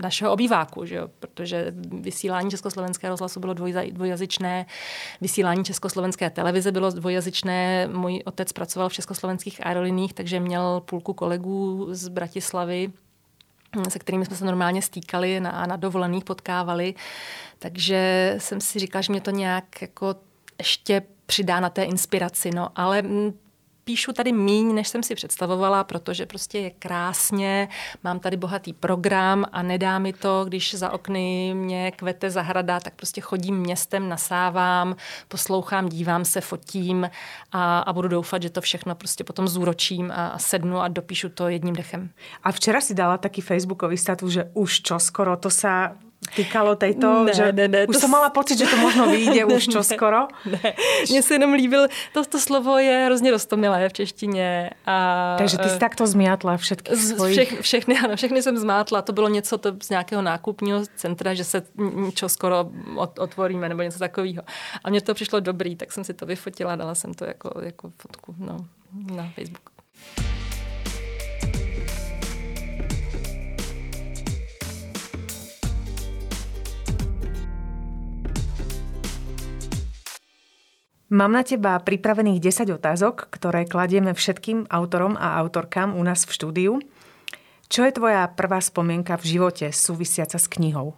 našeho 0.01 0.32
obýváku, 0.32 0.86
že 0.86 0.95
jo? 0.95 1.07
protože 1.20 1.74
vysílání 1.91 2.49
československého 2.49 3.11
rozhlasu 3.11 3.39
bylo 3.39 3.53
dvojjazyčné, 3.91 4.66
vysílání 5.22 5.64
československé 5.64 6.30
televize 6.30 6.72
bylo 6.72 6.89
dvojjazyčné, 6.89 7.88
můj 7.88 8.22
otec 8.26 8.51
pracoval 8.51 8.89
v 8.89 8.93
československých 8.93 9.66
aeroliních, 9.66 10.14
takže 10.14 10.39
měl 10.39 10.82
půlku 10.86 11.14
kolegů 11.14 11.53
z 11.91 12.08
Bratislavy, 12.08 12.91
se 13.89 13.99
kterými 13.99 14.26
jsme 14.26 14.36
se 14.36 14.45
normálně 14.45 14.82
stýkali 14.82 15.39
na, 15.39 15.66
na 15.66 15.76
dovolených, 15.76 16.24
potkávali. 16.24 16.95
Takže 17.60 18.36
jsem 18.38 18.62
si 18.62 18.80
říkala, 18.80 19.01
že 19.01 19.14
mě 19.14 19.22
to 19.22 19.32
nějak 19.32 19.82
jako 19.82 20.16
ještě 20.58 21.01
přidá 21.26 21.60
na 21.60 21.70
té 21.70 21.84
inspiraci. 21.84 22.51
No, 22.51 22.70
ale 22.76 23.04
píšu 23.84 24.13
tady 24.13 24.31
míň, 24.31 24.75
než 24.75 24.88
jsem 24.88 25.03
si 25.03 25.15
představovala, 25.15 25.84
protože 25.84 26.25
prostě 26.25 26.59
je 26.59 26.71
krásně, 26.71 27.67
mám 28.03 28.19
tady 28.19 28.38
bohatý 28.38 28.73
program 28.73 29.45
a 29.51 29.61
nedá 29.61 29.99
mi 29.99 30.13
to, 30.13 30.45
když 30.45 30.73
za 30.73 30.91
okny 30.91 31.53
mě 31.53 31.91
kvete 31.91 32.29
zahrada, 32.29 32.79
tak 32.79 32.93
prostě 32.95 33.21
chodím 33.21 33.55
městem, 33.55 34.09
nasávám, 34.09 34.95
poslouchám, 35.27 35.89
dívám 35.89 36.25
se, 36.25 36.41
fotím 36.41 37.09
a, 37.51 37.79
a 37.79 37.93
budu 37.93 38.07
doufat, 38.07 38.41
že 38.41 38.49
to 38.49 38.61
všechno 38.61 38.95
prostě 38.95 39.23
potom 39.23 39.47
zúročím 39.47 40.11
a, 40.11 40.27
a 40.27 40.39
sednu 40.39 40.79
a 40.79 40.88
dopíšu 40.88 41.29
to 41.29 41.49
jedním 41.49 41.75
dechem. 41.75 42.09
A 42.43 42.51
včera 42.51 42.81
si 42.81 42.93
dala 42.93 43.17
taký 43.17 43.41
facebookový 43.41 43.97
status, 43.97 44.31
že 44.31 44.49
už 44.53 44.81
čo 44.81 44.99
skoro 44.99 45.38
to 45.38 45.49
sa 45.49 45.95
týkalo 46.36 46.76
tejto, 46.76 47.24
ne, 47.24 47.34
že 47.34 47.51
ne, 47.51 47.67
ne, 47.67 47.88
už 47.88 47.95
to... 47.95 47.99
jsem 47.99 48.11
mala 48.11 48.30
pocit, 48.30 48.57
že 48.57 48.65
to 48.65 48.78
možno 48.78 49.07
vyjde 49.07 49.45
už 49.55 49.67
čo 49.67 49.84
skoro. 49.84 50.28
Mně 51.09 51.24
se 51.24 51.34
jenom 51.34 51.53
líbil, 51.53 51.88
to, 52.13 52.26
to 52.26 52.39
slovo 52.39 52.78
je 52.78 53.05
hrozně 53.05 53.32
roztomilé 53.32 53.89
v 53.89 53.93
češtině. 53.93 54.69
A, 54.86 55.36
Takže 55.38 55.57
ty 55.57 55.69
jsi 55.69 55.80
takto 55.80 56.07
zmiatla 56.07 56.57
všetky 56.57 56.95
svojich... 56.95 57.36
Všech, 57.36 57.61
všechny, 57.61 57.99
ano, 57.99 58.15
všechny 58.15 58.41
jsem 58.41 58.57
zmátla. 58.57 59.01
To 59.01 59.13
bylo 59.13 59.30
něco 59.30 59.57
to 59.57 59.71
z 59.84 59.89
nějakého 59.89 60.21
nákupního 60.21 60.82
centra, 60.95 61.34
že 61.34 61.43
se 61.43 61.63
čo 62.13 62.30
skoro 62.30 62.69
otvoríme 63.19 63.69
nebo 63.69 63.82
něco 63.82 63.99
takového. 63.99 64.43
A 64.84 64.89
mně 64.89 65.01
to 65.01 65.13
přišlo 65.13 65.39
dobrý, 65.39 65.76
tak 65.76 65.91
jsem 65.91 66.03
si 66.03 66.13
to 66.13 66.26
vyfotila, 66.26 66.76
dala 66.76 66.95
jsem 66.95 67.13
to 67.13 67.26
jako, 67.26 67.61
jako 67.61 67.91
fotku 67.97 68.36
no, 68.38 68.57
na 69.15 69.30
Facebook. 69.36 69.74
Mám 81.14 81.30
na 81.30 81.45
teba 81.45 81.78
pripravených 81.78 82.41
10 82.41 82.74
otázok, 82.74 83.30
ktoré 83.30 83.70
kladieme 83.70 84.18
všetkým 84.18 84.66
autorom 84.66 85.14
a 85.14 85.38
autorkám 85.45 85.93
u 85.93 86.01
nás 86.01 86.26
v 86.26 86.34
štúdiu. 86.34 86.74
Čo 87.70 87.86
je 87.86 87.93
tvoja 87.93 88.26
prvá 88.34 88.57
spomienka 88.57 89.14
v 89.22 89.38
živote 89.38 89.70
súvisiaca 89.70 90.41
s 90.41 90.49
knihou? 90.49 90.97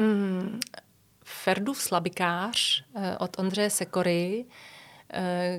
Mm, 0.00 0.64
Ferdův 1.24 1.76
slabikář 1.76 2.56
eh, 2.96 3.16
od 3.20 3.38
Ondřeje 3.38 3.70
Sekory 3.70 4.44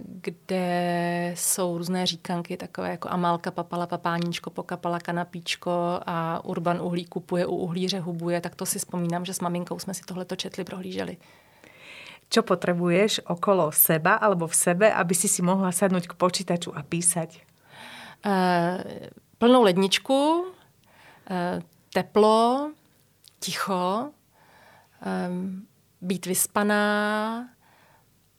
kde 0.03 1.31
jsou 1.35 1.77
různé 1.77 2.05
říkanky, 2.05 2.57
takové 2.57 2.89
jako 2.89 3.09
Amálka 3.09 3.51
papala 3.51 3.87
papáníčko, 3.87 4.49
pokapala 4.49 4.99
kanapíčko 4.99 5.99
a 6.05 6.45
Urban 6.45 6.81
uhlí 6.81 7.05
kupuje, 7.05 7.45
u 7.45 7.55
uhlíře 7.55 7.99
hubuje, 7.99 8.41
tak 8.41 8.55
to 8.55 8.65
si 8.65 8.79
vzpomínám, 8.79 9.25
že 9.25 9.33
s 9.33 9.39
maminkou 9.39 9.79
jsme 9.79 9.93
si 9.93 10.01
tohleto 10.01 10.35
četli, 10.35 10.63
prohlíželi. 10.63 11.17
Čo 12.29 12.43
potrebuješ 12.43 13.23
okolo 13.23 13.71
seba 13.71 14.19
alebo 14.19 14.51
v 14.51 14.55
sebe, 14.55 14.91
aby 14.91 15.15
si 15.15 15.31
si 15.31 15.39
mohla 15.39 15.71
sadnout 15.71 16.07
k 16.07 16.13
počítaču 16.19 16.75
a 16.75 16.83
písať? 16.83 17.39
Uh, 18.27 18.83
plnou 19.39 19.63
ledničku, 19.63 20.45
teplo, 21.93 22.71
ticho, 23.39 24.11
um, 24.99 25.67
být 26.01 26.25
vyspaná 26.25 26.83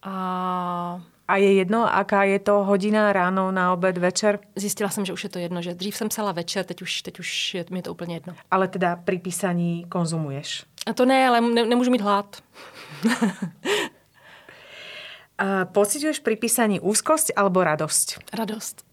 a 0.09 1.01
a 1.29 1.37
je 1.37 1.55
jedno, 1.55 1.85
aká 1.85 2.25
je 2.25 2.39
to 2.39 2.65
hodina 2.65 3.13
ráno, 3.13 3.53
na 3.53 3.73
obed, 3.73 3.99
večer? 3.99 4.39
Zjistila 4.57 4.91
jsem, 4.91 5.05
že 5.05 5.13
už 5.13 5.25
je 5.25 5.31
to 5.31 5.39
jedno, 5.39 5.63
že 5.63 5.75
dřív 5.75 5.97
jsem 5.97 6.09
psala 6.09 6.33
večer, 6.33 6.65
teď 6.65 6.83
už, 6.83 7.03
teď 7.03 7.19
už 7.19 7.55
je 7.55 7.65
mi 7.71 7.83
to 7.83 7.93
úplně 7.93 8.17
jedno. 8.17 8.35
Ale 8.51 8.69
teda 8.69 8.97
pri 8.97 9.19
písaní 9.19 9.85
konzumuješ? 9.89 10.65
A 10.87 10.93
to 10.93 11.05
ne, 11.05 11.29
ale 11.29 11.41
ne, 11.41 11.67
nemůžu 11.67 11.91
mít 11.91 12.01
hlad. 12.01 12.43
pocituješ 15.65 16.19
pri 16.19 16.37
písaní 16.37 16.81
úzkosť 16.81 17.31
alebo 17.37 17.65
radosť? 17.65 18.19
Radost. 18.35 18.85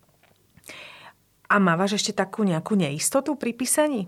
A 1.49 1.59
máváš 1.59 1.91
ještě 1.91 2.13
takovou 2.13 2.47
nějakou 2.47 2.75
neistotu 2.75 3.35
pri 3.35 3.53
písaní? 3.53 4.07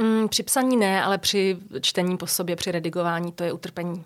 Mm, 0.00 0.28
při 0.28 0.42
psaní 0.42 0.76
ne, 0.76 1.04
ale 1.04 1.18
při 1.18 1.58
čtení 1.80 2.16
po 2.16 2.26
sobě, 2.26 2.56
při 2.56 2.70
redigování, 2.70 3.32
to 3.32 3.44
je 3.44 3.52
utrpení 3.52 4.04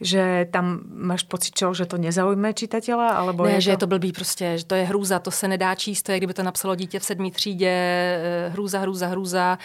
že 0.00 0.48
tam 0.50 0.80
máš 0.88 1.22
pocit, 1.22 1.54
čo, 1.54 1.74
že 1.74 1.86
to 1.86 1.96
nezaujme 1.96 2.52
čitateľa? 2.52 3.16
Alebo 3.16 3.44
ne, 3.44 3.56
je 3.56 3.60
že 3.60 3.70
to... 3.70 3.72
je 3.72 3.78
to 3.78 3.86
blbý 3.86 4.12
prostě, 4.12 4.58
že 4.58 4.64
to 4.64 4.74
je 4.74 4.84
hrůza, 4.84 5.18
to 5.18 5.30
se 5.30 5.48
nedá 5.48 5.74
číst, 5.74 6.02
to 6.02 6.12
je, 6.12 6.18
kdyby 6.18 6.34
to 6.34 6.42
napsalo 6.42 6.74
dítě 6.74 6.98
v 6.98 7.04
sedmý 7.04 7.30
třídě, 7.30 7.70
eh, 7.70 8.48
hrůza, 8.52 8.78
hrůza, 8.78 9.06
hrůza. 9.06 9.58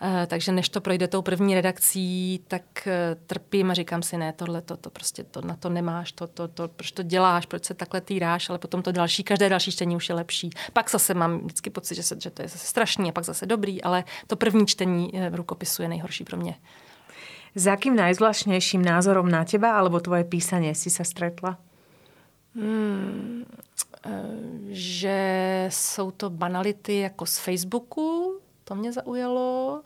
Eh, 0.00 0.26
takže 0.26 0.52
než 0.52 0.68
to 0.68 0.80
projde 0.80 1.08
tou 1.08 1.22
první 1.22 1.54
redakcí, 1.54 2.40
tak 2.48 2.62
eh, 2.86 3.16
trpím 3.26 3.70
a 3.70 3.74
říkám 3.74 4.02
si, 4.02 4.16
ne, 4.16 4.32
tohle, 4.32 4.62
to, 4.62 4.76
to 4.76 4.90
prostě 4.90 5.24
to, 5.24 5.40
na 5.40 5.56
to 5.56 5.68
nemáš, 5.70 6.12
to, 6.12 6.26
to, 6.26 6.48
to, 6.48 6.68
proč 6.68 6.90
to 6.92 7.02
děláš, 7.02 7.46
proč 7.46 7.64
se 7.64 7.74
takhle 7.74 8.00
týráš, 8.00 8.50
ale 8.50 8.58
potom 8.58 8.82
to 8.82 8.92
další, 8.92 9.22
každé 9.22 9.48
další 9.48 9.72
čtení 9.72 9.96
už 9.96 10.08
je 10.08 10.14
lepší. 10.14 10.50
Pak 10.72 10.90
zase 10.90 11.14
mám 11.14 11.38
vždycky 11.38 11.70
pocit, 11.70 11.94
že, 11.94 12.02
se, 12.02 12.16
že 12.22 12.30
to 12.30 12.42
je 12.42 12.48
zase 12.48 12.66
strašný 12.66 13.08
a 13.08 13.12
pak 13.12 13.24
zase 13.24 13.46
dobrý, 13.46 13.82
ale 13.82 14.04
to 14.26 14.36
první 14.36 14.66
čtení 14.66 15.12
rukopisu 15.32 15.82
je 15.82 15.88
nejhorší 15.88 16.24
pro 16.24 16.36
mě. 16.36 16.54
S 17.56 17.64
akým 17.64 17.96
najzvláštnejším 17.96 18.84
názorom 18.84 19.32
na 19.32 19.40
teba 19.48 19.80
alebo 19.80 19.96
tvoje 19.96 20.28
písanie 20.28 20.76
si 20.76 20.92
sa 20.92 21.08
stretla? 21.08 21.56
Hmm, 22.52 23.48
že 24.68 25.18
jsou 25.72 26.10
to 26.10 26.30
banality 26.30 26.98
jako 26.98 27.26
z 27.26 27.38
Facebooku, 27.38 28.40
to 28.64 28.74
mě 28.74 28.92
zaujalo, 28.92 29.82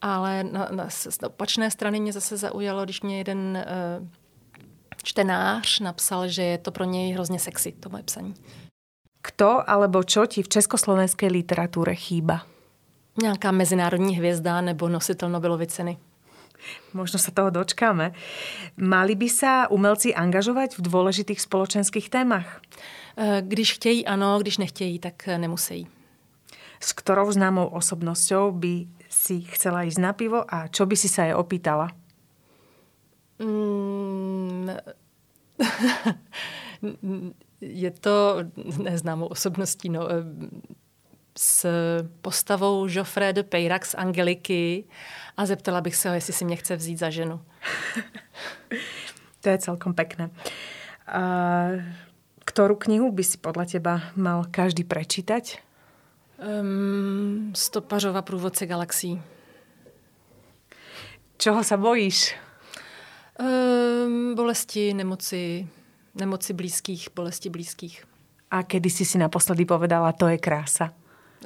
ale 0.00 0.44
na, 0.44 0.68
na, 0.72 0.90
z 0.90 1.18
opačné 1.22 1.70
strany 1.70 2.00
mě 2.00 2.12
zase 2.12 2.36
zaujalo, 2.36 2.84
když 2.84 3.02
mě 3.02 3.18
jeden 3.18 3.64
uh, 4.00 4.08
čtenář 5.04 5.80
napsal, 5.80 6.28
že 6.28 6.42
je 6.42 6.58
to 6.58 6.70
pro 6.70 6.84
něj 6.84 7.12
hrozně 7.12 7.38
sexy, 7.38 7.72
to 7.72 7.88
moje 7.88 8.02
psaní. 8.02 8.34
Kto 9.22 9.70
alebo 9.70 10.04
čo 10.08 10.24
ti 10.26 10.42
v 10.42 10.48
československé 10.48 11.28
literatúre 11.28 11.92
chýba? 11.94 12.46
Nějaká 13.22 13.52
mezinárodní 13.52 14.16
hvězda 14.16 14.60
nebo 14.60 14.88
nositel 14.88 15.28
Nobelovy 15.28 15.66
ceny. 15.66 15.98
Možno 16.92 17.20
sa 17.20 17.30
toho 17.30 17.50
dočkáme. 17.50 18.12
Mali 18.76 19.14
by 19.14 19.28
sa 19.30 19.52
umelci 19.70 20.14
angažovať 20.14 20.78
v 20.78 20.84
dôležitých 20.84 21.40
spoločenských 21.40 22.10
témach? 22.10 22.60
Eh, 23.18 23.42
když 23.46 23.72
chtějí, 23.72 24.06
ano, 24.06 24.38
když 24.38 24.58
nechtějí, 24.58 24.98
tak 24.98 25.28
eh, 25.28 25.38
nemusí. 25.38 25.86
S 26.80 26.94
ktorou 26.94 27.26
známou 27.34 27.66
osobnosťou 27.74 28.54
by 28.54 28.86
si 29.10 29.42
chcela 29.50 29.82
ísť 29.82 29.98
na 29.98 30.14
pivo 30.14 30.46
a 30.46 30.70
čo 30.70 30.86
by 30.86 30.94
si 30.94 31.10
sa 31.10 31.26
jej 31.26 31.34
opýtala? 31.34 31.90
Mm, 33.42 34.70
je 37.60 37.90
to 37.90 38.46
neznámou 38.78 39.26
osobností, 39.26 39.90
no, 39.90 40.06
eh, 40.06 40.22
s 41.38 41.66
postavou 42.20 42.86
Joffre 42.90 43.32
de 43.32 43.42
Peyrac 43.42 43.86
z 43.86 43.94
Angeliky 43.94 44.84
a 45.36 45.46
zeptala 45.46 45.80
bych 45.80 45.96
se 45.96 46.08
ho, 46.08 46.14
jestli 46.14 46.32
si 46.32 46.44
mě 46.44 46.56
chce 46.56 46.76
vzít 46.76 46.98
za 46.98 47.10
ženu. 47.10 47.40
to 49.40 49.48
je 49.48 49.58
celkom 49.58 49.94
pekné. 49.94 50.30
A 51.06 51.22
ktorú 52.42 52.74
knihu 52.74 53.14
by 53.14 53.22
si 53.22 53.38
podľa 53.38 53.64
teba 53.70 53.94
mal 54.18 54.50
každý 54.50 54.82
prečítať? 54.82 55.62
Um, 56.42 57.54
Stopařova 57.54 58.22
průvodce 58.22 58.66
galaxií. 58.66 59.22
Čoho 61.38 61.62
sa 61.62 61.78
bojíš? 61.78 62.34
Um, 63.38 64.34
bolesti, 64.34 64.90
nemoci, 64.90 65.68
nemoci 66.18 66.50
blízkých, 66.52 67.14
bolesti 67.14 67.46
blízkých. 67.46 68.04
A 68.50 68.62
kedy 68.62 68.90
si 68.90 69.04
si 69.04 69.18
naposledy 69.18 69.62
povedala, 69.64 70.12
to 70.12 70.26
je 70.26 70.38
krása? 70.38 70.90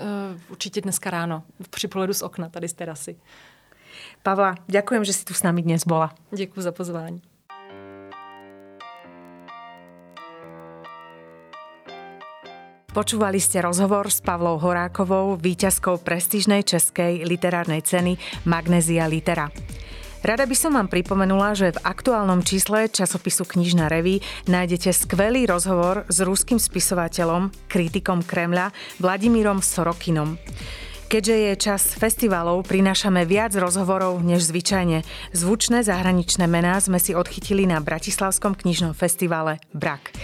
Uh, 0.01 0.07
určitě 0.49 0.81
dneska 0.81 1.11
ráno, 1.11 1.43
při 1.71 1.89
pohledu 1.89 2.15
z 2.15 2.23
okna, 2.23 2.49
tady 2.49 2.69
z 2.69 2.73
terasy. 2.73 3.17
Pavla, 4.23 4.55
ďakujem, 4.69 5.05
že 5.05 5.13
si 5.13 5.25
tu 5.25 5.35
s 5.35 5.43
nami 5.43 5.63
dnes 5.63 5.85
bola. 5.85 6.15
Děkuji 6.31 6.61
za 6.61 6.73
pozvání. 6.73 7.23
Počúvali 12.93 13.41
ste 13.41 13.65
rozhovor 13.65 14.13
s 14.13 14.21
Pavlou 14.21 14.61
Horákovou, 14.61 15.41
víťazkou 15.41 16.05
prestížnej 16.05 16.61
českej 16.61 17.25
literárnej 17.25 17.81
ceny 17.81 18.21
Magnesia 18.45 19.09
Litera. 19.09 19.49
Rada 20.23 20.47
by 20.47 20.55
som 20.55 20.79
vám 20.79 20.87
pripomenula, 20.87 21.51
že 21.59 21.75
v 21.75 21.83
aktuálnom 21.83 22.47
čísle 22.47 22.87
časopisu 22.87 23.43
Knižná 23.43 23.91
reví 23.91 24.23
nájdete 24.47 24.95
skvelý 24.95 25.51
rozhovor 25.51 26.07
s 26.07 26.23
ruským 26.23 26.63
spisovateľom, 26.63 27.51
kritikom 27.67 28.23
Kremľa 28.23 28.71
Vladimírom 29.03 29.59
Sorokinom. 29.59 30.39
Keďže 31.11 31.37
je 31.37 31.53
čas 31.59 31.83
festivalov, 31.99 32.63
prinášame 32.71 33.27
viac 33.27 33.51
rozhovorov 33.59 34.23
než 34.23 34.47
zvyčajne. 34.47 35.03
Zvučné 35.35 35.83
zahraničné 35.83 36.47
mená 36.47 36.79
sme 36.79 37.03
si 37.03 37.19
odchytili 37.19 37.67
na 37.67 37.83
Bratislavskom 37.83 38.55
knižnom 38.55 38.95
festivale 38.95 39.59
Brak. 39.75 40.15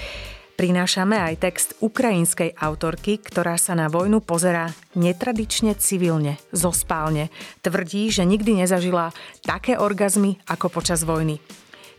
Prinášame 0.58 1.14
aj 1.14 1.34
text 1.38 1.78
ukrajinskej 1.78 2.50
autorky, 2.58 3.22
ktorá 3.22 3.54
sa 3.54 3.78
na 3.78 3.86
vojnu 3.86 4.18
pozerá 4.18 4.74
netradične 4.98 5.78
civilne, 5.78 6.34
zo 6.50 6.74
spálne. 6.74 7.30
Tvrdí, 7.62 8.10
že 8.10 8.26
nikdy 8.26 8.66
nezažila 8.66 9.14
také 9.46 9.78
orgazmy 9.78 10.42
ako 10.50 10.66
počas 10.66 11.06
vojny. 11.06 11.38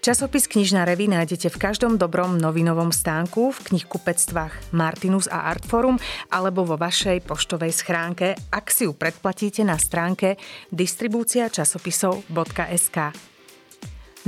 Časopis 0.03 0.51
Knižná 0.51 0.84
revy 0.84 1.07
nájdete 1.07 1.47
v 1.47 1.60
každom 1.72 1.95
dobrom 1.95 2.36
novinovom 2.36 2.91
stánku 2.91 3.55
v 3.55 3.60
knihkupectvách 3.72 4.76
Martinus 4.76 5.32
a 5.32 5.47
Artforum 5.47 5.95
alebo 6.28 6.68
vo 6.68 6.76
vašej 6.76 7.24
poštovej 7.24 7.72
schránke, 7.72 8.36
ak 8.51 8.76
si 8.76 8.84
ju 8.84 8.91
predplatíte 8.91 9.64
na 9.64 9.80
stránke 9.80 10.36
distribúcia 10.68 11.47
časopisov.sk. 11.47 13.28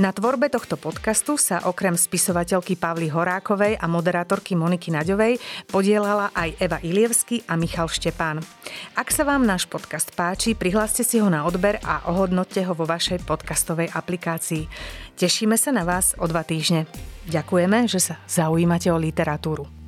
Na 0.00 0.08
tvorbe 0.08 0.48
tohto 0.48 0.80
podcastu 0.80 1.36
sa 1.36 1.68
okrem 1.68 1.92
spisovateľky 2.00 2.80
Pavly 2.80 3.12
Horákovej 3.12 3.76
a 3.76 3.84
moderátorky 3.84 4.56
Moniky 4.56 4.88
Naďovej 4.88 5.36
podielala 5.68 6.32
aj 6.32 6.56
Eva 6.64 6.80
Ilievsky 6.80 7.44
a 7.44 7.60
Michal 7.60 7.92
Štepán. 7.92 8.40
Ak 8.96 9.12
sa 9.12 9.28
vám 9.28 9.44
náš 9.44 9.68
podcast 9.68 10.08
páči, 10.16 10.56
prihláste 10.56 11.04
si 11.04 11.20
ho 11.20 11.28
na 11.28 11.44
odber 11.44 11.76
a 11.84 12.08
ohodnotte 12.08 12.64
ho 12.64 12.72
vo 12.72 12.88
vašej 12.88 13.20
podcastovej 13.28 13.92
aplikácii. 13.92 14.64
Tešíme 15.20 15.60
sa 15.60 15.76
na 15.76 15.84
vás 15.84 16.16
o 16.16 16.24
dva 16.24 16.40
týždne. 16.40 16.88
Ďakujeme, 17.28 17.84
že 17.84 18.00
sa 18.00 18.16
zaujímate 18.24 18.88
o 18.88 18.96
literatúru. 18.96 19.81